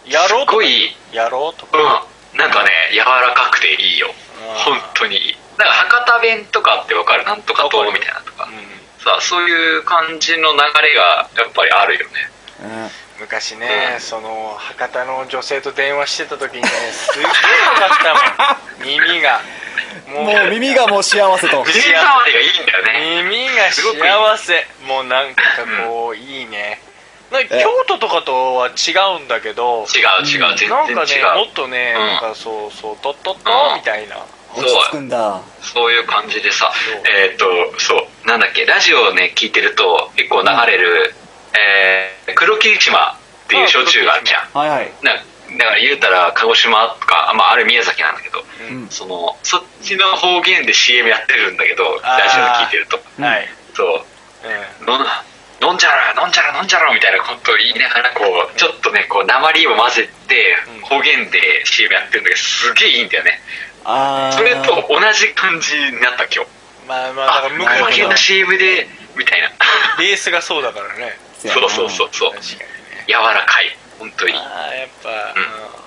[0.06, 0.96] やろうとかすごい。
[1.14, 1.78] やろうとか。
[2.34, 2.38] うん。
[2.38, 4.14] なんかね柔らかくていいよ。
[4.66, 5.18] 本当に。
[5.18, 7.26] いいなんか博多弁とかってわかる？
[7.26, 8.50] なんとかとみたいなとか。
[8.50, 12.32] うさそういう感じの流れがやっぱりあるよね。
[12.64, 12.90] うんん
[13.22, 19.08] 昔ねその博多の女性と電話してた時にね すげえよかったもん。
[19.08, 19.42] 耳が。
[20.08, 21.64] ももう耳がもう幸せと。
[21.64, 23.24] 藤井触りがいいんだよね。
[23.24, 24.68] 耳が幸せ。
[24.88, 25.44] もうなんか
[25.88, 26.82] こういいね。
[27.32, 30.70] なんかえ京都とかとは違うんだけど違う違う全然違う。
[30.70, 32.08] なんかねもっとね、うん。
[32.08, 34.18] なんかそうそうトットットみたいな、
[34.56, 35.42] 落ち着くんだ。
[35.62, 36.74] そういう感じでさ
[37.08, 37.46] えっ、と
[37.78, 41.14] そうなんだっけラジオをね聞いてると結構流れる、
[41.58, 44.58] えー黒霧島っていう焼酎があるじゃん。
[44.58, 44.92] はいはい。
[45.04, 48.40] なだから言うたら鹿児島とか、まあ、あれ宮崎なんだけど、
[48.72, 48.88] うん。
[48.90, 52.20] そのそっちの方言で CM やってるんだけどあー。
[52.20, 53.00] ラジオで聞いてると。
[53.20, 53.26] うん。
[53.26, 54.06] はい、そう。
[54.48, 55.08] うん、飲ん飲
[55.70, 60.82] 飲んじゃろ飲んじゃろ飲んじゃろみたいなことを言いながらこうちょっとねこう鉛を混ぜてうん。
[60.82, 63.40] 方言で CM やってるんだけどすげえいいんだよね。
[63.84, 66.50] ああそれと同じ感じになった今日。
[66.88, 68.88] まあまあだあから向こうの CM で
[69.18, 69.50] みたいな。
[70.00, 71.14] ベースがそうだからね
[71.50, 72.32] そうそうそうそう。
[73.08, 73.76] 柔らかい。
[74.00, 74.34] 本当に。
[74.34, 75.82] ああやっぱ、うん。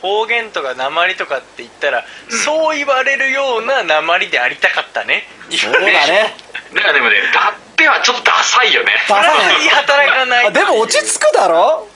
[0.00, 2.04] 方言とか鉛とかって言ったら、
[2.44, 5.24] そう言われるような鉛でありたかったね。
[5.50, 6.34] そうだね。
[6.74, 8.92] だからでもねラッペはちょっとダサいよね。
[9.08, 10.42] ダサい働かな。
[10.42, 11.86] い あでも落ち着くだろ？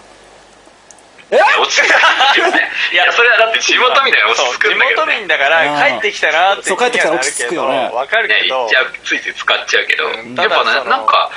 [1.31, 1.39] え？
[1.59, 1.87] 落ち着
[2.35, 2.71] くよね。
[2.93, 5.81] いやそれはだって地元みたいな落ち着くんだけどそう地元ね民だからうん。
[5.93, 7.91] 帰ってきたなってそう帰ってきたら落ち着くよね。
[7.93, 11.31] わかるねけど言っちゃうついつい使っちゃうけど、うんやっぱなんか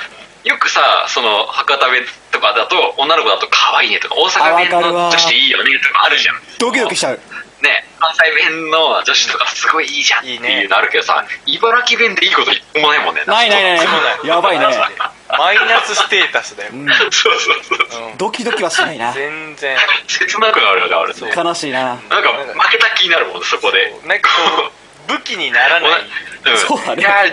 [0.48, 2.02] よくさその博多弁
[2.32, 5.02] とかだと女の子だと可愛いねとか大阪弁あわかるわ。
[5.04, 6.36] の女子でいいよねとかあるじゃん。
[6.58, 7.20] ドキドキしちゃう。
[7.60, 13.24] ね関西弁の女子とかすごいいいじゃんっていいねいうのあるけどさ茨城弁でいいこと一個もないもんね。
[13.26, 13.76] ないないない。
[13.76, 13.84] な
[14.24, 14.58] いやばい。
[14.58, 14.64] ね
[15.28, 16.86] マイナスステータスだよ、うん。
[16.88, 18.10] そうそうそうそう。
[18.10, 18.16] うん。
[18.16, 19.12] ドキドキはしないな。
[19.12, 19.76] 全然。
[20.06, 21.12] 切なくなるよねあれ
[21.44, 21.84] 悲しいな。
[21.84, 23.94] なんか負けた気になるもんそこで。
[24.06, 24.72] なんかこ
[25.08, 25.90] う武器にならない。
[26.46, 26.58] うん。
[26.58, 27.02] そうだね。
[27.02, 27.26] いや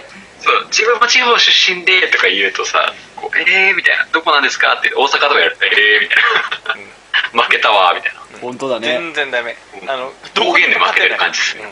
[0.45, 4.05] そう自分も地方出身でとか言うとさこうえーみたいな。
[4.13, 4.75] どこなんですか？
[4.75, 6.17] って大阪とかやるとえーみたい
[7.33, 7.43] な。
[7.43, 8.21] 負けたわみたいな。
[8.41, 8.87] 本当だね。
[8.87, 9.55] 全然ダメ。
[9.87, 11.63] あの方言で負けてる感じですね。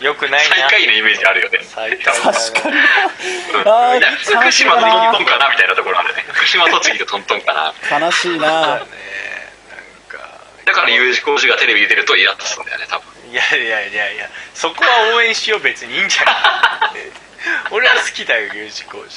[0.00, 0.06] うん。
[0.06, 0.56] よくないな。
[0.68, 1.60] 最下位のイメージあるよね。
[1.62, 2.20] 最下位。
[2.20, 2.76] 確かに。
[2.76, 4.42] うん。
[4.42, 6.24] 福島とトントンかなみたいなところあるね。
[6.32, 7.54] 福島栃木とトントンか
[7.90, 7.98] な。
[7.98, 8.46] 悲しいな。
[8.50, 8.76] だねな。
[8.76, 13.06] んかだから U 字工事がテレビ出てるとイラッとするんだよね多分。
[13.30, 16.34] いやいやいやいやそこは応援しよう別にいいんじゃない
[17.70, 19.16] 俺は好きだよ U 字工事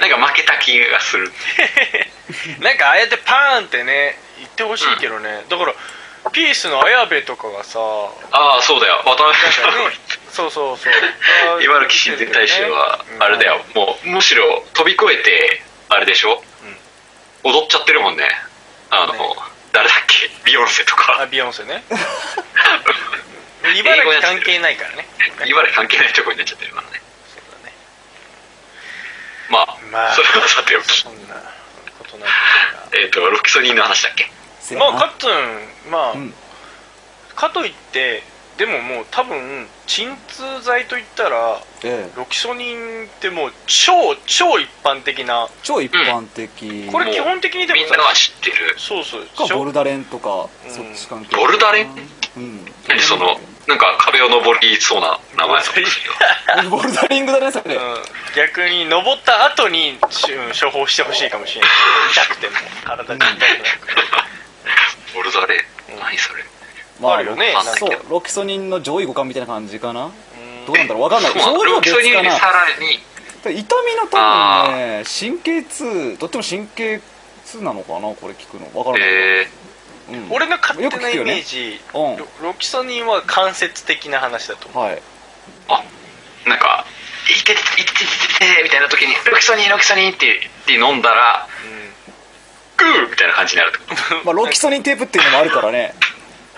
[0.00, 1.32] なんか負けた気がする。
[2.60, 5.74] なんかああやってパーンってね言ってほしいけどね、だから
[6.32, 7.78] ピースの綾部とかがさ
[8.30, 9.02] ああそうだよ。
[9.04, 9.98] 渡辺なんかね
[10.30, 11.62] そうそうそう。
[11.62, 16.42] 茨城親善大使はあれだよ、もうむしろ飛び越えてあれでしょ、
[17.42, 18.28] 踊っちゃってるもんね。
[18.90, 19.18] あの、ね。
[19.72, 20.30] 誰だっけ？
[20.44, 21.82] ビヨンセとあかビヨンセね
[23.62, 25.06] 茨城関係ないからね。
[25.46, 27.00] 茨城関係ないとこになっちゃってるからね。
[27.28, 27.74] そうだね。
[29.50, 31.02] まあ、まあそれはさておき。
[31.02, 31.34] そんな
[31.98, 34.30] ことなんですえっ、とロキソニンの話だっけ？
[34.76, 36.34] まあカッツンまあ、うん。
[37.34, 38.22] かといって
[38.56, 42.16] でももう多分鎮痛剤といったらええ。
[42.16, 43.92] ロキソニンってもう超
[44.26, 46.88] 超一般的な超一般的。
[46.92, 48.74] これ基本的にでもさみんなは知ってる。
[48.78, 49.26] そうそう。
[49.26, 51.36] かボルダレンとかうんそっち関係。
[51.36, 51.88] ボルダレン？
[52.36, 52.64] うん。
[52.88, 55.62] 何そのなんか壁を登りそうな名前
[56.64, 57.76] のボルダリングだねそれ。
[57.76, 57.80] うん。
[58.34, 61.70] 逆に登った後にしうん処方してほしいかもしれない。
[62.12, 62.52] 痛くても。
[62.84, 64.24] 体が痛くなるから
[65.14, 66.42] ボルダレうん何それ。
[67.00, 67.90] まあるよねそう。
[68.10, 70.06] ロキソニンの上位互換みたいな感じかな。
[70.06, 70.66] うん。
[70.66, 71.02] どうなんだろう。
[71.04, 71.32] わかんない。
[71.32, 72.98] そうそういうのはロキソニン別かなさらに。
[73.42, 77.00] 痛みの多分ね神経痛どっちも神経
[77.46, 78.66] 痛なのかなこれ聞くの。
[78.78, 79.08] わからない。
[79.08, 79.48] え
[80.10, 80.26] うん。
[80.30, 84.84] 俺の勝手なイメージ、うんロロキソニンは間接的な話だと思う。
[84.84, 84.96] はい。
[84.96, 85.00] ー、
[85.68, 85.82] あ
[86.48, 86.84] なんか
[87.30, 90.26] 「いててててててて」みたいな時に「ロキソニンロキソニン」って
[90.66, 91.46] 言って飲んだら
[92.76, 94.14] 「グー!」みたいな感じになるってこと。
[94.24, 95.94] まあロキソニンテープっていうのもあるからね。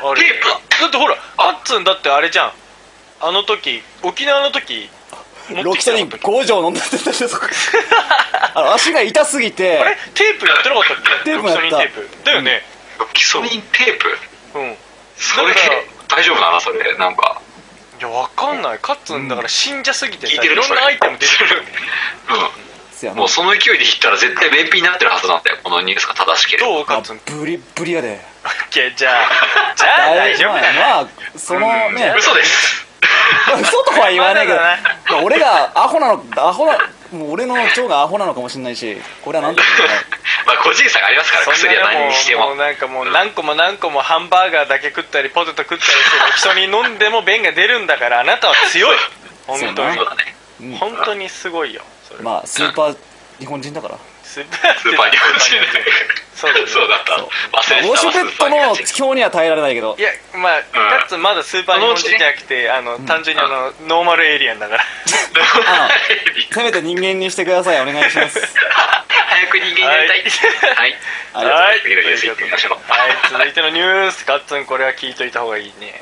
[0.00, 0.20] うんある。
[0.20, 0.48] テープ？
[0.80, 2.52] だってほらあっつんだってあれじゃん。
[3.20, 4.90] あの時沖縄の時
[5.62, 7.46] ロキソニン5錠飲んだって言ったそこ
[8.54, 9.78] あの足が痛すぎて。
[9.78, 9.96] あれ？
[10.14, 11.30] テープやってなかったっけ？
[11.30, 11.60] テープやった。
[11.62, 12.08] ロキソニンテープ。
[12.24, 12.66] だよね
[12.98, 13.98] ロキソニンテー
[14.52, 14.76] プうん、
[15.16, 15.54] それ
[16.08, 16.60] 大丈夫なの？
[16.60, 17.40] それなんか。
[17.98, 18.78] いやわかんない。
[18.80, 21.62] カッツンだから信者すぎてさ、聞いてるいろんなアイテム出てくる。
[23.10, 23.16] うん。
[23.16, 26.68] もうその勢いで引ったら絶対便秘になってるはずなんだよこのニュースが正しければ。
[26.68, 28.20] どうカあッツンブリブリやで。
[28.44, 31.60] オッケーじゃあじゃあ大丈夫だね、まあまあその
[31.92, 32.14] ね。
[32.16, 32.86] 嘘です。
[33.60, 34.60] 嘘とは言わないけど。
[35.24, 36.78] 俺がアホなのアホな
[37.12, 40.04] もう俺の腸がアホなのかもしれないしこれは何とも言えない。
[40.46, 42.48] まあ個人差がありますから薬はな何にしても。
[42.48, 48.96] もうなんかもう何個も何個もハンバーガーだけ食ったりポテト食ったりしてロキソニン飲んでも便が出るんだからあなたは強い。
[49.46, 49.98] 本当に。
[50.78, 51.82] 本当にすごいよ
[52.20, 52.96] まあスーパー
[53.38, 53.98] 日本人だから
[54.32, 55.76] スーパースーパー日本人だ
[56.32, 57.20] そうだねそうだった。
[57.20, 57.88] 忘れてた。
[57.88, 59.94] ウォシュペットのスーパー日には耐えられないけど。
[59.98, 64.80] いやまあかつまだスーパー日本人じゃなくてあの単純にあのノーマルエイリアンだから。
[64.80, 65.90] あ
[66.50, 68.40] せめて人間にしてくださいお願いします。
[68.48, 70.22] 早く人間になりたい。
[70.22, 70.96] はい。
[71.34, 71.46] はい。
[71.46, 71.80] はい。
[73.30, 76.00] 続いてのニュースカッツンこれは聞いといた方がいいね。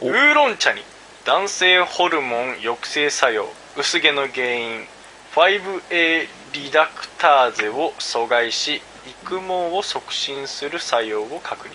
[0.00, 0.08] お。
[0.08, 0.82] ウーロン茶に
[1.24, 4.88] 男性ホルモン抑制作用薄毛の原因。
[5.34, 8.80] 5A リダクターゼを阻害し
[9.24, 11.72] 育毛を促進する作用を確認。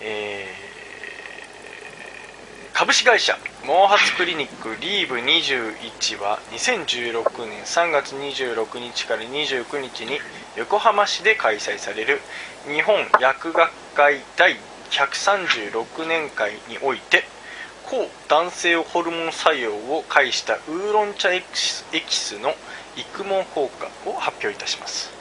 [0.00, 0.74] えー
[2.74, 10.18] 株式会社毛髪クリニックリーブ21は2016年3月26日から29日に
[10.56, 12.20] 横浜市で開催される
[12.66, 14.56] 日本薬学会第
[14.90, 17.22] 136年会において
[17.94, 22.52] 抗男性ホルモン作用を介したウーロン茶エキスエキスの
[22.96, 25.12] 育毛効果を発表いたします。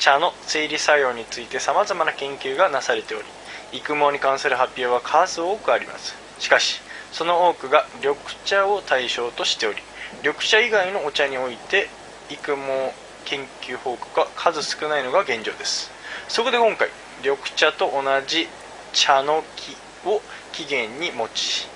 [0.00, 3.24] 茶の生理作用についてさまざまな研究がなされており
[3.72, 6.16] 育毛に関する発表は数多くあります。
[6.40, 6.80] しかし
[7.12, 9.78] その多くが緑茶を対象としており
[10.24, 11.88] 緑茶以外のお茶において
[12.28, 12.92] 育毛
[13.24, 15.92] 研究報告が数少ないのが現状です。
[16.26, 16.88] そこで今回
[17.22, 18.48] 緑茶と同じ
[18.92, 19.76] 茶の木
[20.08, 20.20] を
[20.50, 21.69] 起源に持ち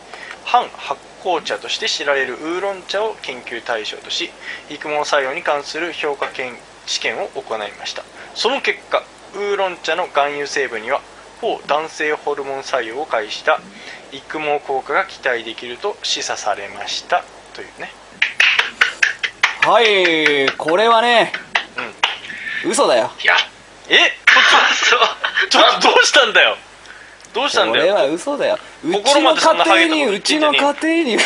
[0.44, 4.30] 反発酵茶として知られるウーロン茶を研究対象とし
[4.70, 8.04] 育毛作用に関する評価検試験を行いました。
[8.34, 9.02] その結果
[9.34, 11.00] ウーロン茶の含有成分には
[11.40, 13.60] 抗男性ホルモン作用を介した
[14.12, 17.24] 育毛効果が期待できると示唆されました。
[17.54, 17.90] というね。
[19.62, 21.32] はいこれはね、
[22.64, 23.10] 嘘だよ。
[23.22, 23.34] いや。
[23.88, 23.96] え？
[24.84, 26.56] そうちょっとどうしたんだよ？
[27.34, 27.94] どうしたんだよ？
[27.94, 28.58] これは嘘だよ。
[28.84, 30.72] うちの家庭にうちの家庭
[31.04, 31.18] にう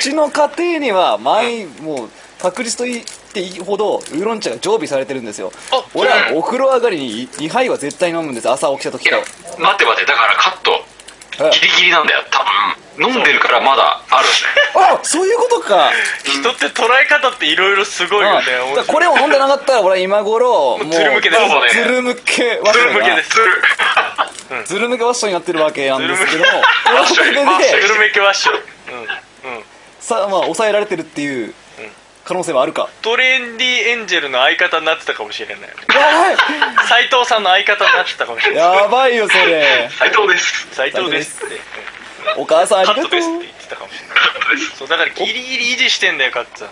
[0.00, 2.10] ちの家庭には 毎もう
[2.40, 5.50] 確率と言っていいほどウーロン茶が常備されてるんですよ。
[5.72, 8.48] あ俺はお風呂上がりに2杯は絶対飲むんです。
[8.50, 9.16] 朝起きた時と。
[9.16, 10.72] 待って待ってだからカット。
[10.72, 10.85] え
[11.52, 12.38] ギリギリなんだよ多
[12.98, 13.08] 分。
[13.08, 14.28] 飲んでるからまだある。
[14.28, 14.30] ん
[14.74, 15.90] だよあそういうことか。
[16.24, 18.44] 人って捉え方っていろいろすごいよね
[18.86, 21.68] これを飲んでなかったら俺は今頃もうずるむけですそうね。
[21.70, 23.30] ずるむけワッショイなズル向けです。
[24.72, 26.62] ずるむけワッショイになってるわけなんですけどもずるこのお
[26.94, 29.08] かワッショイげワッショイでズル向けワッショイうんうん。
[30.00, 31.54] さまあ抑えられてるっていう
[32.26, 32.88] 可能性はあるか。
[33.02, 35.60] トレンディエンジェルの相方になってたかもしれない。
[35.60, 35.66] や
[36.88, 38.76] 斉藤さんの相方になってたかもしれない。
[38.82, 39.88] やばいよそれ。
[39.96, 40.74] 斉藤です。
[40.74, 41.60] 斉藤ですって。
[42.36, 43.06] お母さんありカがとう。
[43.06, 44.18] ットですって言ってたかもしれない。
[44.76, 46.68] そうだからギリギリ維持してんだよカッツン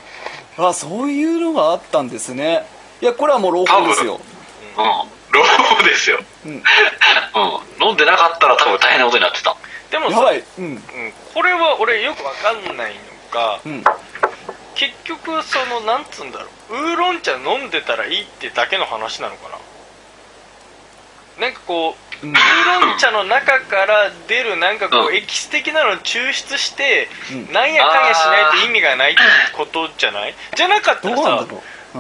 [0.59, 2.67] あそういうのがあったんですね。
[3.01, 4.21] いやこれはもう朗報ですよ。
[4.77, 4.85] うん。
[4.85, 5.43] 朗
[5.77, 6.19] 報ですよ。
[6.47, 6.51] うん。
[6.51, 6.63] うん。
[7.89, 9.57] 飲んでなかったら多分大変なことになってた。
[9.93, 10.43] でもさやばい。
[10.59, 10.65] うん。
[10.65, 10.81] うん。
[11.33, 13.01] これは俺よくわかんないの
[13.31, 13.85] がうん
[14.75, 19.59] 結局そのなんつうんだろうウーロン茶飲んでたらいいってだけの話なのかな？
[21.47, 22.33] なんかこう、うん。
[22.33, 25.15] ウーロン茶の中から出るなんかこう、うん。
[25.15, 27.53] エキス的なのを抽出して、うん。
[27.53, 29.21] なんやかんやしないと意味がないって
[29.57, 30.35] ことじゃない？
[30.57, 31.47] じゃなかったらさ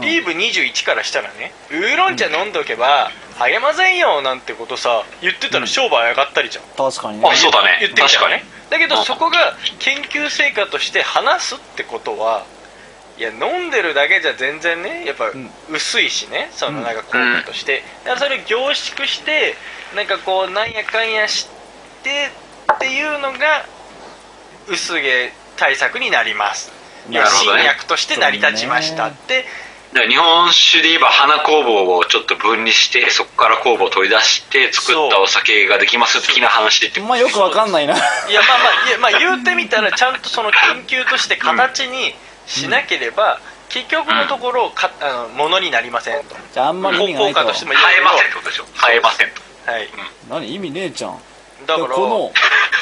[0.00, 7.28] リーブ21からしたらねウーロン茶飲んどけば励ませんよなんてことさ言ってたら商売上がったりじゃん、確かにね。
[7.30, 7.78] あそうだね。
[7.80, 8.20] 言ってみた。
[8.20, 12.44] らね確だけどうんそこが研究成果として話すってことは
[13.16, 15.50] いや飲んでるだけじゃ全然ねやっぱん。
[15.70, 16.84] 薄いしねそのうん。
[16.84, 19.54] なんか効果として、だからそれを凝縮して
[19.94, 21.48] なんかこうなんやかんやし
[22.02, 22.30] て
[22.74, 23.66] っていうのが
[24.68, 26.72] 薄毛対策になります。
[27.10, 27.60] なるほどね。
[27.60, 29.44] 新薬として成り立ちましたって。
[29.92, 37.94] だから日本酒で言えば花工房をちょっと分離してそこから工房を取り出して作ったお酒ができます的な話ってまあよくわかんないな。
[37.94, 42.12] いやまあまあいやまあ言うてみたらちゃんとその研究として形に
[42.46, 46.36] しなければ、結局のところかあのものになりませんと。
[46.52, 48.64] じゃああんまり意味がない果としてもい生えませんってことでしょ。
[48.74, 49.70] 生えませんと。
[49.72, 49.88] はい。
[50.28, 50.54] 何？
[50.54, 51.18] 意味ねえじゃん。
[51.66, 52.32] だからこの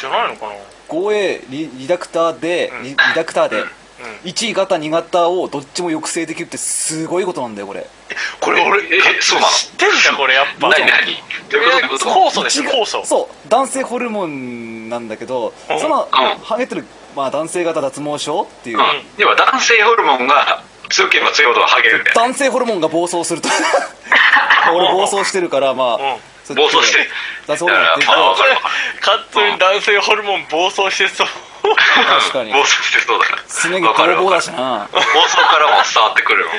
[0.01, 0.52] じゃないのかな。
[0.89, 2.82] 護衛リリダクターで、うん。
[2.82, 3.68] リリダクターで、うん。
[4.24, 7.86] 1型2型をどっちも抑制できるってすごいことなんだよこれ。
[8.40, 9.52] これ俺ええそうなの？
[9.52, 10.68] 知ってんだこれやっぱ。
[10.68, 10.80] 何？
[10.86, 11.22] 何？
[11.98, 13.02] 酵素ですよ酵素。
[13.06, 15.80] そう男性ホルモンなんだけどうん。
[15.80, 16.09] そのうん。
[16.40, 16.84] ハゲてる、
[17.14, 18.84] まあ、男性型脱毛症っていう、うん。
[19.18, 23.48] 要は男性ホルモンが強ければ強いほどハゲる男性ホルモンが暴走すると。
[24.74, 26.56] 俺暴走してるからまあ、うん。
[26.56, 27.09] 暴走して
[27.47, 28.60] 男性ホルモンってだからまあわかるわ
[29.01, 31.26] カッツン男性ホルモン暴走してそう。
[31.62, 32.52] 確かに。
[32.55, 33.26] 暴走してそうだ。
[33.47, 34.89] すね毛ボーボーだしな。
[34.93, 36.51] 暴走からも伝わってくるよ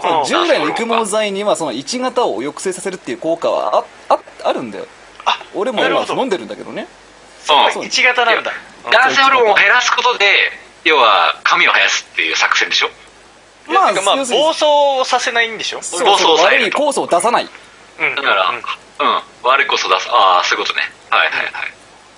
[0.00, 0.24] そううん。
[0.24, 4.86] 従来の育毛剤にはその1型を抑制させるっていう効果はあああるんだよ。
[5.24, 6.86] あ俺も今飲んでるんだけどね。
[6.96, 7.01] うん
[7.44, 7.84] そう。
[7.84, 8.52] 1型なんだ。
[8.90, 10.26] 男性ホルモンを減らすことで
[10.84, 12.90] 要は髪を生やすっていう作戦でしょ？
[13.72, 14.42] まあ要するに。
[14.42, 15.82] 暴走させないんでしょ？
[15.82, 16.04] そう。
[16.04, 17.44] 暴走そうを悪い酵素を出さない。
[17.44, 18.14] うん。
[18.16, 18.56] だからうん。
[18.56, 18.62] うん。
[19.44, 20.08] 悪いこそ出す。
[20.10, 20.82] ああそういうことね。
[21.10, 21.52] はいはいはい。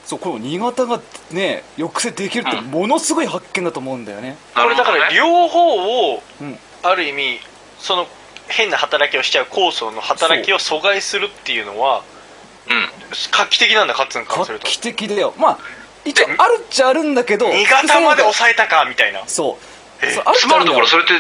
[0.05, 2.64] そうこの2型がね抑制できるってうん。
[2.70, 4.36] ものすごい発見だと思うんだよね。
[4.55, 6.59] これだから両方をうん。
[6.82, 7.40] ある意味
[7.78, 8.06] その
[8.48, 12.02] 変な働きをしちゃう酵素の働きを阻害するっていうのは
[13.30, 15.34] 画期的なんだカッツンかすると期的だよ。
[15.38, 15.58] まあ
[16.04, 19.22] 一応あるっちゃあるんだけど2型まで抑えたかみたいな。
[19.26, 19.58] そ
[20.02, 20.36] う。
[20.36, 21.12] つまるところそれって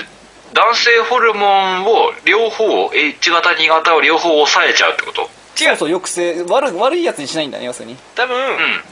[0.52, 5.30] 男性ホルモンを両方 H 型2型を両方抑えちゃうってこと？
[5.56, 7.96] そうそう抑制悪悪いやつにしないんだね要するに。
[8.14, 8.82] 多分、うん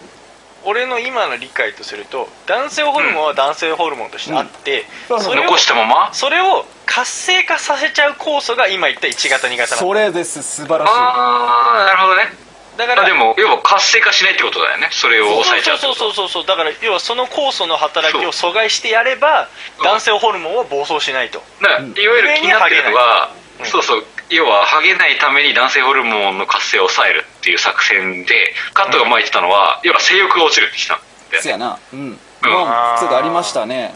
[0.64, 5.20] 俺の今の理解とすると男性ホルモンは男性ホルモンとしてあって、うん。
[5.20, 6.14] それを残したまま？
[6.14, 10.42] それを活性化させちゃう酵素が今言った1型2型それです。
[10.42, 10.92] 素晴らしい。
[10.92, 12.28] ああなるほどね。
[12.76, 14.88] だからあでも要は活性化しないってことだよね。
[14.92, 16.04] それを抑えちゃうってそうこと。
[16.04, 16.46] そうそうそうそう。
[16.46, 19.48] だから要はその酵素の働きを阻害してやれば
[19.78, 19.84] うん。
[19.84, 21.42] 男性ホルモンは暴走しないと。
[21.60, 31.78] だからいわゆる気になってるのが、うんそうそう要はハゲないために男性ホルモンの活性を抑えるっていう作戦でカットが前言ってたのは、要は性欲が落ちるって言ってたんだよねそやな。
[31.92, 32.18] うん。
[32.42, 33.94] まあ普通がありましたね。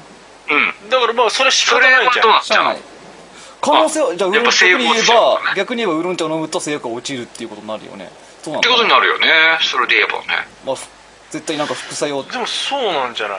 [0.48, 0.90] うん。
[0.90, 2.22] だからまあそれ仕方ないじゃん。
[2.22, 2.80] どうなっちゃうの
[3.60, 8.10] 可能性はじゃあウーロン茶逆に言えばのね逆に言えばウーロン茶を飲むと性欲が落ちるっていうことになるよね。
[8.42, 9.26] そうなんってだことになるよね。
[9.62, 10.46] それで言えばね。
[10.64, 10.86] まあふ
[11.30, 12.22] 絶対なんか副作用。
[12.22, 13.38] でもそうなんじゃない？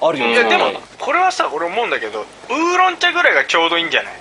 [0.00, 0.32] あるよね。
[0.32, 4.12] いやでもはいこれはさ俺思うんだけどウーロン茶ぐらいがちょうどいいんじゃない？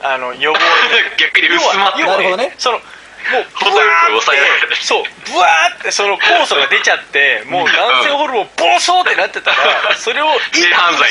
[0.00, 0.58] あの予防
[1.16, 2.54] 逆に薄まって要はなるほどね。
[2.58, 5.02] そのもう程よく抑えられるブワーってそう
[5.32, 11.08] ブワーってその酵素が出ちゃってもう男性ホルモン暴走ってなってたらそれを一気性犯罪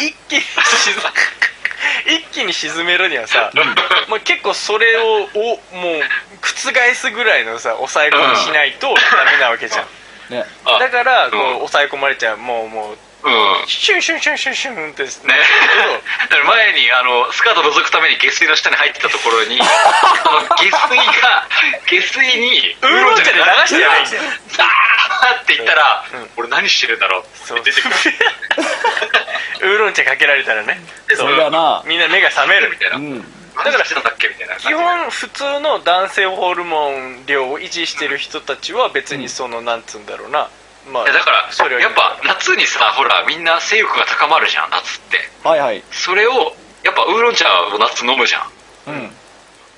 [0.00, 0.94] に一気に沈
[2.06, 3.50] 一気に沈めるにはさ、
[4.08, 6.02] まあ、結構それをおもう
[6.40, 9.86] 覆すぐらいのさ抑え込みしないとダメなわけじゃん。
[10.32, 10.44] ね。
[10.64, 12.38] あだからこううん抑え込まれちゃう。
[12.38, 13.68] もうもううん。
[13.68, 15.32] シュンシュンシュンシュンシュンってですね、
[16.28, 19.64] だから前にあのスカート覗くために下水の下に入ってたところに下
[20.88, 21.46] 水が
[21.86, 27.94] 下水にウーロン茶で流してやればいんだよザーって言ったら、うん俺何してるんだろうって出てくる
[29.62, 30.80] ウーロン茶かけられたらね
[31.14, 33.24] それがなみんな目が覚めるみたいな、うん
[33.54, 40.48] だからしてたんだっけみたいな基本普通の男性ホルモン量を維持してる人たちは別にそのなんつうんだろうな
[40.90, 45.18] まあいやだからそれやっぱ夏にさほらみんな性欲が高まるじゃん夏って。
[45.44, 45.82] はいはい。
[45.90, 48.42] それをやっぱウーロン茶を夏飲むじゃん。
[48.88, 49.10] うん。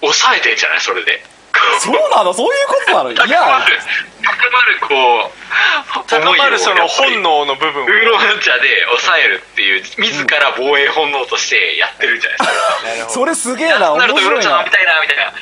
[0.00, 0.80] 抑えてんじゃない？
[0.80, 1.22] それで
[1.80, 2.32] そうなの？
[2.34, 3.12] そういうことなの？
[3.14, 3.64] いや。
[3.66, 3.78] る
[4.24, 7.86] 高まるこう高まるその本能能の部分を。
[7.86, 15.32] ウーロン茶で抑えるっていう自ら防衛本能としてやってるんじゃないですか、それすげえな面るとウーロン茶飲みたいなみたいな。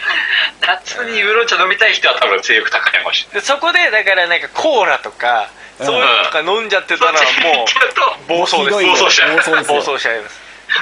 [0.61, 3.41] 夏にウーロン茶飲みたい人は多分性欲高いかもしれない。
[3.41, 5.49] でそこでだからなんかコーラとか
[5.81, 9.51] そういうのとか飲んじゃってたらもう暴走です暴走しちゃいます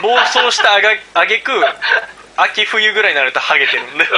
[0.03, 1.53] 暴走したあがあげく
[2.43, 4.05] 秋冬ぐらいになるとハゲてるんで。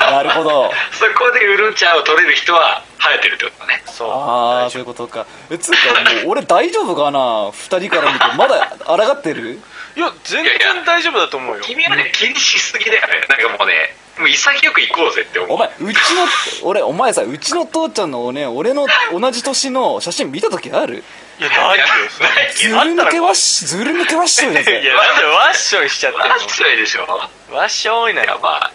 [0.00, 0.72] なるほど。
[0.92, 3.82] そこでウーロン茶を取れる人は生えてるってことだね。
[3.86, 4.10] そう。
[4.10, 5.26] ああそういうことか。
[5.50, 5.78] えつうか
[6.14, 7.50] もう俺大丈夫かな？
[7.52, 9.60] 二人から見てまだ抗ってる？
[9.96, 11.62] いや全然大丈夫だと思うよ。
[11.62, 16.26] 君はね気にしすぎだよねなんかもうねもう潔く行こうぜって思うお前うちの
[16.62, 21.02] 俺お前さうちの父ちゃんのね俺の同じ年の写真見た時ある
[21.40, 26.46] いやないよそれないずる抜けワッシュずる抜けワッシュですいやなんでワッショイしちゃってんマジ
[26.76, 27.06] でしょ。
[27.06, 27.16] の
[27.56, 28.72] ワッショイないやのまあ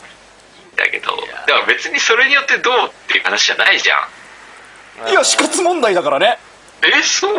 [0.58, 1.16] いいんだけど。
[1.46, 3.96] でも別にそれによってどうっていう話じゃないじゃ
[5.06, 5.10] ん。
[5.12, 6.40] いや死活問題だからね。
[6.82, 7.36] えそう？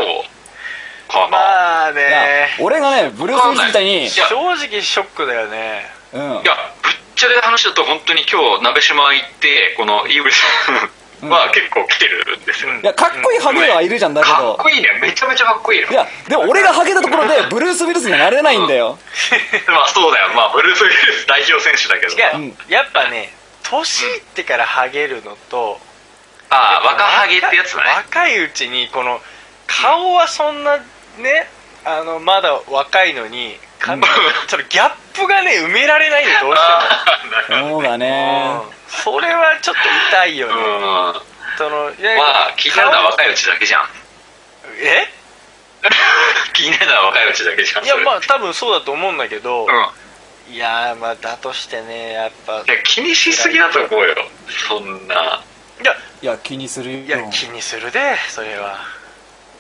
[1.08, 2.56] かな、まあね。
[2.60, 4.04] 俺がねブルース・ウィリスみたいにい。
[4.04, 5.86] や正直ショックだよね。
[6.12, 6.20] うん。
[6.20, 10.90] いやぶっちゃけ話だと本当に今日鍋島行ってこのイーブリさん
[11.22, 15.88] は結構来てるんですよ、うんいやかっこいいハゲはいるじゃんだけかっどこいいねめちゃめちゃかっこいいよ。
[15.90, 18.98] いやでも俺がハゲたところで ブルース・ウィルスにはなれないんだよ。
[19.68, 20.28] まあそうだよ。
[20.34, 22.12] まあブルース・ウィルス代表選手だけど。
[22.12, 22.58] 違う、うん。
[22.68, 23.32] やっぱね
[23.62, 25.80] 年いってからハゲるのと
[26.50, 27.90] ああ若ハゲってやつだね。
[27.90, 29.20] 若いうちにこの
[29.66, 30.78] 顔はそんな
[31.18, 31.48] ね
[31.84, 34.02] あのまだ若いのに髪
[34.48, 36.60] そのギャップがね埋められないよどうし
[37.48, 37.70] ても。
[37.70, 38.60] そうだね。
[38.64, 38.76] うん。
[38.88, 39.80] それはちょっと
[40.10, 40.58] 痛いよね、うん。
[41.56, 43.82] そのいやまあ気になるのは若いうちだけじゃん。
[44.82, 45.08] え？
[46.52, 50.54] 気になるのは若いうちだけじゃんいやまあ多分そうだと思うんだけど、うん。
[50.54, 52.58] いやーまあだとしてねやっぱ。
[52.58, 54.14] いや気にしすぎだと思うよ。
[54.68, 55.42] そんな。
[55.80, 55.96] いや。
[56.22, 56.98] いや気にするよ。
[56.98, 58.78] いや気にするでそれは。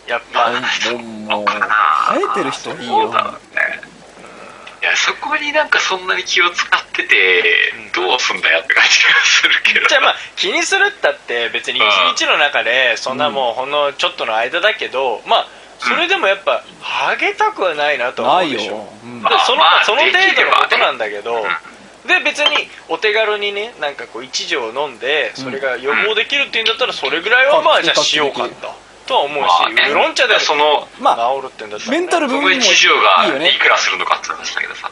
[0.06, 0.50] やっぱ。
[0.50, 3.12] 生えてる人はいいよ
[4.96, 7.44] そこになんかそんなに気を使ってて
[7.94, 9.86] どうすんだよって感じがするけど。
[9.86, 11.82] じゃあまあ気にするったって別に一
[12.18, 15.46] 日の中でそんなもうほんのちょっとの間だけどまあ
[15.78, 18.72] それでもやっぱハゲたくはないなと思うでしょ。
[18.72, 19.22] よ、うん。
[19.22, 21.44] でそのまあその程度のことなんだけど、
[22.06, 29.88] で別にお手軽にねなんかこう一錠飲んでそれが予防できるっていうんだったらそれぐらいはまあじゃあしようかととは思うし、まあね。
[29.88, 32.62] ウーロン茶でもそのまあ治るってんだったらね、メンタル分もいいよ
[33.38, 33.50] ね。
[33.50, 34.90] いくらするのかって話だけどさ。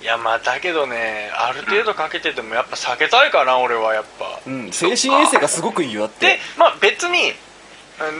[0.00, 4.40] いやまあだけどねある程度かけててもやっぱ避けたいかな俺はやっぱ。
[4.46, 4.72] うん。
[4.72, 6.26] 精神衛生がすごくいいよだって。
[6.26, 7.32] でまあ別に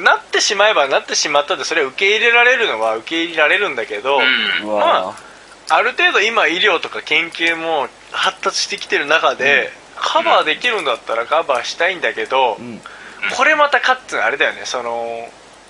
[0.03, 4.19] なってしまえばなってしまったでそれを受け入れられるのは受け入れられるんだけど、
[4.63, 4.67] うん。
[4.67, 5.15] ま
[5.69, 12.81] ある程度今医療とか研究も発達してきてる中で、カバーできるんだったらカバーしたいんだけど、うん
[13.37, 14.63] これまたカッツンあれだよね。
[14.65, 15.29] その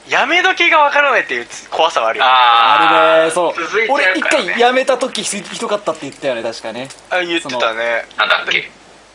[0.09, 3.15] やめ時がわからないっていう怖さはあるよあー。
[3.15, 3.31] あれね。
[3.31, 3.55] そう。
[3.55, 4.21] 続いちゃうからね。
[4.21, 4.23] 俺一
[4.53, 6.89] 回やめた時ひひどかったって言ったよね確かね。
[7.11, 8.05] あ言ってたね。
[8.17, 8.71] なんだっけ？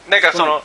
[0.10, 0.64] なんかその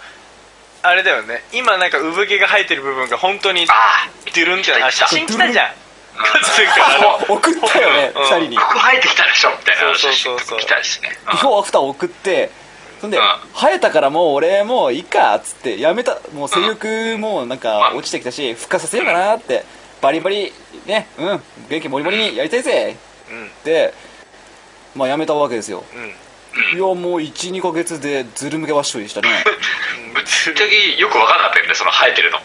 [0.83, 1.43] あれだよね。
[1.53, 5.69] 今なんか産毛が生えてる部分が本当にあドゥルンってあ写真来たじゃん。
[5.69, 5.75] うん
[6.17, 6.67] カッツン。
[6.67, 8.23] か 送ったよねうん。
[8.23, 8.57] 二人に。
[8.57, 10.49] ここ生えてきたでしょみたいなそう写真そうそう。
[10.49, 11.19] そう来たしね。
[11.33, 12.51] ビフォーアフター送って
[13.05, 13.23] そんで、うん。
[13.55, 16.19] 生えたからもう俺もういいかっつってやめた。
[16.35, 19.65] もう性欲もなんか落ちてきたし復活させようかなって
[20.01, 20.53] バリバリ
[20.87, 21.41] ねうん。
[21.69, 22.97] 元気もりもりにやりたいぜ。
[23.31, 23.51] うん。
[23.65, 23.93] で
[24.95, 25.85] まあやめたわけですよ。
[25.95, 26.79] うん。
[26.79, 29.29] いやもう12ヶ月でズル向けワッショイでしたね。
[30.15, 32.39] ぶっちゃけよく分かんなかったよねその生えてるの。
[32.39, 32.41] い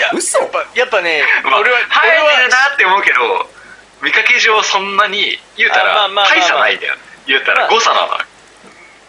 [0.00, 0.38] や嘘。
[0.38, 2.48] やっぱやっぱね まあ俺は生えてる。
[2.50, 3.48] なって思うけど
[4.02, 6.34] 見かけ上そんなに言うたらあまあまあまあまあ。
[6.34, 6.94] 大差ないんだよ
[7.26, 7.60] 言うたまあ。
[7.62, 8.18] ら誤差なのよ。
[8.18, 8.33] うふ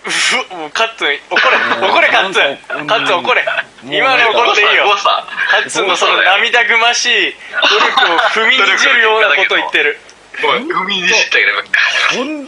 [0.05, 2.87] もうカッツン怒れ怒れカッツン。
[2.87, 3.43] カッツン怒れ。
[3.83, 4.85] 今の怒っていいよ。
[4.95, 7.09] カッツンのその涙ぐましい
[7.51, 9.97] 努力を踏みにじるようなこと言ってる。
[10.41, 12.47] 踏みにじったけどほん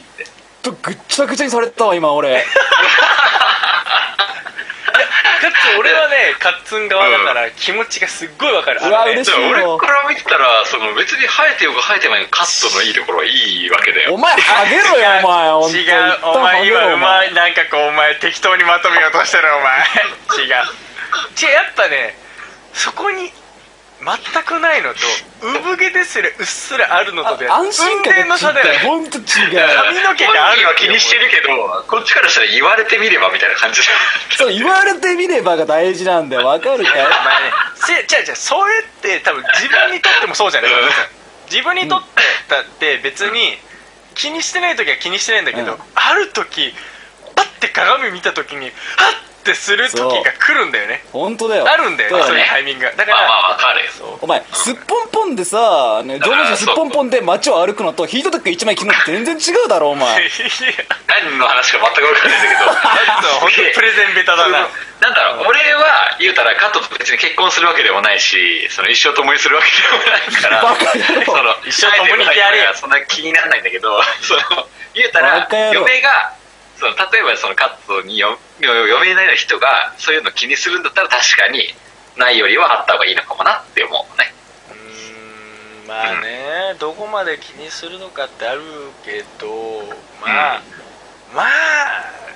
[0.61, 2.43] とぐっちゃぐちゃにされたわ今俺
[5.37, 8.79] カッツン俺はねカッツン側だから気持ちがすっごいわかる。
[8.81, 8.89] うね
[9.21, 14.13] 嬉しい俺よから見てたらその別に生えてようが生えてまいがカットのいいところはいいわけだよ。
[14.13, 16.19] お前ハゲろよお前違う。
[16.23, 20.45] お前今うまお前いなんかこうお前適当にまとめようとしてるお前。
[20.45, 20.65] 違う。
[21.37, 22.17] 違うやっぱね
[22.73, 23.31] そこに
[23.97, 24.99] 全くないのと
[25.41, 28.79] 産毛ですらうっすらあるのとであ安心感の差だよね。
[28.85, 29.25] ほんと違う。
[29.25, 30.61] 髪の毛がある。
[30.61, 31.49] 本人は気にしてるけど
[31.87, 33.81] こっちからしたら言われてみればみたいな感じ。
[33.81, 33.87] だ
[34.37, 36.47] そう言われてみればが大事なんだよ。
[36.47, 36.93] わかるかい？
[36.93, 37.51] お前ね。
[37.75, 38.35] せ違う違う。
[38.35, 40.71] そうやって多分自分にとってもそうじゃない。
[40.71, 40.79] うん。
[41.49, 42.07] 自分にとって
[42.49, 43.57] だって別に
[44.13, 45.79] 気にしてない時は気にしてないんだけど、うん。
[45.95, 46.73] ある時
[47.35, 51.01] パッて鏡見た時にハッてする時が来るんだよね。
[51.11, 51.65] 本当だよ。
[51.67, 52.91] あるんだよねそういうタイミングが。
[52.91, 54.19] だから、まあまあわかるよ。
[54.21, 60.29] お前すっぽんぽんでさね上手にすっぽんぽんで街を歩くのとヒートテック1枚着るの全然違うだろお前。
[61.07, 63.29] 何の話か全く分かんないんだけど。
[63.39, 64.67] 本当にプレゼンベタだな。
[64.99, 70.61] なんだろう俺は言うたらカットと別に結婚するわけでもないしその一生共にするわけでもないから。
[70.61, 71.25] バカ野郎。
[71.25, 72.73] その一生共にいてやれよ。
[72.73, 74.67] そんな気にならないんだけどその
[74.97, 76.33] 言うたら嫁が
[76.79, 81.63] その例えばそのカットによ嫁になる人がそういうの気にするんだったら確かに
[82.17, 84.33] ないよりはあった方がいいのかもなって思うね。
[84.71, 88.61] うーんまあねどこまで気にするのかってある
[89.05, 89.83] けど
[90.21, 90.61] まあ、
[91.33, 91.47] まあ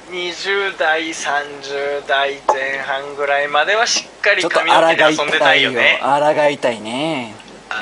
[0.09, 5.99] 20代30代前半ぐらいまではしっかりちょっと髪の毛で遊んでたたいよいよね。
[6.01, 7.33] 抗いたいね。
[7.69, 7.81] あ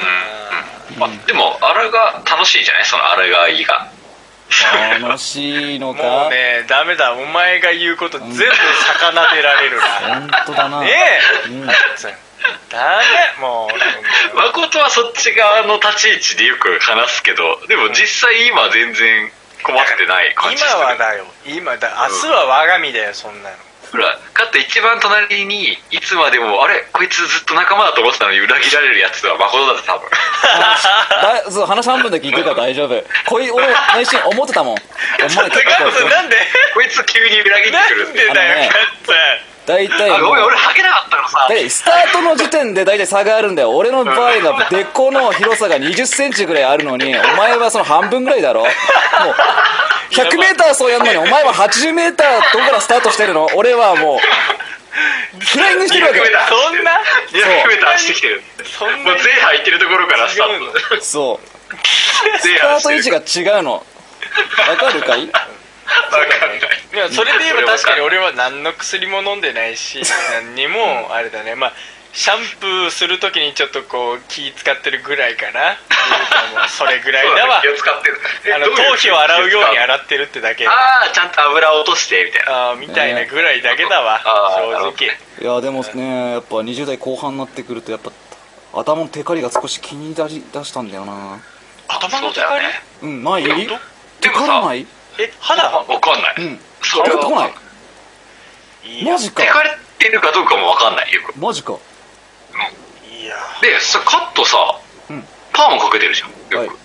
[0.97, 2.85] まあでもあれが楽しいじゃない？
[2.85, 3.88] そのあれがいいが
[5.01, 6.03] 楽しいのーか？
[6.03, 7.13] もうねダメだ。
[7.13, 9.83] お前が言うこと全部魚でられるな。
[10.21, 10.81] 本当だな。
[10.81, 10.91] ね
[11.47, 11.67] え、うん。
[11.67, 13.67] ダメも
[14.33, 14.35] う。
[14.35, 19.31] 誠はそっち側の立ち位置でよく話すけどでも実際今は全然
[19.63, 21.25] 困ってない感じ今はだよ。
[21.45, 22.07] 今だ。
[22.09, 23.55] 明日は我が身だよそんなの
[23.91, 30.09] ほらかって一番隣にいつまでもあれこいつずっと仲間だと思ってたのに裏切られるやつは誠だって多分。
[31.43, 33.03] だそう話半分で聞いてるから大丈夫。
[33.25, 34.75] こい俺内心思ってたもん。
[34.77, 34.77] お
[35.19, 36.37] 前結構なんで
[36.73, 38.69] こいつ急に裏切ってくるなんでだよね
[39.69, 41.47] 大体あごめん俺ハゲなかったからさ。
[41.47, 43.77] でスタートの時点で大体差があるんだよ。
[43.77, 48.61] 俺の場合がでこの広さが2 0ンチぐらいあるのにお前はその半分ぐらいだろ。
[48.63, 48.71] もう
[50.09, 52.23] 100m 走やんのにお前は 80m ど
[52.59, 53.47] こからスタートしてるの。
[53.55, 54.19] 俺はもう
[55.39, 56.19] フライングしてるわけ。
[56.19, 56.91] 200m そんな
[57.29, 58.41] ？200メーター走ってきてる。
[58.63, 61.03] そんなもう税入ってるところからスタート。
[61.03, 61.75] そう。
[62.41, 63.73] 税スタート位置が違うの。
[63.73, 63.83] わ
[64.77, 65.27] かるかい？
[65.27, 65.33] わ
[66.39, 66.59] かんない。
[66.93, 70.01] いやそれで言えば確かに俺は何の薬も飲んでないし
[70.33, 71.55] 何にもあれだね。
[71.55, 71.73] まあ
[72.11, 75.77] シャンプーするときにちょっとこう気使ってるぐらいかな。
[76.67, 77.61] それぐらいだわ。
[77.63, 78.19] 気を使ってる。
[78.45, 80.67] えあの頭皮を洗うように洗ってるってだけ。
[80.67, 82.69] あああちゃんと油を落としてみたいな。
[82.69, 84.19] あーみたいなぐらいだけだわ。
[84.23, 84.91] 正直。
[85.41, 88.11] いやでもねやっぱ20代後半になってくるとやっぱ
[88.73, 91.39] 頭のテカリが少し気に出し出したんだよな。
[91.87, 92.49] 頭のテカリ？
[92.49, 93.43] そうだよねうんない
[94.19, 94.85] テカらない？
[95.19, 96.59] え肌わかんない、うん。
[96.81, 97.53] それは送ってこない。
[99.03, 99.43] マジか。
[99.43, 101.73] テカれてるかどうかもわかんないよくマジか。
[101.73, 104.79] いやでさカットさ、
[105.09, 105.23] うん。
[105.53, 106.67] パーマかけてるじゃんよく、はい。
[106.67, 106.78] うん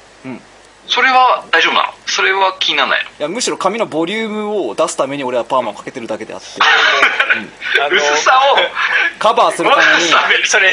[0.87, 1.93] それは大丈夫なの？
[2.07, 3.11] それは気にならないの？
[3.11, 6.47] いやむしろ髪のボリュームを出すために俺はパーマをかけてるだけであって。
[7.81, 8.57] あの薄さを
[9.19, 10.11] カバーするために。
[10.47, 10.71] それ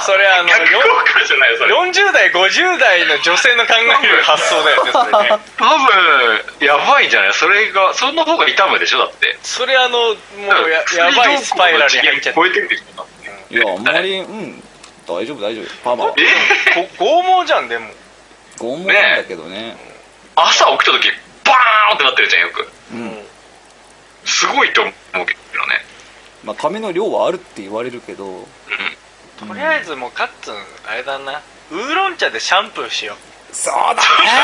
[0.00, 1.74] それあの逆効果じゃないよそれ。
[1.74, 5.38] 40代50代の女性の考える発想だよねそれね。
[5.56, 7.32] 多分やばいんじゃない？
[7.34, 9.38] それがその方が痛むでしょだって。
[9.42, 10.14] それあのも
[10.66, 12.40] うややばいスパイラルに入っちゃって。
[12.40, 12.60] 超えて。
[12.60, 12.68] る
[13.50, 14.62] いやあんまりうん。
[15.06, 15.64] 大丈夫大丈夫。
[15.82, 16.04] パーマ。
[16.04, 16.88] はえ？
[16.98, 17.88] ご拷問じゃんでも
[18.58, 19.76] 拷問なんだけどね。
[20.36, 21.08] 朝起きた時
[21.44, 22.68] バーンってなってるじゃんよく。
[22.92, 23.18] うん。
[24.24, 25.34] すごいと思うけどね。
[26.44, 28.46] まあ髪の量はあるって言われるけど。
[29.38, 30.54] とりあえずもうカッツン
[30.88, 31.42] あれだな。
[31.70, 33.54] ウーロン茶でシャンプーしよう。
[33.54, 34.02] そうだ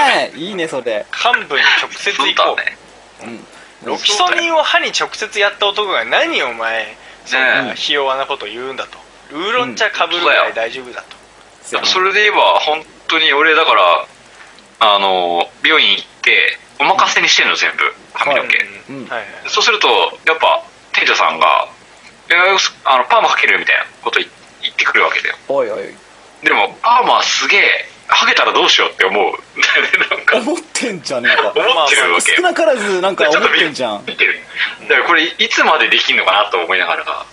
[0.08, 0.32] ね。
[0.36, 1.04] いいねそれ。
[1.12, 2.56] 幹部に直接行こう。
[2.56, 2.76] だね。
[3.22, 3.46] うん。
[3.84, 6.96] ロキソニンを歯に直接やった男が何お前
[7.26, 8.98] そんねなひ弱なこと言うんだと。
[9.30, 14.06] ウーロン茶かぶるぐらい大丈夫だと、それで言えば本当に俺だから
[14.80, 17.94] あの病院行ってお任せにしてるの全部。
[18.14, 18.56] 髪の毛、
[18.90, 19.06] うん。
[19.06, 19.26] はいはい。
[19.48, 19.88] そうすると
[20.26, 20.62] やっぱ
[20.92, 21.68] 店長さんが
[22.30, 22.34] 「え
[22.84, 24.28] あのパーマかける?」みたいなこと言
[24.62, 25.36] 言ってくるわけだよ。
[25.48, 25.94] おいおい。
[26.42, 29.32] でもパーマすげえハゲたらどうしようって思う。
[30.10, 30.36] なんか。
[30.36, 31.52] 思ってんじゃねえか。
[31.54, 34.04] 思ってるわけ少なからずなんか思ってんじゃん。
[34.06, 34.40] 見てる。
[34.88, 37.04] だからこれいつまでできんのかなと思いながら。
[37.04, 37.26] だか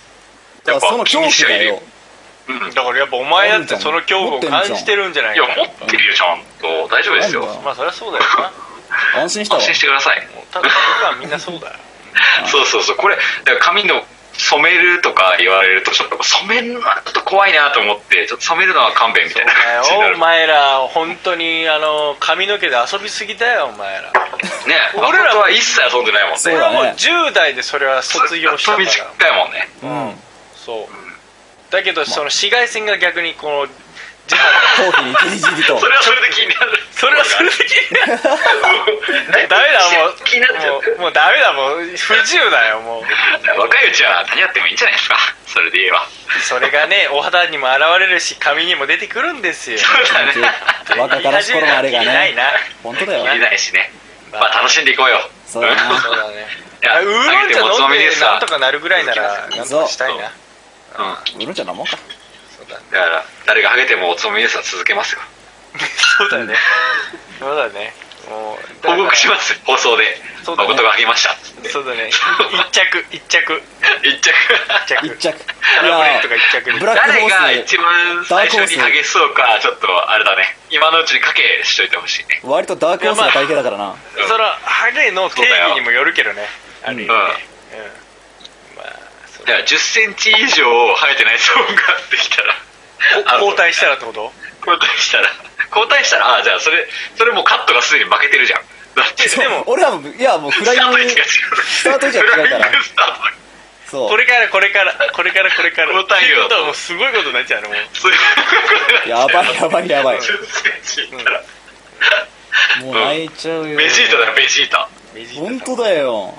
[0.66, 1.82] らその恐怖だよ
[2.52, 6.88] うんだからやっぱお前だってその恐怖を感じてるんじゃないいやか持ってるよちゃんと。
[6.94, 7.62] 大丈夫ですよ。
[7.64, 8.24] まあそりゃそうだよ
[9.16, 9.22] な。
[9.22, 10.28] 安心し安心してください。
[10.52, 11.74] ただ僕はみんなそうだよ。
[12.48, 12.98] そうそうそう。
[12.98, 14.04] これだから髪の
[14.38, 20.16] 染めるとか言われるとちょっと染めるのはちょっと怖いなと思ってちょっと染めるのは勘弁みたいな感じになる。
[20.18, 24.02] お前ら本当にあの髪の毛で遊びすぎだよお前ら。
[24.02, 24.12] ね
[24.96, 26.40] 俺らは一切遊んでないもんね。
[26.46, 28.86] 俺はもう10代でそれは卒業したから。
[28.86, 29.70] 短いもんね。
[29.84, 30.22] うん。
[30.56, 31.11] そう
[31.72, 33.68] だけどその紫外線が逆にこの
[34.28, 35.80] 地肌頭皮にじりじりと。
[35.80, 36.78] それはそれで気になる。
[36.92, 38.20] それはそれで気になる。
[39.50, 40.74] ダメだもう気になっちゃう。
[40.74, 43.60] もうもうダメだもう不自由だよもう。
[43.60, 45.18] 若いうちは何やってもいいんじゃないですか。
[45.48, 46.08] それで言えば。
[46.44, 49.80] それがねお肌にも現れるし髪にも出てくるんですよ。
[49.80, 51.02] そうだね。
[51.02, 52.06] 若かりし頃のあれがね。
[52.06, 52.44] ないな
[52.84, 53.24] 本当だよ。
[53.24, 53.92] 見れないしね。
[54.32, 54.50] まあ。
[54.60, 55.20] 楽しんでいこうよ。
[55.48, 55.76] そうだね。
[56.82, 60.32] いやウーロン茶飲んででさなんとかなるぐらいならなんとかしたいな
[60.98, 61.44] うん。
[61.44, 61.98] 売るんじゃなもんか。
[62.56, 62.84] そうだね。
[62.92, 65.22] だから誰がハゲてもおつまみですは続けますよ。
[66.20, 66.56] そうだね。
[67.40, 67.94] そうだね。
[68.30, 70.04] もう報告します放送で。
[70.44, 70.70] そうだね。
[70.70, 71.36] 誠がハゲました
[71.70, 72.10] そうだね。
[72.14, 73.62] 一着一着。
[74.04, 74.32] 一着。
[74.84, 75.08] 一着。
[75.08, 75.46] 一着。
[75.82, 80.56] カラブレットが一着でブラックホ誰が一番最初にハゲそうかちょっとあれだね。
[80.70, 82.40] 今のうちに賭けしといてほしいね。
[82.44, 83.96] 割とダークホースが体型だからな。
[84.28, 86.48] そのハゲの定義にもよるけどね。
[86.84, 87.14] ある意味ね。
[87.14, 87.86] うん。
[87.86, 88.01] うん
[89.46, 90.66] だから10センチ以上
[90.96, 91.82] 生えてないゾーンが
[92.12, 92.56] できたら。
[93.40, 94.32] 交代したらってこと？
[94.60, 95.30] 交代したら。
[95.70, 98.62] 交代したらあじゃあそれそれもうカットがすでに負けてるじゃん。
[98.96, 99.28] だって。
[99.28, 101.64] でも俺はもういやもうフライングスタート位置が違う。
[101.66, 102.72] スタート位置が違うから。
[103.90, 104.10] そう。
[104.10, 105.88] これからこれからこれからこれから。
[105.94, 106.76] 交代よことはもう。
[106.76, 107.78] すごいことになっちゃうのもう。
[109.10, 110.18] やばいやばいやばい。
[110.20, 111.44] 10センチいったら。
[112.82, 113.78] もう泣いちゃうよ。
[113.78, 114.88] ベジータだよベジータ
[115.42, 116.34] 本当だよ。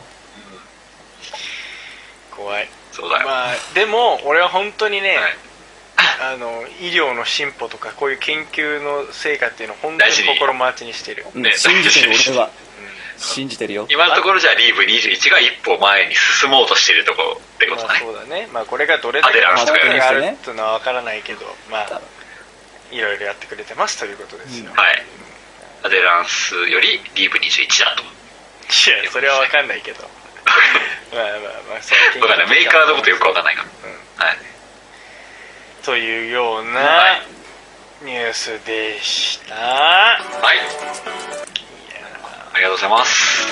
[2.30, 5.36] 怖いそうだよ、まあでも俺は本当にね、はい。
[6.20, 12.51] あの医療の進歩とかこういう研究の成果っていうのを本当に心待ちにしてるうんね信じてる俺は。
[13.19, 13.86] 信じてるよ。
[13.89, 18.01] 今のところじゃあリーブ21が一歩前に進もうとしているところってことだね。
[18.01, 18.48] まあそうだね。
[18.51, 22.01] まあこれがどれだけアデランス効があるっていうのは分からないけどまあ
[22.90, 25.02] いろいろやってくれてますということですよ、いはい。
[25.85, 28.02] アデランスよりリーブ21だと。
[28.90, 30.09] やそれは分かんないけど
[31.12, 31.39] まあまあ
[31.70, 32.48] まあそのかんない。
[32.48, 33.64] メーカーのことよく分かんないか
[34.19, 34.36] ら、はい。
[35.85, 37.23] というようはない。
[38.02, 40.19] ニュースでした、は
[40.55, 40.59] い。
[42.55, 43.47] ありがとうございます。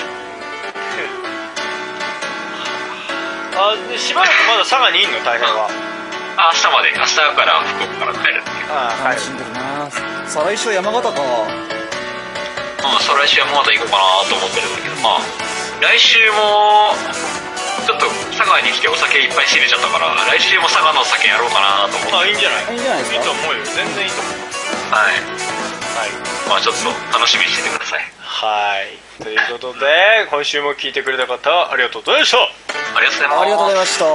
[3.53, 5.23] あでしばらくまだ佐賀にいんの？
[5.23, 5.69] 大変は。
[6.37, 6.91] あ明日まで。
[6.97, 9.89] 明日から福岡から帰るっていうああ楽しんでるな。
[10.27, 11.21] 再来週は山形か。
[11.21, 15.19] まあ再来週はまだ行こうかなと思ってるんだけどまあ
[15.81, 16.93] 来週も
[17.85, 18.05] ちょっと
[18.37, 22.15] 佐賀に来てお酒いっぱい仕入れちゃったから来週も佐賀のお酒やろうかなと思って。
[22.15, 22.77] あいいんじゃない？
[22.77, 23.17] いいんじゃないですか？
[23.17, 23.65] いいと思うよ。
[23.65, 24.37] 全然いいと思う。
[24.93, 25.17] はい。
[25.25, 26.13] はい。
[26.47, 26.85] まあちょっと
[27.17, 28.05] 楽しみにしててください。
[28.21, 28.93] はい。
[29.23, 32.37] ということで今週も聞いてくれた方ありがとうございました。
[32.37, 33.41] ありがとうございます。
[33.41, 34.05] ありがとうございました。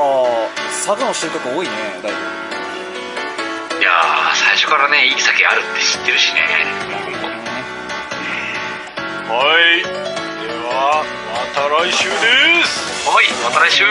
[0.87, 3.83] 佐賀の収穫多いねだいぶ。
[3.83, 6.47] いやー最初からねいい酒あるって知ってるしね。
[9.27, 9.35] は
[9.83, 10.16] い。
[10.16, 10.16] で
[10.77, 12.15] はまた来週で
[12.67, 13.09] す。
[13.09, 13.85] はいまた来週。